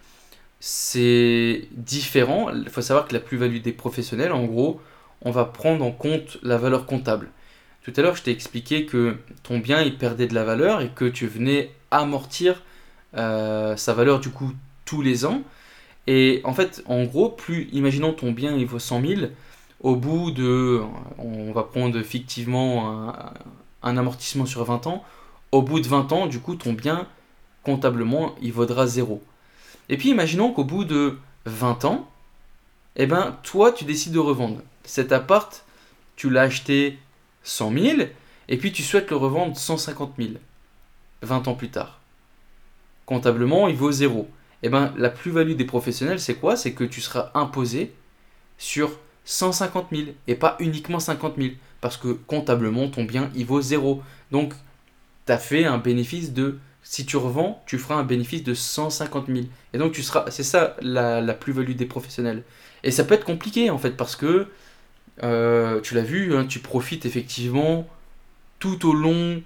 C'est 0.59 1.67
différent. 1.71 2.49
Il 2.51 2.69
faut 2.69 2.81
savoir 2.81 3.07
que 3.07 3.13
la 3.13 3.19
plus-value 3.19 3.61
des 3.61 3.73
professionnels, 3.73 4.31
en 4.31 4.45
gros, 4.45 4.81
on 5.21 5.31
va 5.31 5.45
prendre 5.45 5.83
en 5.85 5.91
compte 5.91 6.37
la 6.43 6.57
valeur 6.57 6.85
comptable. 6.85 7.29
Tout 7.83 7.93
à 7.97 8.01
l'heure, 8.01 8.15
je 8.15 8.23
t'ai 8.23 8.31
expliqué 8.31 8.85
que 8.85 9.17
ton 9.43 9.59
bien, 9.59 9.81
il 9.81 9.97
perdait 9.97 10.27
de 10.27 10.33
la 10.33 10.43
valeur 10.43 10.81
et 10.81 10.89
que 10.89 11.05
tu 11.05 11.27
venais 11.27 11.71
amortir 11.91 12.63
euh, 13.15 13.75
sa 13.77 13.93
valeur 13.93 14.19
du 14.19 14.29
coup 14.29 14.53
tous 14.85 15.01
les 15.01 15.25
ans. 15.25 15.41
Et 16.07 16.41
en 16.43 16.53
fait, 16.53 16.83
en 16.87 17.03
gros, 17.03 17.29
plus, 17.29 17.69
imaginons 17.71 18.13
ton 18.13 18.31
bien, 18.31 18.55
il 18.55 18.65
vaut 18.65 18.79
100 18.79 19.01
000, 19.01 19.21
au 19.81 19.95
bout 19.95 20.31
de, 20.31 20.81
on 21.17 21.51
va 21.51 21.63
prendre 21.63 22.01
fictivement 22.01 23.13
un, 23.83 23.97
amortissement 23.97 24.45
sur 24.45 24.63
20 24.63 24.87
ans, 24.87 25.03
au 25.51 25.61
bout 25.61 25.79
de 25.79 25.87
20 25.87 26.11
ans, 26.11 26.27
du 26.27 26.39
coup, 26.39 26.55
ton 26.55 26.73
bien, 26.73 27.07
comptablement, 27.63 28.35
il 28.41 28.51
vaudra 28.51 28.87
zéro. 28.87 29.23
Et 29.89 29.97
puis, 29.97 30.09
imaginons 30.09 30.51
qu'au 30.51 30.63
bout 30.63 30.85
de 30.85 31.17
20 31.45 31.85
ans, 31.85 32.09
eh 32.95 33.05
ben, 33.05 33.37
toi, 33.43 33.71
tu 33.71 33.85
décides 33.85 34.13
de 34.13 34.19
revendre. 34.19 34.61
Cet 34.83 35.11
appart, 35.11 35.63
tu 36.15 36.29
l'as 36.29 36.43
acheté 36.43 36.97
100 37.43 37.73
000, 37.73 38.01
et 38.47 38.57
puis 38.57 38.71
tu 38.71 38.83
souhaites 38.83 39.09
le 39.09 39.17
revendre 39.17 39.57
150 39.57 40.13
000, 40.17 40.29
20 41.21 41.47
ans 41.47 41.55
plus 41.55 41.69
tard. 41.69 41.99
Comptablement, 43.05 43.67
il 43.67 43.75
vaut 43.75 43.91
zéro 43.91 44.29
eh 44.65 44.69
ben, 44.69 44.91
la 44.97 45.11
plus-value 45.11 45.53
des 45.53 45.65
professionnels, 45.65 46.19
c'est 46.19 46.33
quoi? 46.33 46.55
C'est 46.55 46.73
que 46.73 46.83
tu 46.83 46.99
seras 46.99 47.29
imposé 47.35 47.93
sur 48.57 48.97
150 49.25 49.89
000 49.91 50.03
et 50.25 50.33
pas 50.33 50.55
uniquement 50.59 50.99
50 50.99 51.35
000. 51.37 51.49
Parce 51.81 51.97
que 51.97 52.13
comptablement, 52.13 52.87
ton 52.89 53.03
bien, 53.03 53.29
il 53.35 53.45
vaut 53.45 53.61
zéro. 53.61 54.01
Donc, 54.31 54.55
tu 55.27 55.31
as 55.31 55.37
fait 55.37 55.65
un 55.65 55.77
bénéfice 55.77 56.33
de... 56.33 56.57
Si 56.87 57.03
tu 57.03 57.17
revends, 57.17 57.63
tu 57.65 57.79
feras 57.79 57.95
un 57.95 58.03
bénéfice 58.03 58.43
de 58.43 58.53
150 58.53 59.25
000. 59.25 59.47
Et 59.73 59.79
donc, 59.79 59.91
tu 59.91 60.03
seras... 60.03 60.29
C'est 60.29 60.43
ça 60.43 60.77
la, 60.81 61.33
plus-value 61.33 61.71
des 61.71 61.87
professionnels. 61.87 62.43
Et 62.83 62.91
ça 62.91 63.03
peut 63.03 63.15
être 63.15 63.25
compliqué, 63.25 63.71
en 63.71 63.79
fait, 63.79 63.97
parce 63.97 64.15
que, 64.15 64.47
euh, 65.23 65.81
tu 65.81 65.95
l'as 65.95 66.03
vu, 66.03 66.35
hein, 66.35 66.45
tu 66.45 66.59
profites 66.59 67.07
effectivement 67.07 67.87
tout 68.59 68.87
au 68.87 68.93
long 68.93 69.41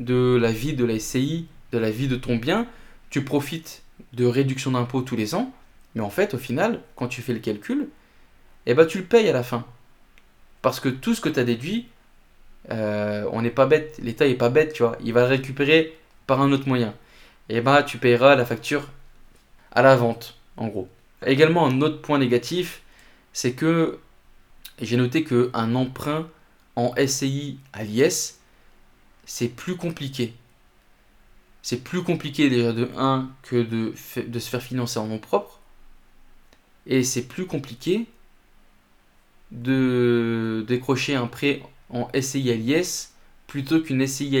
de 0.00 0.38
la 0.40 0.52
vie 0.52 0.72
de 0.72 0.86
la 0.86 0.98
SCI, 0.98 1.48
de 1.70 1.78
la 1.78 1.90
vie 1.90 2.08
de 2.08 2.16
ton 2.16 2.36
bien. 2.36 2.66
Tu 3.10 3.22
profites 3.24 3.82
de 4.14 4.24
réduction 4.24 4.70
d'impôts 4.70 5.02
tous 5.02 5.16
les 5.16 5.34
ans, 5.34 5.52
mais 5.94 6.00
en 6.00 6.10
fait, 6.10 6.32
au 6.32 6.38
final, 6.38 6.80
quand 6.96 7.08
tu 7.08 7.20
fais 7.20 7.34
le 7.34 7.40
calcul, 7.40 7.88
eh 8.64 8.72
ben, 8.72 8.86
tu 8.86 8.98
le 8.98 9.04
payes 9.04 9.28
à 9.28 9.34
la 9.34 9.42
fin. 9.42 9.66
Parce 10.62 10.80
que 10.80 10.88
tout 10.88 11.14
ce 11.14 11.20
que 11.20 11.28
tu 11.28 11.38
as 11.38 11.44
déduit, 11.44 11.88
euh, 12.70 13.28
on 13.32 13.42
n'est 13.42 13.50
pas 13.50 13.66
bête, 13.66 14.00
l'État 14.02 14.26
n'est 14.26 14.34
pas 14.34 14.48
bête, 14.48 14.72
tu 14.72 14.82
vois, 14.82 14.96
il 15.04 15.12
va 15.12 15.26
récupérer 15.26 15.94
un 16.38 16.52
autre 16.52 16.68
moyen. 16.68 16.94
Et 17.48 17.60
ben, 17.60 17.82
tu 17.82 17.98
payeras 17.98 18.36
la 18.36 18.44
facture 18.44 18.88
à 19.72 19.82
la 19.82 19.96
vente, 19.96 20.36
en 20.56 20.68
gros. 20.68 20.88
Également, 21.26 21.66
un 21.66 21.80
autre 21.80 22.00
point 22.00 22.18
négatif, 22.18 22.82
c'est 23.32 23.52
que 23.52 23.98
j'ai 24.80 24.96
noté 24.96 25.24
qu'un 25.24 25.74
emprunt 25.74 26.28
en 26.76 26.94
SCI 26.94 27.58
à 27.72 27.82
l'IS, 27.82 28.38
c'est 29.26 29.48
plus 29.48 29.76
compliqué 29.76 30.34
c'est 31.62 31.82
plus 31.82 32.02
compliqué 32.02 32.48
déjà 32.48 32.72
de 32.72 32.88
1 32.96 33.30
que 33.42 33.56
de, 33.62 33.92
de 34.20 34.38
se 34.38 34.48
faire 34.48 34.62
financer 34.62 34.98
en 34.98 35.06
nom 35.06 35.18
propre. 35.18 35.60
Et 36.86 37.04
c'est 37.04 37.22
plus 37.22 37.46
compliqué 37.46 38.06
de 39.50 40.64
décrocher 40.66 41.14
un 41.14 41.26
prêt 41.26 41.62
en 41.90 42.08
SCI 42.18 42.72
plutôt 43.46 43.80
qu'une 43.80 44.06
SCI 44.06 44.36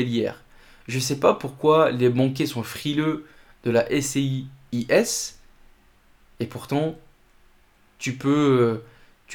Je 0.90 0.96
ne 0.96 1.00
sais 1.00 1.20
pas 1.20 1.34
pourquoi 1.34 1.92
les 1.92 2.08
banquiers 2.08 2.46
sont 2.46 2.64
frileux 2.64 3.24
de 3.64 3.70
la 3.70 3.86
SCIIS 4.00 4.46
et 6.40 6.46
pourtant 6.46 6.98
tu 7.98 8.14
peux, 8.14 8.82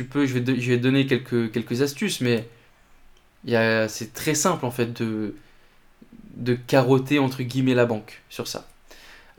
peux 0.10 0.26
je, 0.26 0.38
vais 0.38 0.60
je 0.60 0.76
donner 0.76 1.08
quelques, 1.08 1.82
astuces, 1.82 2.20
mais 2.20 2.46
c'est 3.88 4.14
très 4.14 4.36
simple 4.36 4.66
en 4.66 4.72
fait 4.72 5.02
de, 5.02 5.36
de 6.36 6.56
carotter 6.56 7.20
entre 7.20 7.42
guillemets 7.42 7.74
la 7.74 7.86
banque 7.86 8.22
sur 8.30 8.48
ça. 8.48 8.68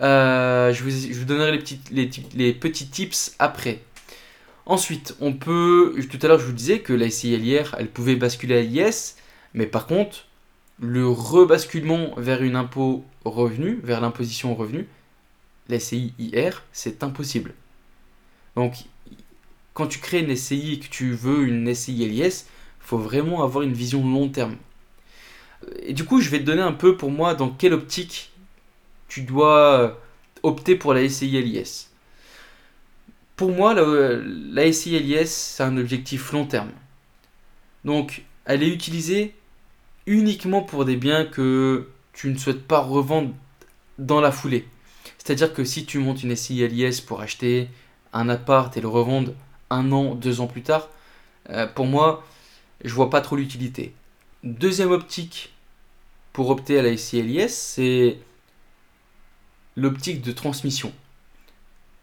Euh, 0.01 0.73
je, 0.73 0.83
vous, 0.83 1.25
donnerai 1.25 1.53
les 1.53 1.59
petits, 1.59 1.81
les, 2.35 2.53
petits 2.55 2.89
tips 2.89 3.35
après. 3.39 3.81
Ensuite, 4.64 5.14
on 5.21 5.33
peut. 5.33 5.95
Tout 6.11 6.19
à 6.23 6.29
l'heure, 6.29 6.39
je 6.39 6.47
vous 6.47 6.53
disais 6.53 6.81
que 6.81 6.93
la 6.93 7.11
SCILIR, 7.11 7.77
elle 7.79 7.89
pouvait 7.89 8.17
basculer 8.17 8.59
à 8.59 8.62
l'IS, 8.62 9.17
mais 9.55 9.67
par 9.67 9.87
contre, 9.87 10.26
le 10.81 11.09
rebasculement 11.09 12.14
vers 12.16 12.43
une 12.43 12.57
impôt 12.57 13.05
revenu, 13.24 13.81
vers 13.83 14.01
l'imposition 14.01 14.55
revenu, 14.55 14.87
la 15.68 15.81
SCIIR, 15.81 16.62
c'est 16.72 17.03
impossible. 17.03 17.55
Donc, 18.55 18.85
quand 19.74 19.87
tu 19.87 19.99
crées 19.99 20.20
une 20.20 20.35
SCI 20.35 20.74
et 20.74 20.79
que 20.79 20.89
tu 20.89 21.12
veux 21.12 21.47
une 21.47 21.74
SCI 21.74 22.09
LIS, 22.09 22.47
il 22.47 22.87
faut 22.89 22.99
vraiment 22.99 23.43
avoir 23.43 23.62
une 23.62 23.72
vision 23.72 24.07
long 24.07 24.29
terme. 24.29 24.57
Et 25.83 25.93
du 25.93 26.05
coup, 26.05 26.20
je 26.20 26.31
vais 26.31 26.39
te 26.39 26.45
donner 26.45 26.62
un 26.62 26.72
peu 26.72 26.97
pour 26.97 27.11
moi 27.11 27.35
dans 27.35 27.51
quelle 27.51 27.72
optique 27.72 28.33
tu 29.09 29.22
dois 29.22 29.81
euh, 29.81 29.91
opter 30.43 30.77
pour 30.77 30.95
la 30.95 31.09
SCI 31.09 31.43
LIS. 31.43 31.89
Pour 33.35 33.51
moi, 33.51 33.74
la, 33.74 33.83
la 34.24 34.72
SCI 34.72 34.99
LIS, 34.99 35.27
c'est 35.27 35.62
un 35.62 35.77
objectif 35.77 36.33
long 36.33 36.47
terme. 36.47 36.70
Donc, 37.85 38.22
elle 38.45 38.62
est 38.62 38.68
utilisée 38.68 39.35
uniquement 40.07 40.63
pour 40.63 40.85
des 40.85 40.97
biens 40.97 41.25
que 41.25 41.89
tu 42.13 42.31
ne 42.31 42.39
souhaites 42.39 42.67
pas 42.67 42.81
revendre 42.81 43.33
dans 43.99 44.21
la 44.21 44.33
foulée. 44.33 44.67
C'est-à-dire 45.19 45.53
que 45.53 45.65
si 45.65 45.85
tu 45.85 45.99
montes 45.99 46.23
une 46.23 46.35
SCI 46.35 46.67
LIS 46.69 47.01
pour 47.01 47.21
acheter 47.21 47.69
un 48.13 48.29
appart 48.29 48.75
et 48.77 48.81
le 48.81 48.89
revendre 48.89 49.33
un 49.71 49.91
an, 49.93 50.15
deux 50.15 50.41
ans 50.41 50.47
plus 50.47 50.63
tard, 50.63 50.89
euh, 51.51 51.67
pour 51.67 51.87
moi, 51.87 52.25
je 52.85 52.95
vois 52.95 53.11
pas 53.11 53.21
trop 53.21 53.37
l'utilité. 53.37 53.93
Deuxième 54.45 54.93
optique 54.93 55.53
pour 56.33 56.51
opter 56.51 56.79
à 56.79 56.83
la 56.83 56.97
SCLIS, 56.97 57.49
c'est 57.49 58.19
l'optique 59.77 60.23
de 60.23 60.33
transmission. 60.33 60.93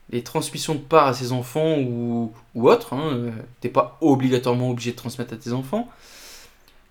Les 0.10 0.24
transmissions 0.24 0.76
de 0.76 0.80
parts 0.80 1.08
à 1.08 1.14
ses 1.14 1.32
enfants 1.32 1.78
ou, 1.80 2.34
autres, 2.56 2.93
hein, 2.93 3.14
euh, 3.14 3.32
t'es 3.62 3.70
pas 3.70 3.97
obligatoirement 4.01 4.70
obligé 4.70 4.91
de 4.91 4.95
transmettre 4.97 5.34
à 5.34 5.38
tes 5.38 5.54
enfants, 5.54 5.89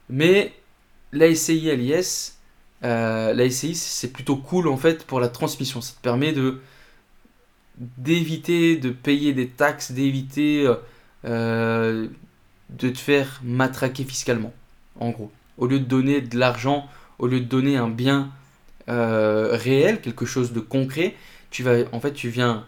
mais 0.08 0.52
la 1.12 1.34
SCI 1.34 1.74
LIS, 1.76 2.34
euh, 2.84 3.48
c'est 3.50 4.12
plutôt 4.12 4.36
cool 4.36 4.68
en 4.68 4.76
fait 4.76 5.04
pour 5.06 5.20
la 5.20 5.28
transmission. 5.28 5.80
Ça 5.80 5.94
te 5.94 6.00
permet 6.00 6.34
d'éviter 7.78 8.76
de 8.76 8.90
payer 8.90 9.32
des 9.32 9.48
taxes, 9.48 9.92
d'éviter 9.92 10.70
euh, 11.24 12.08
de 12.70 12.88
te 12.88 12.98
faire 12.98 13.40
matraquer 13.44 14.04
fiscalement, 14.04 14.52
en 14.98 15.10
gros. 15.10 15.30
Au 15.58 15.66
lieu 15.66 15.78
de 15.78 15.84
donner 15.84 16.20
de 16.20 16.38
l'argent 16.38 16.88
au 17.22 17.28
lieu 17.28 17.38
de 17.38 17.44
donner 17.44 17.76
un 17.76 17.88
bien 17.88 18.30
euh, 18.88 19.50
réel, 19.52 20.00
quelque 20.00 20.26
chose 20.26 20.52
de 20.52 20.58
concret, 20.58 21.14
tu 21.50 21.62
vas, 21.62 21.84
en 21.92 22.00
fait, 22.00 22.12
tu 22.12 22.28
viens 22.28 22.66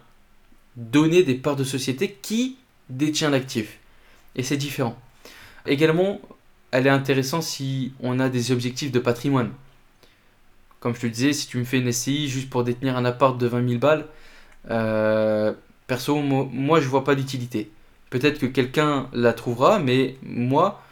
donner 0.76 1.24
des 1.24 1.34
parts 1.34 1.56
de 1.56 1.64
société 1.64 2.16
qui 2.22 2.56
détient 2.88 3.30
l'actif. 3.30 3.78
Et 4.36 4.44
c'est 4.44 4.56
différent. 4.56 4.96
Également, 5.66 6.20
elle 6.74 6.86
est 6.86 6.90
intéressante 6.90 7.42
si 7.42 7.92
on 8.00 8.20
a 8.20 8.28
des 8.28 8.52
objectifs 8.52 8.92
de 8.92 8.98
patrimoine. 8.98 9.50
Comme 10.80 10.94
je 10.94 11.00
te 11.00 11.06
disais, 11.06 11.32
si 11.32 11.46
tu 11.46 11.58
me 11.58 11.64
fais 11.64 11.78
une 11.78 11.90
SCI 11.90 12.28
juste 12.28 12.50
pour 12.50 12.64
détenir 12.64 12.96
un 12.96 13.04
appart 13.04 13.38
de 13.38 13.46
20 13.46 13.66
000 13.66 13.80
balles, 13.80 14.06
euh, 14.70 15.52
perso, 15.86 16.16
moi, 16.16 16.80
je 16.80 16.88
vois 16.88 17.04
pas 17.04 17.14
d'utilité. 17.14 17.70
Peut-être 18.10 18.38
que 18.38 18.46
quelqu'un 18.46 19.08
la 19.12 19.32
trouvera, 19.32 19.78
mais 19.78 20.16
moi, 20.22 20.82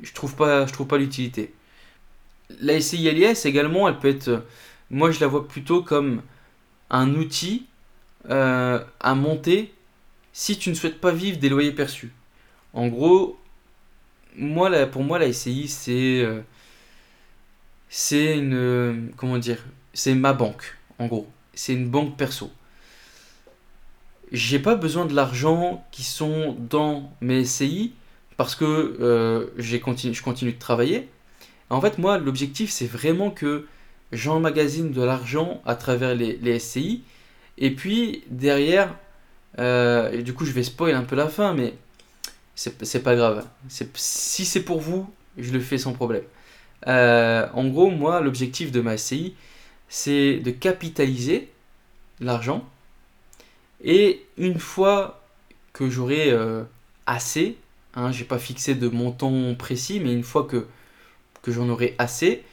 je 0.00 0.12
trouve 0.12 0.36
pas, 0.36 0.64
trouve 0.66 0.86
pas 0.86 0.98
l'utilité 0.98 1.52
la 2.60 2.80
SCILIS 2.80 3.44
également, 3.44 3.88
elle 3.88 3.98
peut 3.98 4.08
être, 4.08 4.44
moi 4.90 5.10
je 5.10 5.20
la 5.20 5.26
vois 5.26 5.46
plutôt 5.46 5.82
comme 5.82 6.22
un 6.90 7.14
outil 7.14 7.66
euh, 8.30 8.82
à 9.00 9.14
monter 9.14 9.72
si 10.32 10.58
tu 10.58 10.70
ne 10.70 10.74
souhaites 10.74 11.00
pas 11.00 11.12
vivre 11.12 11.38
des 11.38 11.48
loyers 11.48 11.72
perçus. 11.72 12.12
En 12.72 12.88
gros, 12.88 13.38
moi, 14.36 14.68
là, 14.70 14.86
pour 14.86 15.02
moi, 15.04 15.18
la 15.18 15.32
SCI, 15.32 15.68
c'est. 15.68 16.22
euh, 16.22 16.42
c'est 17.88 18.38
une. 18.38 18.54
euh, 18.54 18.94
Comment 19.16 19.38
dire 19.38 19.64
C'est 19.94 20.14
ma 20.14 20.32
banque, 20.32 20.76
en 20.98 21.06
gros. 21.06 21.28
C'est 21.54 21.74
une 21.74 21.88
banque 21.88 22.16
perso. 22.16 22.50
J'ai 24.32 24.58
pas 24.58 24.76
besoin 24.76 25.04
de 25.04 25.14
l'argent 25.14 25.84
qui 25.90 26.04
sont 26.04 26.56
dans 26.58 27.12
mes 27.20 27.44
SCI 27.44 27.92
parce 28.36 28.54
que 28.54 28.64
euh, 29.00 29.48
j'ai 29.58 29.80
continu, 29.80 30.14
je 30.14 30.22
continue 30.22 30.52
de 30.52 30.58
travailler. 30.58 31.08
En 31.70 31.80
fait, 31.80 31.98
moi, 31.98 32.18
l'objectif, 32.18 32.70
c'est 32.70 32.86
vraiment 32.86 33.30
que 33.30 33.66
j'emmagasine 34.12 34.92
de 34.92 35.02
l'argent 35.02 35.62
à 35.66 35.74
travers 35.76 36.14
les, 36.14 36.38
les 36.38 36.58
SCI. 36.60 37.02
Et 37.58 37.72
puis, 37.72 38.24
derrière, 38.30 38.94
du 39.58 40.34
coup, 40.34 40.44
je 40.46 40.52
vais 40.52 40.62
spoil 40.62 40.94
un 40.94 41.04
peu 41.04 41.16
la 41.16 41.28
fin, 41.28 41.54
mais 41.54 41.74
c'est 42.82 43.02
pas 43.02 43.16
grave. 43.16 43.46
Si 43.68 44.44
c'est 44.44 44.62
pour 44.62 44.80
vous, 44.80 45.08
je 45.38 45.52
le 45.52 45.60
fais 45.60 45.78
sans 45.78 45.92
problème. 45.92 46.22
Euh, 46.86 47.46
en 47.54 47.66
gros, 47.68 47.90
moi, 47.90 48.20
l'objectif 48.20 48.72
de 48.72 48.80
ma 48.80 48.96
SCI, 48.96 49.34
c'est 49.88 50.36
de 50.36 50.50
capitaliser 50.50 51.48
l'argent. 52.20 52.68
Et 53.84 54.24
une 54.38 54.58
fois 54.58 55.22
que 55.72 55.90
j'aurai 55.90 56.30
euh, 56.30 56.62
assez, 57.06 57.56
hein, 57.94 58.12
j'ai 58.12 58.24
pas 58.24 58.38
fixé 58.38 58.74
de 58.74 58.88
montant 58.88 59.54
précis, 59.54 60.00
mais 60.00 60.12
une 60.12 60.22
fois 60.22 60.44
que, 60.44 60.66
que 61.42 61.50
j'en 61.50 61.68
aurai 61.68 61.94
assez, 61.98 62.44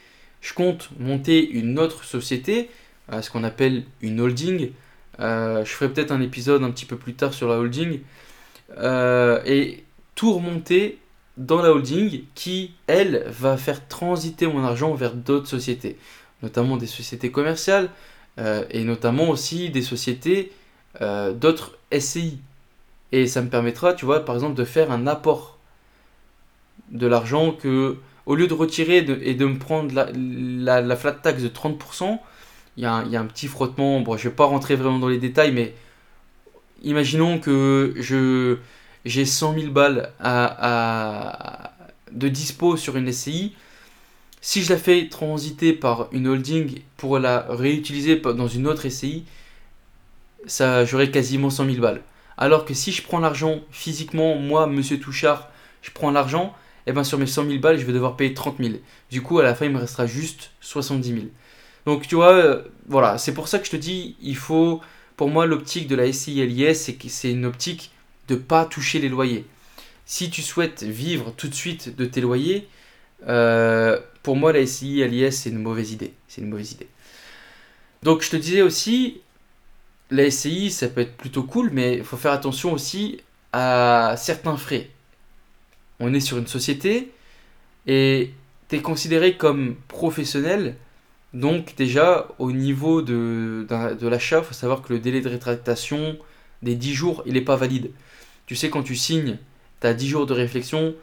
je 0.41 0.53
compte 0.53 0.89
monter 0.99 1.47
une 1.49 1.78
autre 1.78 2.03
société, 2.03 2.70
euh, 3.12 3.22
ce 3.22 3.30
qu'on 3.30 3.43
appelle 3.43 3.84
une 4.01 4.22
holding. 4.22 4.72
Je 5.20 5.66
ferai 5.66 5.91
peut-être 5.91 6.12
un 6.12 6.22
épisode 6.22 6.64
un 6.64 6.72
petit 6.72 6.86
peu 6.86 6.95
plus 6.95 7.14
tard 7.14 7.34
sur 7.34 7.49
la 7.49 7.60
holding. 7.60 7.99
Et 9.45 9.84
tout 10.20 10.34
remonter 10.34 10.99
dans 11.38 11.61
la 11.61 11.72
holding 11.72 12.24
qui, 12.36 12.74
elle, 12.88 13.24
va 13.30 13.55
faire 13.55 13.88
transiter 13.88 14.47
mon 14.47 14.65
argent 14.65 14.93
vers 14.93 15.13
d'autres 15.13 15.47
sociétés, 15.47 15.95
notamment 16.43 16.76
des 16.76 16.88
sociétés 16.88 17.32
commerciales 17.32 17.89
euh, 18.38 18.65
et 18.70 18.84
notamment 18.84 19.30
aussi 19.30 19.70
des 19.70 19.82
sociétés 19.82 20.51
euh, 20.99 21.32
d'autres 21.32 21.78
SCI. 21.89 22.39
Et 23.13 23.28
ça 23.28 23.41
me 23.41 23.47
permettra, 23.49 23.93
tu 23.93 24.03
vois, 24.03 24.26
par 24.26 24.36
exemple, 24.36 24.55
de 24.55 24.65
faire 24.65 24.91
un 24.91 25.07
apport 25.07 25.57
de 26.91 27.07
l'argent 27.07 27.53
que, 27.53 27.95
au 28.26 28.36
lieu 28.36 28.47
de 28.47 28.53
retirer 28.53 29.01
de- 29.01 29.17
et 29.22 29.36
de 29.36 29.45
me 29.45 29.57
prendre 29.57 29.95
la, 29.95 30.09
la, 30.13 30.82
la 30.82 30.95
flat 30.97 31.13
tax 31.13 31.41
de 31.41 31.47
30%, 31.47 32.22
il 32.76 32.84
y, 32.84 32.86
a 32.86 32.91
un- 32.93 33.05
il 33.05 33.11
y 33.11 33.15
a 33.15 33.22
un 33.22 33.26
petit 33.26 33.47
frottement. 33.47 34.01
Bon, 34.01 34.17
je 34.17 34.28
vais 34.28 34.36
pas 34.36 34.45
rentrer 34.45 34.76
vraiment 34.76 34.99
dans 34.99 35.07
les 35.07 35.17
détails, 35.17 35.53
mais 35.53 35.74
imaginons 36.84 37.39
que 37.39 37.93
je 37.97 38.57
j'ai 39.06 39.26
100 39.26 39.54
000 39.54 39.72
balles 39.72 40.12
à, 40.20 41.66
à- 41.68 41.72
de 42.12 42.28
dispo 42.28 42.78
sur 42.78 42.97
une 42.97 43.08
SCI. 43.08 43.54
Si 44.41 44.64
je 44.64 44.74
la 44.74 44.80
fais 44.80 45.10
transiter 45.10 45.74
par 45.74 46.08
une 46.14 46.28
holding 46.28 46.82
pour 46.97 47.20
la 47.20 47.45
réutiliser 47.50 48.18
dans 48.18 48.47
une 48.47 48.68
autre 48.68 48.86
SCI, 48.86 49.26
ça 50.45 50.86
j'aurai 50.86 51.12
quasiment 51.12 51.50
100 51.50 51.66
000 51.66 51.80
balles. 51.80 52.02
Alors 52.38 52.66
que 52.66 52.74
si 52.74 52.91
je 52.91 53.02
prends 53.04 53.20
l'argent 53.20 53.60
physiquement, 53.72 54.36
moi, 54.36 54.68
monsieur 54.68 55.00
Touchard, 55.00 55.50
je 55.82 55.91
prends 55.91 56.12
l'argent, 56.12 56.56
et 56.88 56.93
ben 56.93 57.04
sur 57.04 57.18
mes 57.18 57.26
100 57.26 57.45
000 57.45 57.60
balles, 57.60 57.78
je 57.78 57.86
vais 57.86 57.93
devoir 57.93 58.16
payer 58.16 58.34
30 58.34 58.60
000. 58.60 58.80
Du 59.12 59.22
coup, 59.22 59.39
à 59.39 59.43
la 59.43 59.56
fin, 59.56 59.66
il 59.66 59.72
me 59.72 59.80
restera 59.80 60.06
juste 60.08 60.52
70 60.62 61.14
000. 61.14 61.32
Donc, 61.86 62.08
tu 62.08 62.16
vois, 62.16 62.32
euh, 62.34 62.64
voilà, 62.88 63.18
c'est 63.18 63.34
pour 63.34 63.47
ça 63.47 63.60
que 63.60 63.66
je 63.66 63.72
te 63.72 63.76
dis, 63.78 64.16
il 64.22 64.36
faut, 64.38 64.82
pour 65.18 65.30
moi, 65.30 65.45
l'optique 65.45 65.88
de 65.88 65.95
la 65.95 66.06
SCI 66.06 66.41
LIS, 66.41 66.76
c'est 67.10 67.32
une 67.32 67.45
optique 67.45 67.91
de 68.30 68.36
pas 68.36 68.65
toucher 68.65 68.99
les 68.99 69.09
loyers. 69.09 69.45
Si 70.05 70.30
tu 70.30 70.41
souhaites 70.41 70.84
vivre 70.84 71.34
tout 71.36 71.47
de 71.47 71.53
suite 71.53 71.95
de 71.95 72.05
tes 72.05 72.21
loyers, 72.21 72.67
euh, 73.27 73.99
pour 74.23 74.36
moi, 74.36 74.53
la 74.53 74.65
SCI 74.65 75.07
LIS, 75.07 75.32
c'est 75.32 75.49
une 75.49 75.59
mauvaise 75.59 75.91
idée. 75.91 76.13
C'est 76.27 76.41
une 76.41 76.49
mauvaise 76.49 76.71
idée. 76.71 76.88
Donc, 78.03 78.21
je 78.21 78.30
te 78.30 78.38
disais 78.38 78.61
aussi, 78.61 79.21
la 80.11 80.30
SCI, 80.30 80.71
ça 80.71 80.88
peut 80.88 81.01
être 81.01 81.17
plutôt 81.17 81.43
cool, 81.43 81.69
mais 81.71 81.97
il 81.97 82.03
faut 82.03 82.17
faire 82.17 82.32
attention 82.32 82.71
aussi 82.71 83.19
à 83.51 84.15
certains 84.17 84.57
frais. 84.57 84.89
On 85.99 86.13
est 86.13 86.19
sur 86.19 86.38
une 86.38 86.47
société 86.47 87.11
et 87.88 88.32
tu 88.69 88.77
es 88.77 88.82
considéré 88.82 89.36
comme 89.36 89.75
professionnel. 89.88 90.75
Donc 91.34 91.75
déjà, 91.75 92.27
au 92.39 92.51
niveau 92.51 93.01
de 93.01 93.67
l'achat, 94.01 94.39
il 94.39 94.45
faut 94.45 94.53
savoir 94.53 94.82
que 94.82 94.93
le 94.93 94.99
délai 94.99 95.21
de 95.21 95.30
rétractation 95.30 96.17
des 96.61 96.75
10 96.75 96.93
jours, 96.93 97.23
il 97.25 97.34
n'est 97.34 97.41
pas 97.41 97.55
valide. 97.55 97.91
Tu 98.50 98.56
sais, 98.56 98.72
quand 98.72 98.82
tu 98.82 98.95
signes, 98.95 99.38
tu 99.80 99.86
as 99.86 99.93
10 99.93 100.08
jours 100.08 100.26
de 100.26 100.34
réflexion 100.34 100.95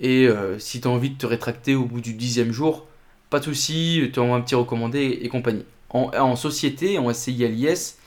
et 0.00 0.26
euh, 0.26 0.58
si 0.58 0.80
tu 0.80 0.88
as 0.88 0.90
envie 0.90 1.10
de 1.10 1.16
te 1.16 1.26
rétracter 1.26 1.76
au 1.76 1.84
bout 1.84 2.00
du 2.00 2.12
dixième 2.12 2.50
jour, 2.50 2.88
pas 3.30 3.38
de 3.38 3.44
souci, 3.44 4.10
tu 4.12 4.18
envoies 4.18 4.36
un 4.36 4.40
petit 4.40 4.56
recommandé 4.56 5.20
et, 5.22 5.28
compagnie. 5.28 5.64
En, 5.90 6.34
société, 6.34 6.98
en 6.98 7.12
SCI 7.12 7.46
LIS, 7.46 7.98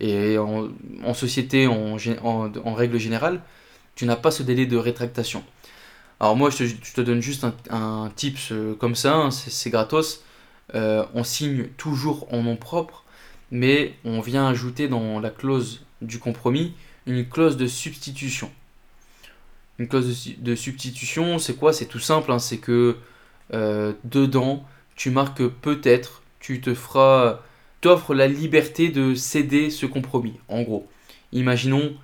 et 0.00 0.38
en, 0.38 0.70
société, 1.12 1.66
en, 1.66 1.98
en- 2.24 2.74
règle 2.74 2.96
générale, 2.96 3.42
tu 3.96 4.06
n'as 4.06 4.16
pas 4.16 4.30
ce 4.30 4.42
délai 4.42 4.64
de 4.64 4.78
rétractation. 4.78 5.44
Alors 6.18 6.34
moi, 6.34 6.48
je 6.48 6.72
te, 6.94 7.00
donne 7.02 7.20
juste 7.20 7.44
un, 7.68 8.10
tips 8.16 8.52
euh, 8.52 8.74
comme 8.76 8.94
ça, 8.94 9.14
hein, 9.14 9.30
c'est 9.30 9.50
c'est 9.50 9.68
gratos. 9.68 10.24
Euh, 10.74 11.04
on 11.12 11.22
signe 11.22 11.64
toujours 11.76 12.32
en 12.32 12.42
nom 12.42 12.56
propre, 12.56 13.04
mais 13.50 13.92
on 14.06 14.22
vient 14.22 14.46
ajouter 14.48 14.88
dans 14.88 15.20
la 15.20 15.28
clause 15.28 15.84
du 16.00 16.18
compromis 16.18 16.72
une 17.06 17.28
clause 17.28 17.56
de 17.56 17.66
substitution. 17.66 18.50
Une 19.78 19.88
clause 19.88 20.08
de, 20.08 20.14
su- 20.14 20.36
de 20.38 20.54
substitution, 20.54 21.38
c'est 21.38 21.54
quoi? 21.54 21.72
C'est 21.72 21.86
tout 21.86 21.98
simple, 21.98 22.30
hein, 22.30 22.38
c'est 22.38 22.58
que 22.58 22.96
euh, 23.52 23.92
dedans, 24.04 24.64
tu 24.96 25.10
marques 25.10 25.38
que 25.38 25.48
peut-être 25.48 26.22
tu 26.40 26.60
te 26.60 26.74
feras 26.74 27.40
t'offre 27.80 28.14
la 28.14 28.28
liberté 28.28 28.90
de 28.90 29.14
céder 29.14 29.68
ce 29.68 29.86
compromis. 29.86 30.34
En 30.48 30.62
gros, 30.62 30.88
imaginons, 31.32 31.96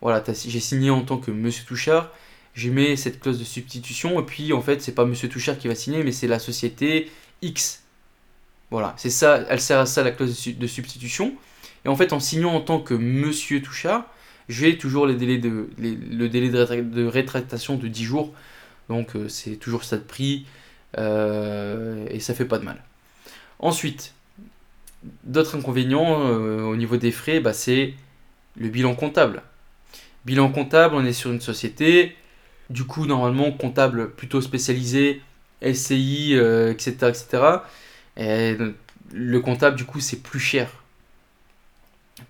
voilà, 0.00 0.24
j'ai 0.26 0.60
signé 0.60 0.88
en 0.90 1.02
tant 1.02 1.18
que 1.18 1.30
Monsieur 1.30 1.64
Touchard, 1.66 2.10
je 2.54 2.70
mets 2.70 2.96
cette 2.96 3.20
clause 3.20 3.38
de 3.38 3.44
substitution, 3.44 4.18
et 4.18 4.22
puis 4.24 4.54
en 4.54 4.62
fait, 4.62 4.80
c'est 4.80 4.94
pas 4.94 5.04
Monsieur 5.04 5.28
Touchard 5.28 5.58
qui 5.58 5.68
va 5.68 5.74
signer, 5.74 6.02
mais 6.04 6.12
c'est 6.12 6.26
la 6.26 6.38
société 6.38 7.10
X. 7.42 7.82
Voilà, 8.70 8.94
c'est 8.96 9.10
ça, 9.10 9.44
elle 9.50 9.60
sert 9.60 9.78
à 9.78 9.84
ça 9.86 10.02
la 10.02 10.10
clause 10.10 10.48
de 10.56 10.66
substitution. 10.66 11.34
Et 11.84 11.88
en 11.88 11.96
fait, 11.96 12.14
en 12.14 12.20
signant 12.20 12.54
en 12.54 12.60
tant 12.62 12.80
que 12.80 12.94
Monsieur 12.94 13.60
Touchard, 13.60 14.06
j'ai 14.48 14.78
toujours 14.78 15.06
les 15.06 15.14
délais 15.14 15.38
de, 15.38 15.68
le 15.78 16.28
délai 16.28 16.48
de, 16.50 16.58
rétrac- 16.64 16.90
de 16.90 17.06
rétractation 17.06 17.76
de 17.76 17.88
10 17.88 18.04
jours. 18.04 18.34
Donc 18.88 19.16
euh, 19.16 19.28
c'est 19.28 19.56
toujours 19.56 19.84
ça 19.84 19.96
de 19.96 20.02
prix, 20.02 20.46
euh, 20.98 22.06
et 22.10 22.20
ça 22.20 22.34
fait 22.34 22.44
pas 22.46 22.58
de 22.58 22.64
mal. 22.64 22.82
Ensuite, 23.60 24.14
D'autres 25.24 25.56
inconvénients 25.56 26.26
euh, 26.28 26.62
au 26.62 26.76
niveau 26.76 26.96
des 26.96 27.12
frais, 27.12 27.40
bah, 27.40 27.52
c'est 27.52 27.94
le 28.56 28.68
bilan 28.68 28.94
comptable. 28.94 29.42
Bilan 30.26 30.50
comptable, 30.50 30.94
on 30.96 31.04
est 31.04 31.12
sur 31.12 31.32
une 31.32 31.40
société, 31.40 32.16
du 32.70 32.84
coup 32.84 33.06
normalement 33.06 33.52
comptable 33.52 34.10
plutôt 34.12 34.40
spécialisé, 34.42 35.22
SCI, 35.62 36.34
etc., 36.34 37.10
etc. 37.10 37.64
Et 38.16 38.56
le 39.12 39.40
comptable 39.40 39.76
du 39.76 39.84
coup 39.84 40.00
c'est 40.00 40.22
plus 40.22 40.40
cher. 40.40 40.70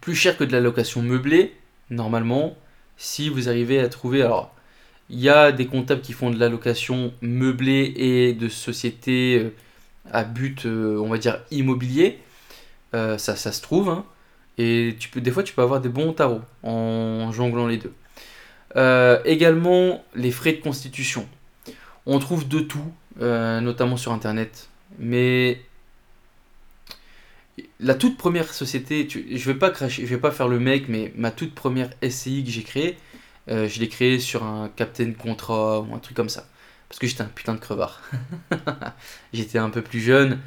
Plus 0.01 0.15
cher 0.15 0.37
que 0.37 0.45
de 0.45 0.53
la 0.53 0.61
location 0.61 1.03
meublée, 1.03 1.55
normalement, 1.91 2.57
si 2.97 3.29
vous 3.29 3.49
arrivez 3.49 3.81
à 3.81 3.89
trouver... 3.89 4.23
Alors, 4.23 4.53
il 5.09 5.21
y 5.21 5.29
a 5.29 5.53
des 5.53 5.67
comptables 5.67 6.01
qui 6.01 6.13
font 6.13 6.31
de 6.31 6.39
la 6.39 6.49
location 6.49 7.13
meublée 7.21 7.93
et 7.97 8.33
de 8.33 8.49
sociétés 8.49 9.39
euh, 9.39 9.55
à 10.11 10.25
but, 10.25 10.67
euh, 10.67 10.99
on 10.99 11.09
va 11.09 11.19
dire, 11.19 11.41
immobilier. 11.53 12.19
Euh, 12.95 13.17
ça, 13.17 13.37
ça 13.37 13.53
se 13.53 13.63
trouve. 13.63 13.89
hein. 13.89 14.05
Et 14.59 14.97
tu 14.99 15.09
peux, 15.09 15.21
des 15.21 15.31
fois, 15.31 15.45
tu 15.45 15.55
peux 15.55 15.63
avoir 15.63 15.81
des 15.81 15.89
bons 15.89 16.13
tarots 16.13 16.41
en 16.65 17.31
jonglant 17.31 17.69
les 17.69 17.79
deux. 17.79 17.93
Également, 19.25 20.05
les 20.15 20.31
frais 20.31 20.53
de 20.55 20.61
constitution. 20.61 21.29
On 22.05 22.19
trouve 22.19 22.49
de 22.49 22.61
tout, 22.61 22.93
notamment 23.21 23.97
sur 23.97 24.13
Internet. 24.13 24.69
Mais 24.99 25.61
la 27.81 27.95
toute 27.95 28.17
première 28.17 28.53
société, 28.53 29.09
je 29.11 29.51
vais 29.51 29.59
pas 29.59 29.71
vais 29.71 30.19
pas 30.19 30.31
faire 30.31 30.49
le 30.49 30.59
mec, 30.59 30.89
mais 30.89 31.13
ma 31.17 31.31
toute 31.31 31.55
première 31.55 31.91
SCI 32.09 32.45
que 32.45 32.51
j'ai 32.51 32.63
créée, 32.63 32.97
euh, 33.51 33.69
je 33.69 33.81
l'ai 33.81 33.89
créée 33.89 34.19
sur 34.19 34.45
un 34.45 34.71
Captain 34.75 35.13
Contrat 35.13 35.81
ou 35.81 35.95
un 35.95 35.99
truc 35.99 36.17
comme 36.17 36.29
ça. 36.29 36.47
Parce 36.89 36.99
que 36.99 37.07
j'étais 37.07 37.23
un 37.23 37.27
putain 37.35 37.55
de 37.55 37.61
crevard. 37.61 38.01
j'étais 39.33 39.59
un 39.59 39.71
peu 39.71 39.83
plus 39.83 40.01
jeune, 40.01 40.41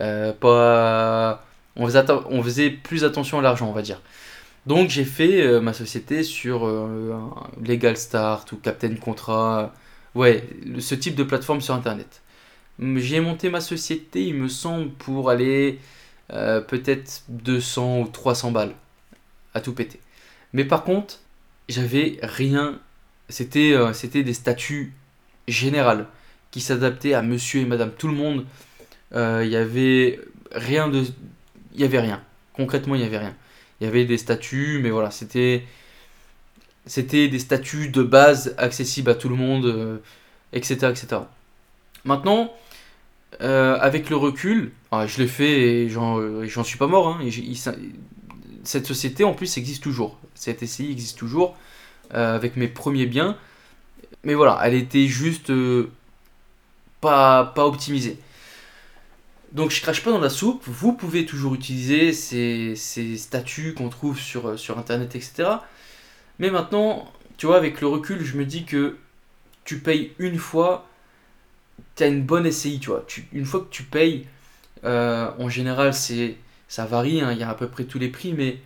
euh, 0.00 0.32
pas 0.32 1.44
on 1.76 1.86
faisait, 1.86 2.04
on 2.30 2.42
plus 2.82 3.04
attention 3.04 3.38
à 3.38 3.42
l'argent, 3.42 3.68
on 3.68 3.72
va 3.72 3.82
dire. 3.82 4.00
Donc 4.66 4.90
j'ai 4.90 5.04
fait 5.04 5.42
euh, 5.42 5.60
ma 5.60 5.72
société 5.72 6.22
sur 6.22 6.66
Legal 7.62 7.96
Start 7.96 8.50
ou 8.52 8.56
Captain 8.56 8.94
Contrat, 8.94 9.74
ouais, 10.14 10.44
ce 10.78 10.94
type 10.94 11.16
de 11.16 11.24
plateforme 11.24 11.60
sur 11.60 11.74
Internet. 11.74 12.22
J'ai 12.78 13.20
monté 13.20 13.50
ma 13.50 13.60
société, 13.60 14.26
il 14.26 14.34
me 14.34 14.48
semble, 14.48 14.90
pour 14.90 15.30
aller 15.30 15.80
euh, 16.32 16.60
peut-être 16.60 17.22
200 17.28 18.00
ou 18.00 18.08
300 18.08 18.50
balles 18.50 18.74
à 19.54 19.60
tout 19.60 19.72
péter. 19.74 20.00
Mais 20.52 20.64
par 20.64 20.84
contre, 20.84 21.20
j'avais 21.68 22.18
rien. 22.22 22.80
C'était 23.28 23.72
euh, 23.72 23.92
c'était 23.92 24.22
des 24.22 24.34
statuts 24.34 24.92
générales 25.48 26.06
qui 26.50 26.60
s'adaptaient 26.60 27.14
à 27.14 27.22
monsieur 27.22 27.60
et 27.60 27.64
madame 27.64 27.90
tout 27.92 28.08
le 28.08 28.14
monde. 28.14 28.46
Euh, 29.14 29.42
Il 29.44 29.50
y 29.50 29.56
avait 29.56 30.20
rien 30.52 30.88
de. 30.88 31.04
Il 31.74 31.80
y 31.80 31.84
avait 31.84 32.00
rien. 32.00 32.22
Concrètement, 32.54 32.94
il 32.94 33.02
y 33.02 33.04
avait 33.04 33.18
rien. 33.18 33.34
Il 33.80 33.84
y 33.84 33.86
avait 33.86 34.04
des 34.04 34.18
statuts, 34.18 34.80
mais 34.82 34.90
voilà, 34.90 35.10
c'était. 35.10 35.64
C'était 36.86 37.28
des 37.28 37.40
statuts 37.40 37.88
de 37.88 38.02
base 38.02 38.54
accessibles 38.58 39.10
à 39.10 39.16
tout 39.16 39.28
le 39.28 39.34
monde, 39.34 39.66
euh, 39.66 39.98
etc., 40.52 40.88
etc. 40.90 41.22
Maintenant, 42.04 42.54
euh, 43.42 43.76
avec 43.80 44.08
le 44.08 44.16
recul, 44.16 44.72
ah, 44.90 45.06
je 45.06 45.18
l'ai 45.18 45.26
fait 45.26 45.84
et 45.84 45.88
j'en 45.88 46.64
suis 46.64 46.78
pas 46.78 46.86
mort. 46.86 47.08
hein, 47.08 47.28
cette 48.64 48.86
société 48.86 49.24
en 49.24 49.34
plus 49.34 49.56
existe 49.58 49.82
toujours. 49.82 50.18
Cette 50.34 50.64
SCI 50.64 50.90
existe 50.90 51.18
toujours 51.18 51.56
euh, 52.14 52.34
avec 52.34 52.56
mes 52.56 52.68
premiers 52.68 53.06
biens. 53.06 53.36
Mais 54.24 54.34
voilà, 54.34 54.58
elle 54.64 54.74
était 54.74 55.06
juste 55.06 55.50
euh, 55.50 55.90
pas, 57.00 57.52
optimisée. 57.56 58.18
Donc 59.52 59.70
je 59.70 59.80
crache 59.80 60.02
pas 60.02 60.10
dans 60.10 60.20
la 60.20 60.30
soupe. 60.30 60.62
Vous 60.66 60.92
pouvez 60.92 61.26
toujours 61.26 61.54
utiliser 61.54 62.12
ces, 62.12 62.74
statuts 63.16 63.74
qu'on 63.74 63.88
trouve 63.88 64.18
sur 64.18 64.78
internet, 64.78 65.14
etc. 65.14 65.48
Mais 66.38 66.50
maintenant, 66.50 67.10
tu 67.36 67.46
vois, 67.46 67.56
avec 67.56 67.80
le 67.80 67.86
recul, 67.86 68.24
je 68.24 68.36
me 68.36 68.44
dis 68.44 68.64
que 68.64 68.96
tu 69.64 69.78
payes 69.78 70.12
une 70.18 70.38
fois 70.38 70.86
tu 71.96 72.02
as 72.04 72.06
une 72.08 72.22
bonne 72.22 72.46
SCI, 72.46 72.80
tu 72.80 72.90
vois. 72.90 73.04
Tu- 73.06 73.28
une 73.32 73.44
fois 73.44 73.60
que 73.60 73.70
tu 73.70 73.82
payes, 73.84 74.26
euh, 74.84 75.30
en 75.38 75.48
général, 75.48 75.94
c'est 75.94 76.36
ça 76.68 76.86
varie, 76.86 77.20
hein, 77.20 77.32
il 77.32 77.38
y 77.38 77.42
a 77.44 77.50
à 77.50 77.54
peu 77.54 77.68
près 77.68 77.84
tous 77.84 77.98
les 77.98 78.08
prix, 78.08 78.34
mais 78.34 78.58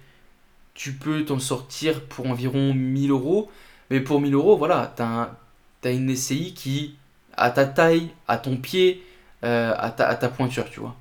tu 0.74 0.92
peux 0.94 1.24
t'en 1.24 1.38
sortir 1.38 2.02
pour 2.06 2.26
environ 2.28 2.74
1000 2.74 3.10
euros. 3.10 3.50
Mais 3.90 4.00
pour 4.00 4.20
1000 4.20 4.34
euros, 4.34 4.56
voilà, 4.56 4.92
tu 4.96 5.02
as, 5.02 5.92
une 5.92 6.10
SCI 6.10 6.54
qui, 6.54 6.96
à 7.36 7.50
ta 7.50 7.66
taille, 7.66 8.10
à 8.28 8.38
ton 8.38 8.56
pied, 8.56 9.04
euh, 9.44 9.74
à, 9.78 9.90
ta, 9.90 10.08
à 10.08 10.14
ta 10.16 10.28
pointure, 10.28 10.70
tu 10.70 10.80
vois. 10.80 10.96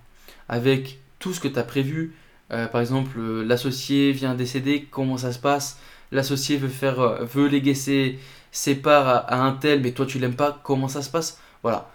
Avec 0.50 1.00
tout 1.20 1.34
ce 1.34 1.40
que 1.40 1.48
tu 1.48 1.60
as 1.60 1.64
prévu, 1.64 2.16
euh, 2.52 2.68
par 2.68 2.82
exemple, 2.82 3.20
l'associé 3.22 4.12
vient 4.12 4.36
décéder, 4.36 4.88
comment 4.92 5.18
ça 5.18 5.32
se 5.34 5.40
passe? 5.40 5.80
L'associé 6.12 6.58
veut, 6.58 6.70
faire, 6.70 7.24
veut 7.26 7.48
léguer 7.48 7.76
ses, 7.76 8.20
ses 8.52 8.76
parts 8.76 9.08
à, 9.08 9.18
à 9.18 9.38
un 9.38 9.54
tel, 9.54 9.82
mais 9.82 9.92
toi 9.92 10.06
tu 10.08 10.20
l'aimes 10.20 10.36
pas, 10.36 10.60
comment 10.64 10.88
ça 10.88 11.02
se 11.04 11.10
passe? 11.12 11.40
Voilà 11.64 11.92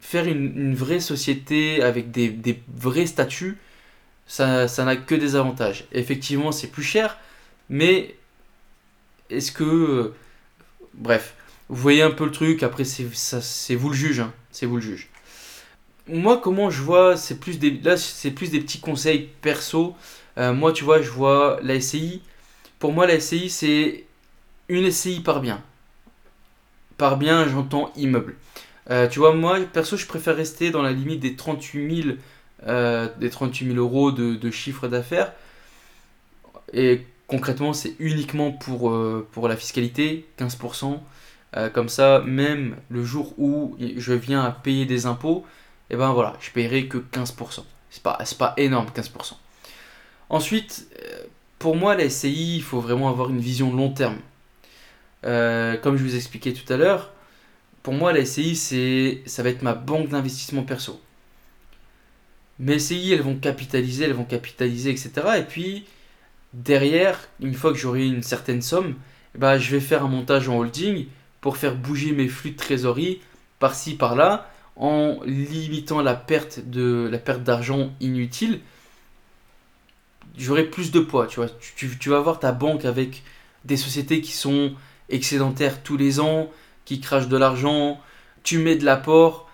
faire 0.00 0.26
une, 0.26 0.74
vraie 0.74 1.00
société 1.00 1.82
avec 1.82 2.10
des, 2.10 2.62
vrais 2.74 3.06
statuts, 3.06 3.58
ça 4.26 4.66
n'a 4.78 4.96
que 4.96 5.14
des 5.14 5.36
avantages. 5.36 5.86
Effectivement, 5.92 6.52
c'est 6.52 6.68
plus 6.68 6.82
cher, 6.82 7.18
mais 7.68 8.14
est-ce 9.30 9.52
que... 9.52 10.12
Bref, 10.94 11.34
vous 11.68 11.76
voyez 11.76 12.02
un 12.02 12.10
peu 12.10 12.24
le 12.24 12.32
truc, 12.32 12.62
après 12.62 12.84
c'est 12.84 13.74
vous 13.74 13.90
le 13.90 13.94
juge, 13.94 14.20
hein, 14.20 14.32
c'est 14.50 14.66
vous 14.66 14.76
le 14.76 14.82
juge. 14.82 15.08
Moi, 16.08 16.38
comment 16.38 16.70
je 16.70 16.80
vois, 16.80 17.16
c'est 17.18 17.38
plus 17.38 17.58
des, 17.58 17.70
là, 17.70 17.98
c'est 17.98 18.30
plus 18.30 18.50
des 18.50 18.60
petits 18.60 18.80
conseils 18.80 19.28
perso. 19.42 19.94
Euh, 20.38 20.54
moi, 20.54 20.72
tu 20.72 20.84
vois, 20.84 21.02
je 21.02 21.10
vois 21.10 21.58
la 21.62 21.78
SCI. 21.78 22.22
Pour 22.78 22.92
moi, 22.94 23.06
la 23.06 23.20
SCI, 23.20 23.50
c'est 23.50 24.04
une 24.70 24.90
SCI 24.90 25.20
par 25.20 25.40
bien. 25.40 25.62
Par 26.96 27.18
bien, 27.18 27.46
j'entends 27.46 27.92
immeuble. 27.96 28.36
Euh, 28.90 29.06
tu 29.08 29.18
vois, 29.18 29.34
moi, 29.34 29.58
perso, 29.72 29.96
je 29.96 30.06
préfère 30.06 30.36
rester 30.36 30.70
dans 30.70 30.82
la 30.82 30.92
limite 30.92 31.20
des 31.20 31.36
38 31.36 32.02
000, 32.02 32.16
euh, 32.66 33.08
des 33.18 33.30
38 33.30 33.74
000 33.74 33.78
euros 33.78 34.12
de, 34.12 34.34
de 34.34 34.50
chiffre 34.50 34.88
d'affaires. 34.88 35.32
Et 36.72 37.06
concrètement, 37.26 37.72
c'est 37.72 37.94
uniquement 37.98 38.52
pour, 38.52 38.90
euh, 38.90 39.26
pour 39.32 39.48
la 39.48 39.56
fiscalité, 39.56 40.26
15%. 40.38 41.00
Euh, 41.56 41.70
comme 41.70 41.88
ça, 41.88 42.22
même 42.26 42.76
le 42.90 43.04
jour 43.04 43.34
où 43.38 43.76
je 43.78 44.12
viens 44.12 44.42
à 44.42 44.50
payer 44.50 44.84
des 44.86 45.06
impôts, 45.06 45.46
et 45.90 45.96
ben 45.96 46.12
voilà, 46.12 46.36
je 46.40 46.50
paierai 46.50 46.88
que 46.88 46.98
15%. 46.98 47.64
C'est 47.90 48.02
pas, 48.02 48.18
pas 48.38 48.54
énorme, 48.58 48.88
15%. 48.94 49.34
Ensuite, 50.30 50.88
pour 51.58 51.74
moi, 51.74 51.94
la 51.94 52.08
SCI, 52.10 52.56
il 52.56 52.62
faut 52.62 52.80
vraiment 52.80 53.08
avoir 53.08 53.30
une 53.30 53.40
vision 53.40 53.74
long 53.74 53.90
terme. 53.90 54.18
Comme 55.22 55.96
je 55.96 56.02
vous 56.02 56.16
expliquais 56.16 56.52
tout 56.52 56.70
à 56.70 56.76
l'heure, 56.76 57.12
pour 57.88 57.96
moi, 57.96 58.12
la 58.12 58.22
SCI, 58.26 58.54
c'est, 58.54 59.22
ça 59.24 59.42
va 59.42 59.48
être 59.48 59.62
ma 59.62 59.72
banque 59.72 60.10
d'investissement 60.10 60.62
perso. 60.62 61.00
Mes 62.58 62.78
SCI, 62.78 63.12
elles 63.14 63.22
vont 63.22 63.36
capitaliser, 63.36 64.04
elles 64.04 64.12
vont 64.12 64.26
capitaliser, 64.26 64.90
etc. 64.90 65.10
Et 65.38 65.42
puis, 65.42 65.86
derrière, 66.52 67.18
une 67.40 67.54
fois 67.54 67.72
que 67.72 67.78
j'aurai 67.78 68.06
une 68.06 68.22
certaine 68.22 68.60
somme, 68.60 68.96
eh 69.34 69.38
ben, 69.38 69.58
je 69.58 69.70
vais 69.70 69.80
faire 69.80 70.04
un 70.04 70.08
montage 70.08 70.50
en 70.50 70.58
holding 70.58 71.06
pour 71.40 71.56
faire 71.56 71.76
bouger 71.76 72.12
mes 72.12 72.28
flux 72.28 72.50
de 72.50 72.58
trésorerie 72.58 73.22
par-ci, 73.58 73.94
par-là, 73.96 74.50
en 74.76 75.20
limitant 75.24 76.02
la 76.02 76.14
perte, 76.14 76.60
de, 76.68 77.08
la 77.10 77.18
perte 77.18 77.42
d'argent 77.42 77.94
inutile. 78.02 78.60
J'aurai 80.36 80.64
plus 80.64 80.90
de 80.92 81.00
poids, 81.00 81.26
tu 81.26 81.36
vois. 81.36 81.48
Tu, 81.48 81.72
tu- 81.74 81.98
tu 81.98 82.10
vas 82.10 82.20
voir 82.20 82.38
ta 82.38 82.52
banque 82.52 82.84
avec 82.84 83.22
des 83.64 83.78
sociétés 83.78 84.20
qui 84.20 84.32
sont 84.32 84.74
excédentaires 85.08 85.82
tous 85.82 85.96
les 85.96 86.20
ans, 86.20 86.50
qui 86.96 87.00
de 87.28 87.36
l'argent, 87.36 88.00
tu 88.44 88.58
mets 88.58 88.76
de 88.76 88.84
l'apport. 88.84 89.48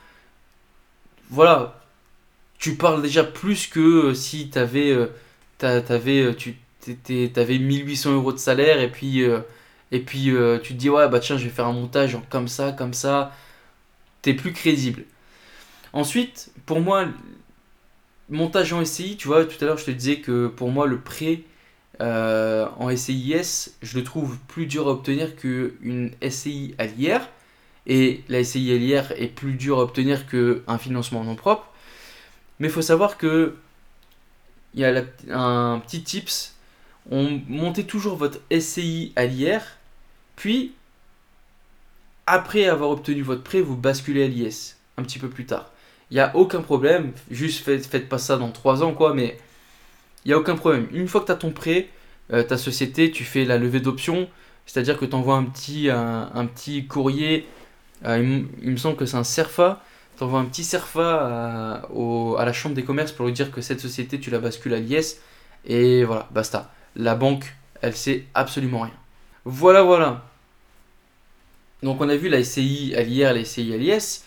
Voilà, 1.31 1.81
tu 2.59 2.77
parles 2.77 3.03
déjà 3.03 3.25
plus 3.25 3.69
que 3.69 3.81
euh, 4.11 4.15
si 4.15 4.51
t'avais, 4.51 4.93
euh, 4.93 5.09
t'a- 5.59 5.83
t'avais, 5.83 6.23
euh, 6.23 6.35
tu 6.35 6.57
t'avais 7.33 7.59
1800 7.59 8.13
euros 8.15 8.33
de 8.33 8.39
salaire 8.39 8.81
et 8.81 8.91
puis, 8.93 9.21
et 9.93 10.01
puis 10.01 10.33
tu 10.63 10.75
te 10.75 10.79
dis 10.79 10.91
ouais 10.91 11.09
bah 11.09 11.21
tiens 11.21 11.39
je 11.39 11.45
vais 11.45 11.51
faire 11.51 11.67
un 11.67 11.73
montage 11.73 12.19
comme 12.31 12.49
ça, 12.49 12.73
comme 12.73 12.95
ça. 12.95 13.33
T'es 14.23 14.35
plus 14.35 14.53
crédible. 14.53 15.05
Ensuite, 15.95 16.53
pour 16.67 16.81
moi, 16.81 17.07
montage 18.29 18.73
en 18.73 18.81
SCI, 18.83 19.17
tu 19.17 19.29
vois, 19.29 19.45
tout 19.45 19.57
à 19.63 19.67
l'heure 19.67 19.79
je 19.79 19.85
te 19.87 19.91
disais 19.91 20.17
que 20.21 20.47
pour 20.49 20.71
moi 20.71 20.87
le 20.87 21.01
prêt 21.01 21.43
euh, 22.01 22.67
en 22.79 22.95
SCIS, 22.95 23.73
je 23.83 23.99
le 23.99 24.05
trouve 24.05 24.39
plus 24.49 24.67
dur 24.67 24.89
à 24.89 24.93
obtenir 24.93 25.37
qu'une 25.37 26.11
SCI 26.29 26.75
à 26.79 26.87
l'IR. 26.87 27.29
Et 27.87 28.25
la 28.29 28.43
SCI 28.43 28.73
à 28.73 28.77
l'IR 28.77 29.13
est 29.13 29.29
plus 29.29 29.55
dur 29.55 29.79
à 29.79 29.83
obtenir 29.83 30.27
qu'un 30.27 30.79
financement 30.79 31.21
en 31.21 31.25
nom 31.25 31.37
propre. 31.37 31.71
Mais 32.59 32.69
il 32.69 32.73
faut 32.73 32.83
savoir 32.83 33.19
que 33.19 33.57
il 34.75 34.81
y 34.81 34.85
a 34.85 35.05
un 35.31 35.79
petit 35.79 36.03
tips. 36.03 36.55
On 37.11 37.41
montez 37.49 37.85
toujours 37.85 38.17
votre 38.17 38.41
SCI 38.51 39.13
à 39.15 39.27
l'IR, 39.27 39.61
puis 40.37 40.73
après 42.27 42.67
avoir 42.67 42.91
obtenu 42.91 43.23
votre 43.23 43.43
prêt, 43.43 43.61
vous 43.61 43.77
basculez 43.77 44.25
à 44.25 44.29
l'IS 44.29 44.77
un 44.97 45.03
petit 45.03 45.19
peu 45.19 45.29
plus 45.29 45.47
tard. 45.47 45.71
Il 46.11 46.15
n'y 46.15 46.21
a 46.21 46.35
aucun 46.37 46.63
problème, 46.63 47.13
juste 47.31 47.65
faites, 47.65 47.87
faites 47.87 48.09
pas 48.09 48.19
ça 48.19 48.37
dans 48.37 48.51
3 48.51 48.83
ans 48.83 48.95
quoi, 48.95 49.15
mais 49.15 49.39
il 50.25 50.29
n'y 50.29 50.35
a 50.35 50.39
aucun 50.39 50.57
problème. 50.57 50.87
Une 50.93 51.09
fois 51.09 51.21
que 51.21 51.27
tu 51.27 51.33
as 51.33 51.37
ton 51.37 51.51
prêt, 51.51 51.89
euh, 52.33 52.43
ta 52.43 52.57
société, 52.57 53.11
tu 53.11 53.25
fais 53.25 53.45
la 53.45 53.59
levée 53.59 53.81
d'options, 53.81 54.29
c'est-à-dire 54.67 54.99
que 54.99 55.05
tu 55.05 55.15
envoies 55.15 55.37
un 55.37 55.45
petit, 55.45 55.91
un, 55.91 56.47
petit 56.47 56.87
courrier, 56.87 57.47
euh, 58.05 58.43
il, 58.63 58.71
me 58.71 58.77
semble 58.77 58.97
que 58.97 59.05
c'est 59.05 59.17
un 59.17 59.25
CERFA, 59.25 59.83
tu 60.17 60.25
envoies 60.25 60.41
un 60.41 60.47
petit 60.47 60.65
CERFA 60.65 61.83
à, 62.39 62.45
la 62.45 62.53
chambre 62.53 62.75
des 62.75 62.85
commerces 62.85 63.13
pour 63.13 63.27
lui 63.27 63.33
dire 63.33 63.51
que 63.51 63.61
cette 63.61 63.81
société, 63.81 64.19
tu 64.19 64.31
la 64.31 64.39
bascules 64.39 64.73
à 64.73 64.81
l'IS, 64.81 65.21
et 65.67 66.05
voilà, 66.05 66.29
basta. 66.33 66.73
La 66.97 67.15
banque, 67.15 67.55
elle 67.83 67.97
sait 67.97 68.25
absolument 68.35 68.81
rien. 68.81 68.95
Voilà, 69.45 69.83
voilà. 69.83 70.25
Donc 71.83 72.01
on 72.01 72.09
a 72.09 72.17
vu 72.17 72.31
la 72.31 72.43
SCI 72.43 72.95
à 72.97 73.03
l'IR, 73.03 73.35
la 73.35 73.45
SCI 73.45 73.75
à 73.75 73.77
l'IS, 73.77 74.25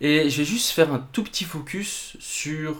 et 0.00 0.30
je 0.30 0.38
vais 0.38 0.44
juste 0.44 0.70
faire 0.70 0.92
un 0.92 1.04
tout 1.12 1.24
petit 1.24 1.44
focus 1.44 2.16
sur 2.20 2.76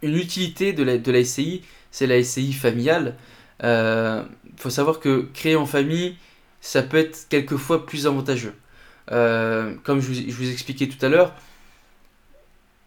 une 0.00 0.16
utilité 0.16 0.72
de 0.72 1.12
la 1.12 1.24
SCI, 1.24 1.62
c'est 1.90 2.06
la 2.06 2.22
SCI 2.22 2.52
familiale. 2.52 3.16
Il 3.62 4.26
faut 4.56 4.70
savoir 4.70 5.00
que 5.00 5.28
créer 5.34 5.56
en 5.56 5.66
famille, 5.66 6.16
ça 6.60 6.82
peut 6.82 6.96
être 6.96 7.26
quelquefois 7.28 7.86
plus 7.86 8.06
avantageux. 8.06 8.54
Euh, 9.10 9.74
comme 9.84 10.00
je 10.00 10.08
vous, 10.08 10.14
je 10.14 10.34
vous 10.34 10.50
expliquais 10.50 10.88
tout 10.88 11.04
à 11.04 11.08
l'heure, 11.08 11.34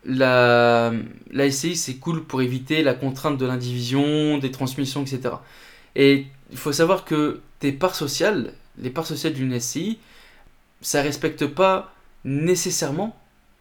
la, 0.05 0.91
la 1.31 1.51
SCI 1.51 1.75
c'est 1.75 1.95
cool 1.95 2.23
pour 2.23 2.41
éviter 2.41 2.83
la 2.83 2.93
contrainte 2.93 3.37
de 3.37 3.45
l'indivision, 3.45 4.37
des 4.37 4.51
transmissions, 4.51 5.01
etc. 5.03 5.35
Et 5.95 6.27
il 6.51 6.57
faut 6.57 6.71
savoir 6.71 7.05
que 7.05 7.41
tes 7.59 7.71
parts 7.71 7.95
sociales, 7.95 8.53
les 8.77 8.89
parts 8.89 9.05
sociales 9.05 9.33
d'une 9.33 9.59
SCI, 9.59 9.99
ça 10.81 11.01
respecte 11.01 11.45
pas 11.45 11.93
nécessairement 12.25 13.15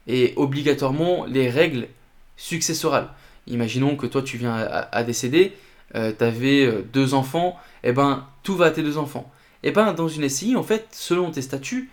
et 0.06 0.32
obligatoirement 0.36 1.24
les 1.26 1.48
règles 1.48 1.88
successorales. 2.36 3.10
Imaginons 3.46 3.96
que 3.96 4.06
toi 4.06 4.22
tu 4.22 4.36
viens 4.36 4.54
à, 4.54 5.02
décéder, 5.02 5.56
tu 5.94 6.24
avais 6.24 6.70
deux 6.92 7.14
enfants, 7.14 7.58
et 7.82 7.92
ben 7.92 8.26
tout 8.42 8.56
va 8.56 8.66
à 8.66 8.70
tes 8.70 8.82
deux 8.82 8.98
enfants. 8.98 9.30
Et 9.62 9.72
ben 9.72 9.92
dans 9.92 10.08
une 10.08 10.28
SCI, 10.28 10.56
en 10.56 10.62
fait, 10.62 10.86
selon 10.92 11.30
tes 11.30 11.42
statuts, 11.42 11.90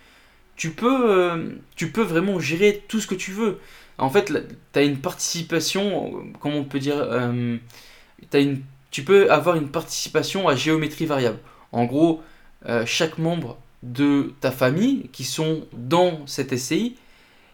tu 0.58 0.70
peux, 0.70 1.10
euh, 1.10 1.50
tu 1.76 1.90
peux 1.90 2.02
vraiment 2.02 2.38
gérer 2.40 2.84
tout 2.88 3.00
ce 3.00 3.06
que 3.06 3.14
tu 3.14 3.32
veux. 3.32 3.60
En 3.96 4.10
fait, 4.10 4.32
tu 4.72 4.78
as 4.78 4.82
une 4.82 4.98
participation, 4.98 6.18
euh, 6.18 6.22
comment 6.40 6.58
on 6.58 6.64
peut 6.64 6.80
dire, 6.80 7.00
une 8.34 8.62
tu 8.90 9.04
peux 9.04 9.30
avoir 9.30 9.56
une 9.56 9.68
participation 9.68 10.48
à 10.48 10.56
géométrie 10.56 11.06
variable. 11.06 11.38
En 11.72 11.84
gros, 11.84 12.22
euh, 12.66 12.86
chaque 12.86 13.18
membre 13.18 13.58
de 13.82 14.32
ta 14.40 14.50
famille 14.50 15.08
qui 15.12 15.24
sont 15.24 15.66
dans 15.72 16.26
cette 16.26 16.56
SCI, 16.56 16.96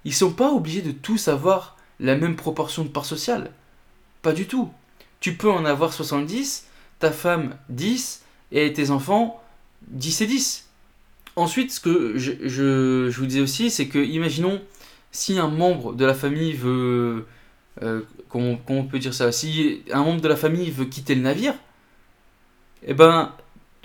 ils 0.04 0.14
sont 0.14 0.32
pas 0.32 0.50
obligés 0.50 0.82
de 0.82 0.92
tous 0.92 1.28
avoir 1.28 1.76
la 2.00 2.16
même 2.16 2.36
proportion 2.36 2.84
de 2.84 2.88
part 2.88 3.04
sociale. 3.04 3.50
Pas 4.24 4.32
du 4.32 4.46
tout. 4.46 4.72
Tu 5.20 5.34
peux 5.34 5.50
en 5.50 5.66
avoir 5.66 5.92
70, 5.92 6.66
ta 6.98 7.12
femme 7.12 7.58
10 7.68 8.24
et 8.52 8.72
tes 8.72 8.90
enfants 8.90 9.38
10 9.88 10.22
et 10.22 10.26
10. 10.26 10.70
Ensuite, 11.36 11.72
ce 11.72 11.78
que 11.78 12.16
je, 12.16 13.10
vous 13.10 13.26
disais 13.26 13.42
aussi, 13.42 13.70
c'est 13.70 13.86
que 13.86 13.98
imaginons 13.98 14.62
si 15.12 15.38
un 15.38 15.48
membre 15.48 15.92
de 15.92 16.06
la 16.06 16.14
famille 16.14 16.54
veut 16.54 17.26
euh, 17.82 18.00
comment, 18.30 18.58
on 18.66 18.84
peut 18.84 18.98
dire 18.98 19.12
ça 19.12 19.30
Si 19.30 19.82
un 19.92 20.02
membre 20.02 20.22
de 20.22 20.28
la 20.28 20.36
famille 20.36 20.70
veut 20.70 20.86
quitter 20.86 21.14
le 21.14 21.20
navire, 21.20 21.54
eh 22.82 22.94
ben, 22.94 23.30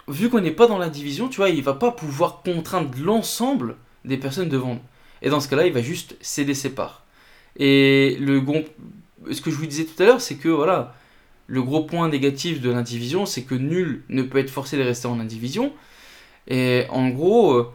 vu 0.08 0.30
qu'on 0.30 0.40
n'est 0.40 0.52
pas 0.52 0.68
dans 0.68 0.78
la 0.78 0.90
division, 0.90 1.28
tu 1.28 1.36
vois, 1.36 1.50
il 1.50 1.62
va 1.62 1.74
pas 1.74 1.92
pouvoir 1.92 2.44
contraindre 2.44 2.98
l'ensemble 2.98 3.76
des 4.06 4.16
personnes 4.16 4.48
de 4.48 4.58
vendre. 4.58 4.82
Et 5.22 5.30
dans 5.30 5.42
ce 5.42 5.50
cas-là, 5.50 5.68
il 5.68 5.74
va 5.74 5.82
juste 5.82 6.16
céder 6.22 6.54
ses 6.54 6.70
parts. 6.70 7.04
Et 7.58 8.16
le 8.22 8.40
ce 9.32 9.42
que 9.42 9.52
je 9.52 9.56
vous 9.56 9.66
disais 9.66 9.86
tout 9.86 10.02
à 10.02 10.06
l'heure, 10.06 10.22
c'est 10.22 10.36
que 10.36 10.50
voilà, 10.50 10.96
le 11.48 11.64
gros 11.64 11.84
point 11.84 12.08
négatif 12.10 12.62
de 12.62 12.70
l'indivision, 12.70 13.26
c'est 13.26 13.44
que 13.44 13.56
nul 13.56 14.04
ne 14.10 14.22
peut 14.24 14.38
être 14.38 14.50
forcé 14.50 14.78
de 14.78 14.84
rester 14.84 15.08
en 15.08 15.20
indivision. 15.20 15.74
Et 16.48 16.86
en 16.90 17.10
gros, 17.10 17.54
euh, 17.54 17.72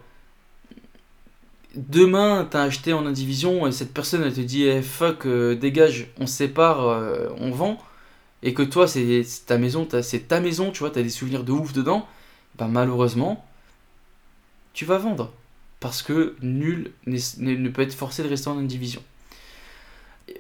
demain, 1.77 2.47
t'as 2.51 2.63
acheté 2.63 2.93
en 2.93 3.07
indivision 3.07 3.67
et 3.67 3.73
cette 3.73 3.93
personne 3.93 4.23
elle 4.23 4.33
te 4.33 4.41
dit 4.41 4.65
eh, 4.65 4.83
fuck, 4.83 5.27
euh, 5.27 5.55
dégage, 5.55 6.09
on 6.19 6.27
sépare, 6.27 6.89
euh, 6.89 7.29
on 7.39 7.51
vend, 7.51 7.83
et 8.43 8.55
que 8.55 8.63
toi 8.63 8.87
c'est 8.89 9.25
ta 9.47 9.59
maison, 9.59 9.87
c'est 10.03 10.29
ta 10.29 10.41
maison, 10.41 10.71
tu 10.71 10.81
vois, 10.81 10.91
t'as 10.91 11.03
des 11.03 11.11
souvenirs 11.11 11.45
de 11.45 11.53
ouf 11.53 11.73
dedans, 11.73 12.07
bah 12.57 12.69
malheureusement, 12.71 13.45
tu 14.73 14.85
vas 14.85 14.99
vendre. 14.99 15.33
Parce 15.81 16.03
que 16.03 16.37
nul 16.43 16.93
ne 17.07 17.69
peut 17.69 17.83
être 17.83 17.95
forcé 17.95 18.23
de 18.23 18.29
rester 18.29 18.49
en 18.49 18.59
indivision. 18.59 19.03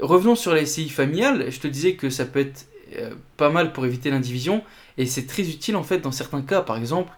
Revenons 0.01 0.35
sur 0.35 0.55
la 0.55 0.64
SCI 0.64 0.89
familiale, 0.89 1.51
je 1.51 1.61
te 1.61 1.68
disais 1.68 1.95
que 1.95 2.11
ça 2.11 2.24
peut 2.24 2.41
être 2.41 2.66
euh, 2.97 3.14
pas 3.37 3.51
mal 3.51 3.72
pour 3.72 3.87
éviter 3.87 4.11
l'indivision, 4.11 4.62
et 4.99 5.07
c'est 5.07 5.26
très 5.26 5.49
utile 5.49 5.76
en 5.76 5.82
fait 5.82 5.99
dans 5.99 6.12
certains 6.12 6.43
cas, 6.43 6.62
par 6.62 6.76
exemple, 6.76 7.12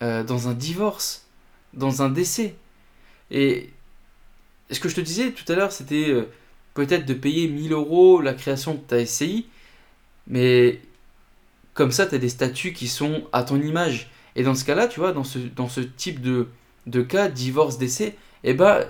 dans 0.00 0.48
un 0.48 0.54
divorce, 0.54 1.26
dans 1.74 2.00
un 2.00 2.08
décès. 2.08 2.54
Et 3.30 3.70
ce 4.70 4.80
que 4.80 4.88
je 4.88 4.94
te 4.94 5.00
disais 5.00 5.32
tout 5.32 5.50
à 5.52 5.56
l'heure, 5.56 5.72
c'était 5.72 6.10
euh, 6.10 6.28
peut-être 6.74 7.06
de 7.06 7.14
payer 7.14 7.48
1000 7.48 7.72
euros 7.72 8.20
la 8.20 8.34
création 8.34 8.74
de 8.74 8.80
ta 8.80 9.04
SCI, 9.04 9.46
mais 10.26 10.80
comme 11.74 11.92
ça, 11.92 12.06
tu 12.06 12.14
as 12.14 12.18
des 12.18 12.28
statuts 12.28 12.72
qui 12.72 12.88
sont 12.88 13.24
à 13.32 13.42
ton 13.42 13.60
image. 13.60 14.10
Et 14.36 14.42
dans 14.42 14.54
ce 14.54 14.64
cas-là, 14.64 14.88
tu 14.88 15.00
vois, 15.00 15.12
dans 15.12 15.24
ce, 15.24 15.38
dans 15.38 15.68
ce 15.68 15.80
type 15.80 16.20
de, 16.20 16.48
de 16.86 17.02
cas, 17.02 17.28
divorce, 17.28 17.78
décès, 17.78 18.16
eh 18.44 18.54
ben, 18.54 18.84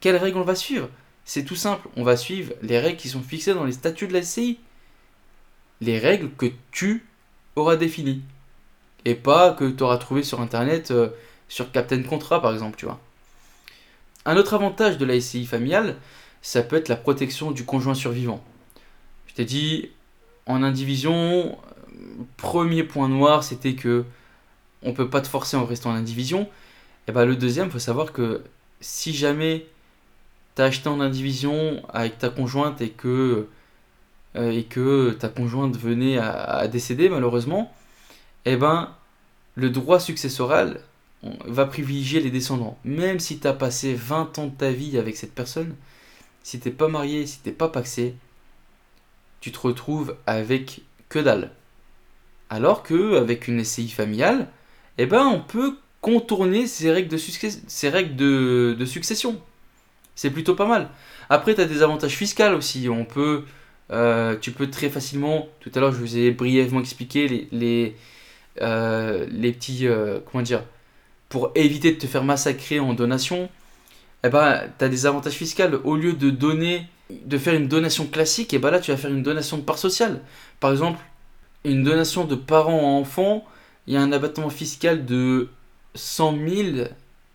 quelles 0.00 0.16
règles 0.16 0.38
on 0.38 0.44
va 0.44 0.54
suivre? 0.54 0.88
C'est 1.24 1.44
tout 1.44 1.56
simple, 1.56 1.88
on 1.96 2.04
va 2.04 2.16
suivre 2.16 2.52
les 2.62 2.78
règles 2.78 2.98
qui 2.98 3.08
sont 3.08 3.22
fixées 3.22 3.54
dans 3.54 3.64
les 3.64 3.72
statuts 3.72 4.08
de 4.08 4.12
la 4.12 4.22
SCI. 4.22 4.58
Les 5.80 5.98
règles 5.98 6.30
que 6.36 6.46
tu 6.70 7.04
auras 7.56 7.76
définies. 7.76 8.22
Et 9.04 9.14
pas 9.14 9.52
que 9.52 9.68
tu 9.68 9.82
auras 9.82 9.98
trouvé 9.98 10.22
sur 10.22 10.40
Internet, 10.40 10.90
euh, 10.90 11.08
sur 11.48 11.70
Captain 11.72 12.02
Contrat 12.02 12.40
par 12.40 12.52
exemple, 12.52 12.76
tu 12.76 12.86
vois. 12.86 13.00
Un 14.26 14.36
autre 14.36 14.54
avantage 14.54 14.98
de 14.98 15.04
la 15.04 15.20
SCI 15.20 15.46
familiale, 15.46 15.96
ça 16.40 16.62
peut 16.62 16.76
être 16.76 16.88
la 16.88 16.96
protection 16.96 17.50
du 17.50 17.64
conjoint 17.64 17.94
survivant. 17.94 18.42
Je 19.26 19.34
t'ai 19.34 19.44
dit, 19.44 19.90
en 20.46 20.62
indivision, 20.62 21.58
premier 22.36 22.84
point 22.84 23.08
noir, 23.08 23.44
c'était 23.44 23.74
que 23.74 24.04
on 24.82 24.92
peut 24.92 25.08
pas 25.08 25.20
te 25.20 25.28
forcer 25.28 25.56
en 25.56 25.64
restant 25.64 25.90
en 25.90 25.94
indivision. 25.94 26.48
Et 27.08 27.12
ben 27.12 27.24
le 27.24 27.36
deuxième, 27.36 27.66
il 27.66 27.72
faut 27.72 27.78
savoir 27.78 28.12
que 28.12 28.42
si 28.80 29.14
jamais 29.14 29.66
tu 30.54 30.62
as 30.62 30.66
acheté 30.66 30.88
en 30.88 31.00
indivision 31.00 31.82
avec 31.92 32.18
ta 32.18 32.30
conjointe 32.30 32.80
et 32.80 32.90
que, 32.90 33.48
euh, 34.36 35.12
ta 35.12 35.28
conjointe 35.28 35.76
venait 35.76 36.18
à, 36.18 36.66
décéder 36.68 37.08
malheureusement, 37.08 37.72
et 38.44 38.56
ben 38.56 38.94
le 39.56 39.70
droit 39.70 40.00
successoral 40.00 40.80
va 41.46 41.66
privilégier 41.66 42.20
les 42.20 42.30
descendants. 42.30 42.78
Même 42.84 43.20
si 43.20 43.38
tu 43.38 43.46
as 43.46 43.52
passé 43.52 43.94
20 43.94 44.38
ans 44.38 44.46
de 44.46 44.54
ta 44.54 44.70
vie 44.70 44.98
avec 44.98 45.16
cette 45.16 45.34
personne, 45.34 45.74
si 46.42 46.60
t'es 46.60 46.70
pas 46.70 46.88
marié, 46.88 47.26
si 47.26 47.38
t'es 47.38 47.52
pas 47.52 47.68
paxé, 47.68 48.14
tu 49.40 49.52
te 49.52 49.58
retrouves 49.58 50.16
avec 50.26 50.82
que 51.08 51.18
dalle. 51.18 51.50
Alors 52.50 52.82
que 52.82 53.16
avec 53.16 53.48
une 53.48 53.64
SCI 53.64 53.88
familiale, 53.88 54.48
eh 54.98 55.06
ben 55.06 55.26
on 55.26 55.40
peut 55.40 55.76
contourner 56.00 56.66
ces 56.66 56.92
règles 56.92 57.08
de, 57.08 57.16
succession. 58.84 59.40
C'est 60.14 60.30
plutôt 60.30 60.54
pas 60.54 60.66
mal. 60.66 60.88
Après, 61.28 61.54
tu 61.54 61.60
as 61.60 61.64
des 61.64 61.82
avantages 61.82 62.16
fiscaux 62.16 62.54
aussi. 62.56 62.88
On 62.88 63.04
peut, 63.04 63.44
euh, 63.90 64.36
tu 64.40 64.52
peux 64.52 64.70
très 64.70 64.88
facilement, 64.88 65.48
tout 65.60 65.70
à 65.74 65.80
l'heure 65.80 65.92
je 65.92 65.98
vous 65.98 66.16
ai 66.16 66.30
brièvement 66.30 66.80
expliqué 66.80 67.28
les, 67.28 67.48
les, 67.52 67.96
euh, 68.62 69.26
les 69.30 69.52
petits, 69.52 69.86
euh, 69.86 70.20
comment 70.30 70.42
dire, 70.42 70.62
pour 71.28 71.50
éviter 71.54 71.92
de 71.92 71.98
te 71.98 72.06
faire 72.06 72.24
massacrer 72.24 72.80
en 72.80 72.94
donation, 72.94 73.48
eh 74.24 74.28
ben, 74.28 74.62
tu 74.78 74.84
as 74.84 74.88
des 74.88 75.06
avantages 75.06 75.34
fiscaux. 75.34 75.64
Au 75.84 75.96
lieu 75.96 76.12
de 76.12 76.30
donner, 76.30 76.86
de 77.10 77.38
faire 77.38 77.54
une 77.54 77.68
donation 77.68 78.06
classique, 78.06 78.52
et 78.54 78.56
eh 78.56 78.58
ben 78.58 78.70
là, 78.70 78.80
tu 78.80 78.90
vas 78.90 78.96
faire 78.96 79.10
une 79.10 79.22
donation 79.22 79.58
de 79.58 79.62
part 79.62 79.78
sociale. 79.78 80.20
Par 80.60 80.72
exemple, 80.72 81.00
une 81.64 81.82
donation 81.82 82.24
de 82.24 82.34
parents 82.34 82.80
à 82.80 83.00
enfants, 83.00 83.44
il 83.86 83.94
y 83.94 83.96
a 83.96 84.00
un 84.00 84.12
abattement 84.12 84.50
fiscal 84.50 85.04
de 85.04 85.48
100 85.94 86.38
000. 86.48 86.88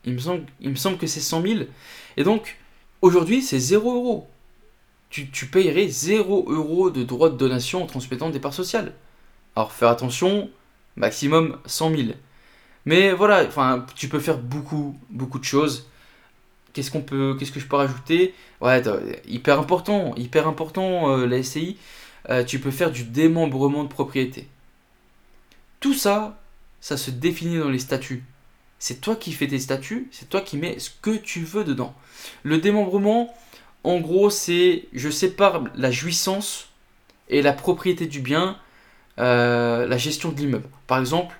Il 0.05 0.13
me 0.13 0.19
semble, 0.19 0.45
il 0.61 0.69
me 0.69 0.75
semble 0.75 0.97
que 0.97 1.07
c'est 1.07 1.19
100 1.19 1.41
000. 1.41 1.59
Et 2.17 2.23
donc, 2.23 2.57
aujourd'hui, 3.01 3.41
c'est 3.41 3.59
0 3.59 3.93
euros. 3.93 4.27
Tu, 5.09 5.47
payerais 5.47 5.87
0 5.87 6.45
euros 6.49 6.91
de 6.91 7.03
droit 7.03 7.29
de 7.29 7.35
donation 7.35 7.83
en 7.83 7.87
transmettant 7.87 8.29
des 8.29 8.39
parts 8.39 8.53
sociales. 8.53 8.93
Alors, 9.55 9.71
faire 9.71 9.89
attention, 9.89 10.49
maximum 10.95 11.57
100 11.65 11.89
000. 11.95 12.01
Mais 12.85 13.11
voilà, 13.11 13.47
tu 13.95 14.07
peux 14.07 14.19
faire 14.19 14.37
beaucoup, 14.37 14.95
beaucoup 15.09 15.39
de 15.39 15.43
choses. 15.43 15.89
Qu'est-ce 16.73 16.91
qu'on 16.91 17.01
peut, 17.01 17.35
qu'est-ce 17.37 17.51
que 17.51 17.59
je 17.59 17.65
peux 17.65 17.75
rajouter? 17.75 18.35
Ouais, 18.61 18.83
hyper 19.27 19.59
important, 19.59 20.13
hyper 20.15 20.47
important 20.47 21.09
euh, 21.11 21.25
la 21.25 21.41
SCI. 21.41 21.77
Euh, 22.29 22.43
tu 22.43 22.59
peux 22.59 22.71
faire 22.71 22.91
du 22.91 23.03
démembrement 23.03 23.83
de 23.83 23.89
propriété. 23.89 24.47
Tout 25.79 25.93
ça, 25.95 26.37
ça 26.81 26.97
se 26.97 27.09
définit 27.09 27.57
dans 27.57 27.69
les 27.69 27.79
statuts. 27.79 28.23
C'est 28.80 29.01
toi 29.01 29.15
qui 29.15 29.34
fais 29.34 29.47
tes 29.47 29.59
statuts, 29.59 30.07
c'est 30.11 30.30
toi 30.30 30.41
qui 30.41 30.57
mets 30.57 30.80
ce 30.80 30.89
que 31.01 31.15
tu 31.15 31.41
veux 31.41 31.65
dedans. 31.65 31.93
Le 32.43 32.57
démembrement, 32.57 33.36
en 33.84 33.99
gros, 33.99 34.30
c'est 34.30 34.86
je 34.93 35.09
sépare 35.09 35.65
la 35.75 35.91
jouissance 35.91 36.69
et 37.30 37.41
la 37.41 37.53
propriété 37.53 38.07
du 38.07 38.21
bien, 38.21 38.57
euh, 39.19 39.86
la 39.86 39.97
gestion 39.97 40.32
de 40.32 40.38
l'immeuble. 40.38 40.69
Par 40.88 40.99
exemple, 40.99 41.36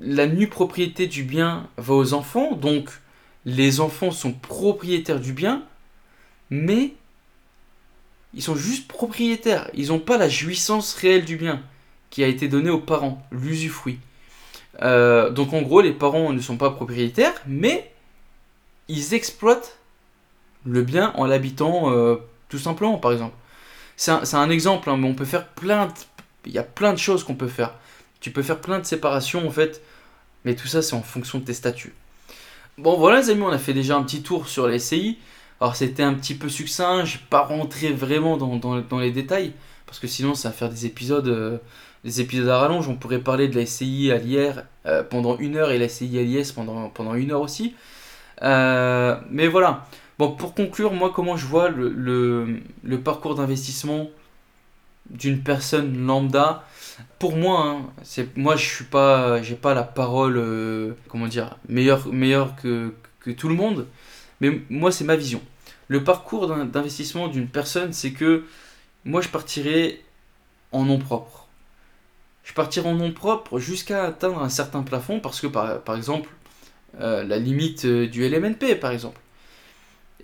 la 0.00 0.26
nue 0.26 0.46
propriété 0.46 1.08
du 1.08 1.24
bien 1.24 1.68
va 1.76 1.94
aux 1.94 2.14
enfants, 2.14 2.52
donc 2.52 2.90
les 3.44 3.80
enfants 3.80 4.12
sont 4.12 4.32
propriétaires 4.32 5.20
du 5.20 5.32
bien, 5.32 5.64
mais 6.50 6.94
ils 8.34 8.42
sont 8.42 8.56
juste 8.56 8.86
propriétaires. 8.86 9.68
Ils 9.74 9.88
n'ont 9.88 9.98
pas 9.98 10.18
la 10.18 10.28
jouissance 10.28 10.94
réelle 10.94 11.24
du 11.24 11.36
bien 11.36 11.62
qui 12.10 12.22
a 12.22 12.28
été 12.28 12.48
donnée 12.48 12.70
aux 12.70 12.80
parents, 12.80 13.26
l'usufruit. 13.30 13.98
Euh, 14.82 15.30
donc 15.30 15.52
en 15.52 15.62
gros, 15.62 15.80
les 15.80 15.92
parents 15.92 16.32
ne 16.32 16.40
sont 16.40 16.56
pas 16.56 16.70
propriétaires, 16.70 17.34
mais 17.46 17.90
ils 18.88 19.14
exploitent 19.14 19.78
le 20.64 20.82
bien 20.82 21.12
en 21.16 21.26
l'habitant 21.26 21.90
euh, 21.92 22.16
tout 22.48 22.58
simplement, 22.58 22.98
par 22.98 23.12
exemple. 23.12 23.34
C'est 23.96 24.34
un, 24.34 24.50
exemple, 24.50 24.88
hein, 24.90 24.96
mais 24.96 25.08
on 25.08 25.14
peut 25.14 25.24
faire 25.24 25.48
plein 25.48 25.88
Il 26.46 26.52
y 26.52 26.58
a 26.58 26.62
plein 26.62 26.92
de 26.92 26.98
choses 26.98 27.24
qu'on 27.24 27.34
peut 27.34 27.48
faire. 27.48 27.74
Tu 28.20 28.30
peux 28.30 28.42
faire 28.42 28.60
plein 28.60 28.78
de 28.78 28.84
séparations 28.84 29.46
en 29.46 29.50
fait, 29.50 29.82
mais 30.44 30.54
tout 30.54 30.68
ça 30.68 30.82
c'est 30.82 30.94
en 30.94 31.02
fonction 31.02 31.38
de 31.38 31.44
tes 31.44 31.54
statuts. 31.54 31.94
Bon 32.78 32.96
voilà 32.96 33.20
les 33.20 33.30
amis, 33.30 33.42
on 33.42 33.48
a 33.48 33.58
fait 33.58 33.74
déjà 33.74 33.96
un 33.96 34.04
petit 34.04 34.22
tour 34.22 34.48
sur 34.48 34.68
les 34.68 34.78
SCI. 34.78 35.18
Alors 35.60 35.74
c'était 35.74 36.04
un 36.04 36.14
petit 36.14 36.36
peu 36.36 36.48
succinct, 36.48 37.04
je 37.04 37.18
pas 37.18 37.42
rentré 37.42 37.92
vraiment 37.92 38.36
dans, 38.36 39.00
les 39.00 39.10
détails, 39.10 39.52
parce 39.86 39.98
que 39.98 40.06
sinon 40.06 40.34
ça 40.34 40.50
va 40.50 40.54
faire 40.54 40.68
des 40.70 40.86
épisodes, 40.86 41.26
euh, 41.26 41.58
des 42.04 42.20
épisodes 42.20 42.48
à 42.48 42.58
rallonge. 42.58 42.88
On 42.88 42.96
pourrait 42.96 43.20
parler 43.20 43.48
de 43.48 43.58
la 43.58 43.66
SCI 43.66 44.10
à 44.12 44.18
l'IR 44.18 44.64
euh, 44.86 45.02
pendant 45.02 45.36
une 45.38 45.56
heure 45.56 45.70
et 45.70 45.78
la 45.78 45.88
SCI 45.88 46.18
à 46.18 46.22
l'IS 46.22 46.52
pendant, 46.52 47.14
une 47.14 47.32
heure 47.32 47.40
aussi. 47.40 47.74
Euh, 48.42 49.16
mais 49.30 49.48
voilà. 49.48 49.86
Bon, 50.18 50.32
pour 50.32 50.54
conclure, 50.54 50.92
moi 50.92 51.12
comment 51.14 51.36
je 51.36 51.46
vois 51.46 51.68
le, 51.68 52.60
parcours 53.04 53.34
d'investissement 53.36 54.08
d'une 55.10 55.42
personne 55.42 56.06
lambda, 56.06 56.64
pour 57.18 57.36
moi, 57.36 57.66
hein, 57.66 57.86
c'est 58.02 58.36
moi 58.36 58.56
je 58.56 58.64
suis 58.66 58.84
pas, 58.84 59.40
j'ai 59.42 59.54
pas 59.54 59.74
la 59.74 59.84
parole, 59.84 60.36
euh, 60.36 60.94
comment 61.08 61.28
dire, 61.28 61.56
meilleure, 61.68 62.08
meilleure 62.12 62.56
que, 62.56 62.92
que, 63.20 63.30
tout 63.30 63.48
le 63.48 63.54
monde, 63.54 63.86
mais 64.40 64.60
moi 64.70 64.92
c'est 64.92 65.04
ma 65.04 65.16
vision. 65.16 65.40
Le 65.86 66.04
parcours 66.04 66.48
d'investissement 66.48 67.28
d'une 67.28 67.48
personne, 67.48 67.92
c'est 67.92 68.10
que 68.10 68.44
moi 69.04 69.20
je 69.20 69.28
partirais 69.28 70.00
en 70.72 70.84
nom 70.84 70.98
propre. 70.98 71.37
Je 72.48 72.54
partirai 72.54 72.88
en 72.88 72.94
nom 72.94 73.12
propre 73.12 73.58
jusqu'à 73.58 74.06
atteindre 74.06 74.42
un 74.42 74.48
certain 74.48 74.82
plafond 74.82 75.20
parce 75.20 75.38
que 75.38 75.46
par, 75.46 75.82
par 75.82 75.96
exemple, 75.96 76.30
euh, 76.98 77.22
la 77.22 77.38
limite 77.38 77.84
euh, 77.84 78.08
du 78.08 78.26
LMNP 78.26 78.74
par 78.80 78.90
exemple. 78.90 79.20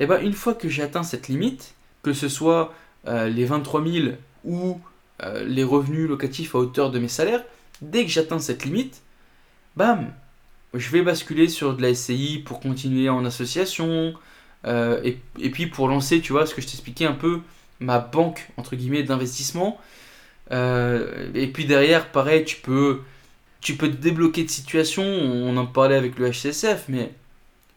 Et 0.00 0.06
ben 0.06 0.18
une 0.22 0.32
fois 0.32 0.54
que 0.54 0.70
j'ai 0.70 0.82
atteint 0.82 1.02
cette 1.02 1.28
limite, 1.28 1.74
que 2.02 2.14
ce 2.14 2.30
soit 2.30 2.72
euh, 3.06 3.28
les 3.28 3.44
23 3.44 3.84
000 3.86 4.06
ou 4.44 4.80
les 5.46 5.64
revenus 5.64 6.08
locatifs 6.08 6.54
à 6.54 6.58
hauteur 6.58 6.90
de 6.90 6.98
mes 6.98 7.08
salaires, 7.08 7.44
dès 7.80 8.04
que 8.04 8.10
j'atteins 8.10 8.40
cette 8.40 8.64
limite, 8.64 9.00
bam, 9.76 10.12
je 10.74 10.90
vais 10.90 11.02
basculer 11.02 11.48
sur 11.48 11.76
de 11.76 11.82
la 11.82 11.94
SCI 11.94 12.42
pour 12.44 12.60
continuer 12.60 13.08
en 13.08 13.24
association, 13.24 14.12
et, 14.66 15.18
et, 15.38 15.50
puis 15.50 15.66
pour 15.66 15.88
lancer, 15.88 16.20
tu 16.20 16.32
vois, 16.32 16.44
ce 16.46 16.54
que 16.54 16.60
je 16.60 16.66
t'expliquais 16.66 17.06
un 17.06 17.14
peu, 17.14 17.40
ma 17.80 18.00
banque, 18.00 18.50
entre 18.58 18.76
guillemets, 18.76 19.04
d'investissement. 19.04 19.80
Et 20.50 21.50
puis 21.52 21.64
derrière, 21.66 22.10
pareil, 22.10 22.44
tu 22.44 22.56
peux 22.56 23.00
tu 23.64 23.76
peux 23.76 23.90
te 23.90 23.96
débloquer 23.96 24.44
de 24.44 24.50
situation, 24.50 25.02
on 25.02 25.56
en 25.56 25.64
parlait 25.66 25.96
avec 25.96 26.18
le 26.18 26.30
HCSF, 26.30 26.84
mais 26.88 27.14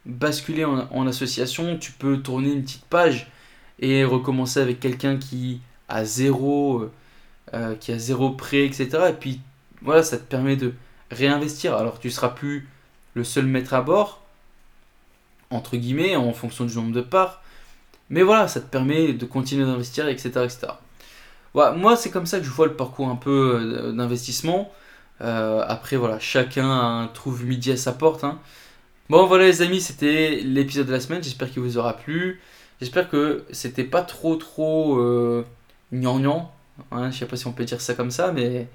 basculer 0.05 0.65
en, 0.65 1.07
association, 1.07 1.77
tu 1.77 1.93
peux 1.93 2.17
tourner 2.17 2.51
une 2.51 2.63
petite 2.63 2.85
page 2.85 3.31
et 3.79 4.03
recommencer 4.03 4.59
avec 4.59 4.81
quelqu'un 4.81 5.17
qui 5.17 5.61
a 5.87 6.03
zéro, 6.03 6.89
euh, 7.53 7.75
qui 7.75 7.93
a 7.93 7.99
zéro 7.99 8.31
prêt, 8.31 8.65
etc. 8.65 8.89
Et 9.09 9.13
puis 9.13 9.39
voilà, 9.81 10.03
ça 10.03 10.17
te 10.17 10.23
permet 10.23 10.57
de 10.57 10.73
réinvestir. 11.09 11.73
Alors 11.73 12.01
tu 12.01 12.11
seras 12.11 12.29
plus 12.29 12.67
le 13.13 13.23
seul 13.23 13.45
maître 13.45 13.73
à 13.73 13.81
bord, 13.81 14.21
entre 15.49 15.77
guillemets, 15.77 16.17
en 16.17 16.33
fonction 16.33 16.65
du 16.65 16.75
nombre 16.75 16.91
de 16.93 17.01
parts. 17.01 17.41
Mais 18.09 18.23
voilà, 18.23 18.49
ça 18.49 18.59
te 18.59 18.69
permet 18.69 19.13
de 19.13 19.25
continuer 19.25 19.65
d'investir, 19.65 20.09
etc. 20.09 20.29
etc. 20.43 20.67
Moi, 21.75 21.95
c'est 21.95 22.11
comme 22.11 22.25
ça 22.25 22.39
que 22.39 22.45
je 22.45 22.49
vois 22.51 22.67
le 22.67 22.75
parcours 22.75 23.09
un 23.09 23.15
peu 23.15 23.59
euh, 23.61 23.91
d'investissement. 23.91 24.71
Euh, 25.21 25.63
après, 25.67 25.95
voilà, 25.95 26.19
chacun 26.19 27.09
trouve 27.13 27.45
midi 27.45 27.71
à 27.71 27.77
sa 27.77 27.93
porte. 27.93 28.23
Hein. 28.23 28.39
Bon, 29.09 29.25
voilà, 29.25 29.45
les 29.45 29.61
amis, 29.61 29.81
c'était 29.81 30.41
l'épisode 30.43 30.87
de 30.87 30.91
la 30.91 30.99
semaine. 30.99 31.23
J'espère 31.23 31.49
qu'il 31.49 31.61
vous 31.61 31.77
aura 31.77 31.93
plu. 31.97 32.41
J'espère 32.79 33.09
que 33.09 33.43
c'était 33.51 33.83
pas 33.83 34.01
trop, 34.03 34.35
trop 34.35 34.99
euh, 34.99 35.45
gnangnan. 35.91 36.51
Hein, 36.91 37.09
je 37.11 37.17
sais 37.17 37.25
pas 37.25 37.37
si 37.37 37.47
on 37.47 37.53
peut 37.53 37.65
dire 37.65 37.81
ça 37.81 37.95
comme 37.95 38.11
ça, 38.11 38.31
mais, 38.31 38.67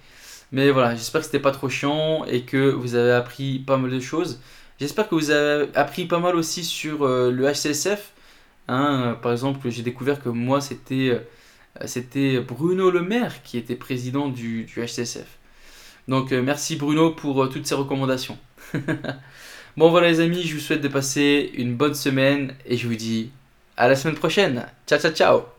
mais 0.51 0.71
voilà, 0.71 0.95
j'espère 0.97 1.21
que 1.21 1.27
c'était 1.27 1.39
pas 1.39 1.53
trop 1.53 1.69
chiant 1.69 2.25
et 2.25 2.43
que 2.43 2.71
vous 2.71 2.97
avez 2.97 3.13
appris 3.13 3.61
pas 3.61 3.77
mal 3.77 3.91
de 3.91 4.01
choses. 4.01 4.41
J'espère 4.81 5.09
que 5.09 5.15
vous 5.15 5.31
avez 5.31 5.69
appris 5.77 6.07
pas 6.07 6.19
mal 6.19 6.35
aussi 6.35 6.65
sur 6.65 7.05
euh, 7.05 7.31
le 7.31 7.47
HCSF. 7.53 8.13
Hein. 8.69 9.19
par 9.23 9.33
exemple, 9.33 9.69
j'ai 9.71 9.83
découvert 9.83 10.23
que 10.23 10.29
moi, 10.29 10.61
c'était 10.61 11.21
c'était 11.87 12.41
Bruno 12.41 12.91
Le 12.91 13.03
Maire 13.03 13.43
qui 13.43 13.59
était 13.59 13.77
président 13.77 14.29
du, 14.29 14.65
du 14.65 14.81
HCSF. 14.81 15.27
Donc 16.09 16.33
euh, 16.33 16.43
merci 16.43 16.77
Bruno 16.77 17.11
pour 17.11 17.43
euh, 17.43 17.49
toutes 17.49 17.67
ces 17.67 17.75
recommandations. 17.75 18.39
bon 19.77 19.91
voilà 19.91 20.09
les 20.09 20.21
amis, 20.21 20.43
je 20.43 20.55
vous 20.55 20.61
souhaite 20.61 20.81
de 20.81 20.89
passer 20.89 21.51
une 21.55 21.75
bonne 21.75 21.95
semaine 21.95 22.55
et 22.67 22.77
je 22.77 22.87
vous 22.89 22.97
dis 22.97 23.31
à 23.77 23.89
la 23.89 23.97
semaine 23.97 24.17
prochaine. 24.17 24.67
Ciao 24.87 24.99
ciao 24.99 25.13
ciao 25.13 25.43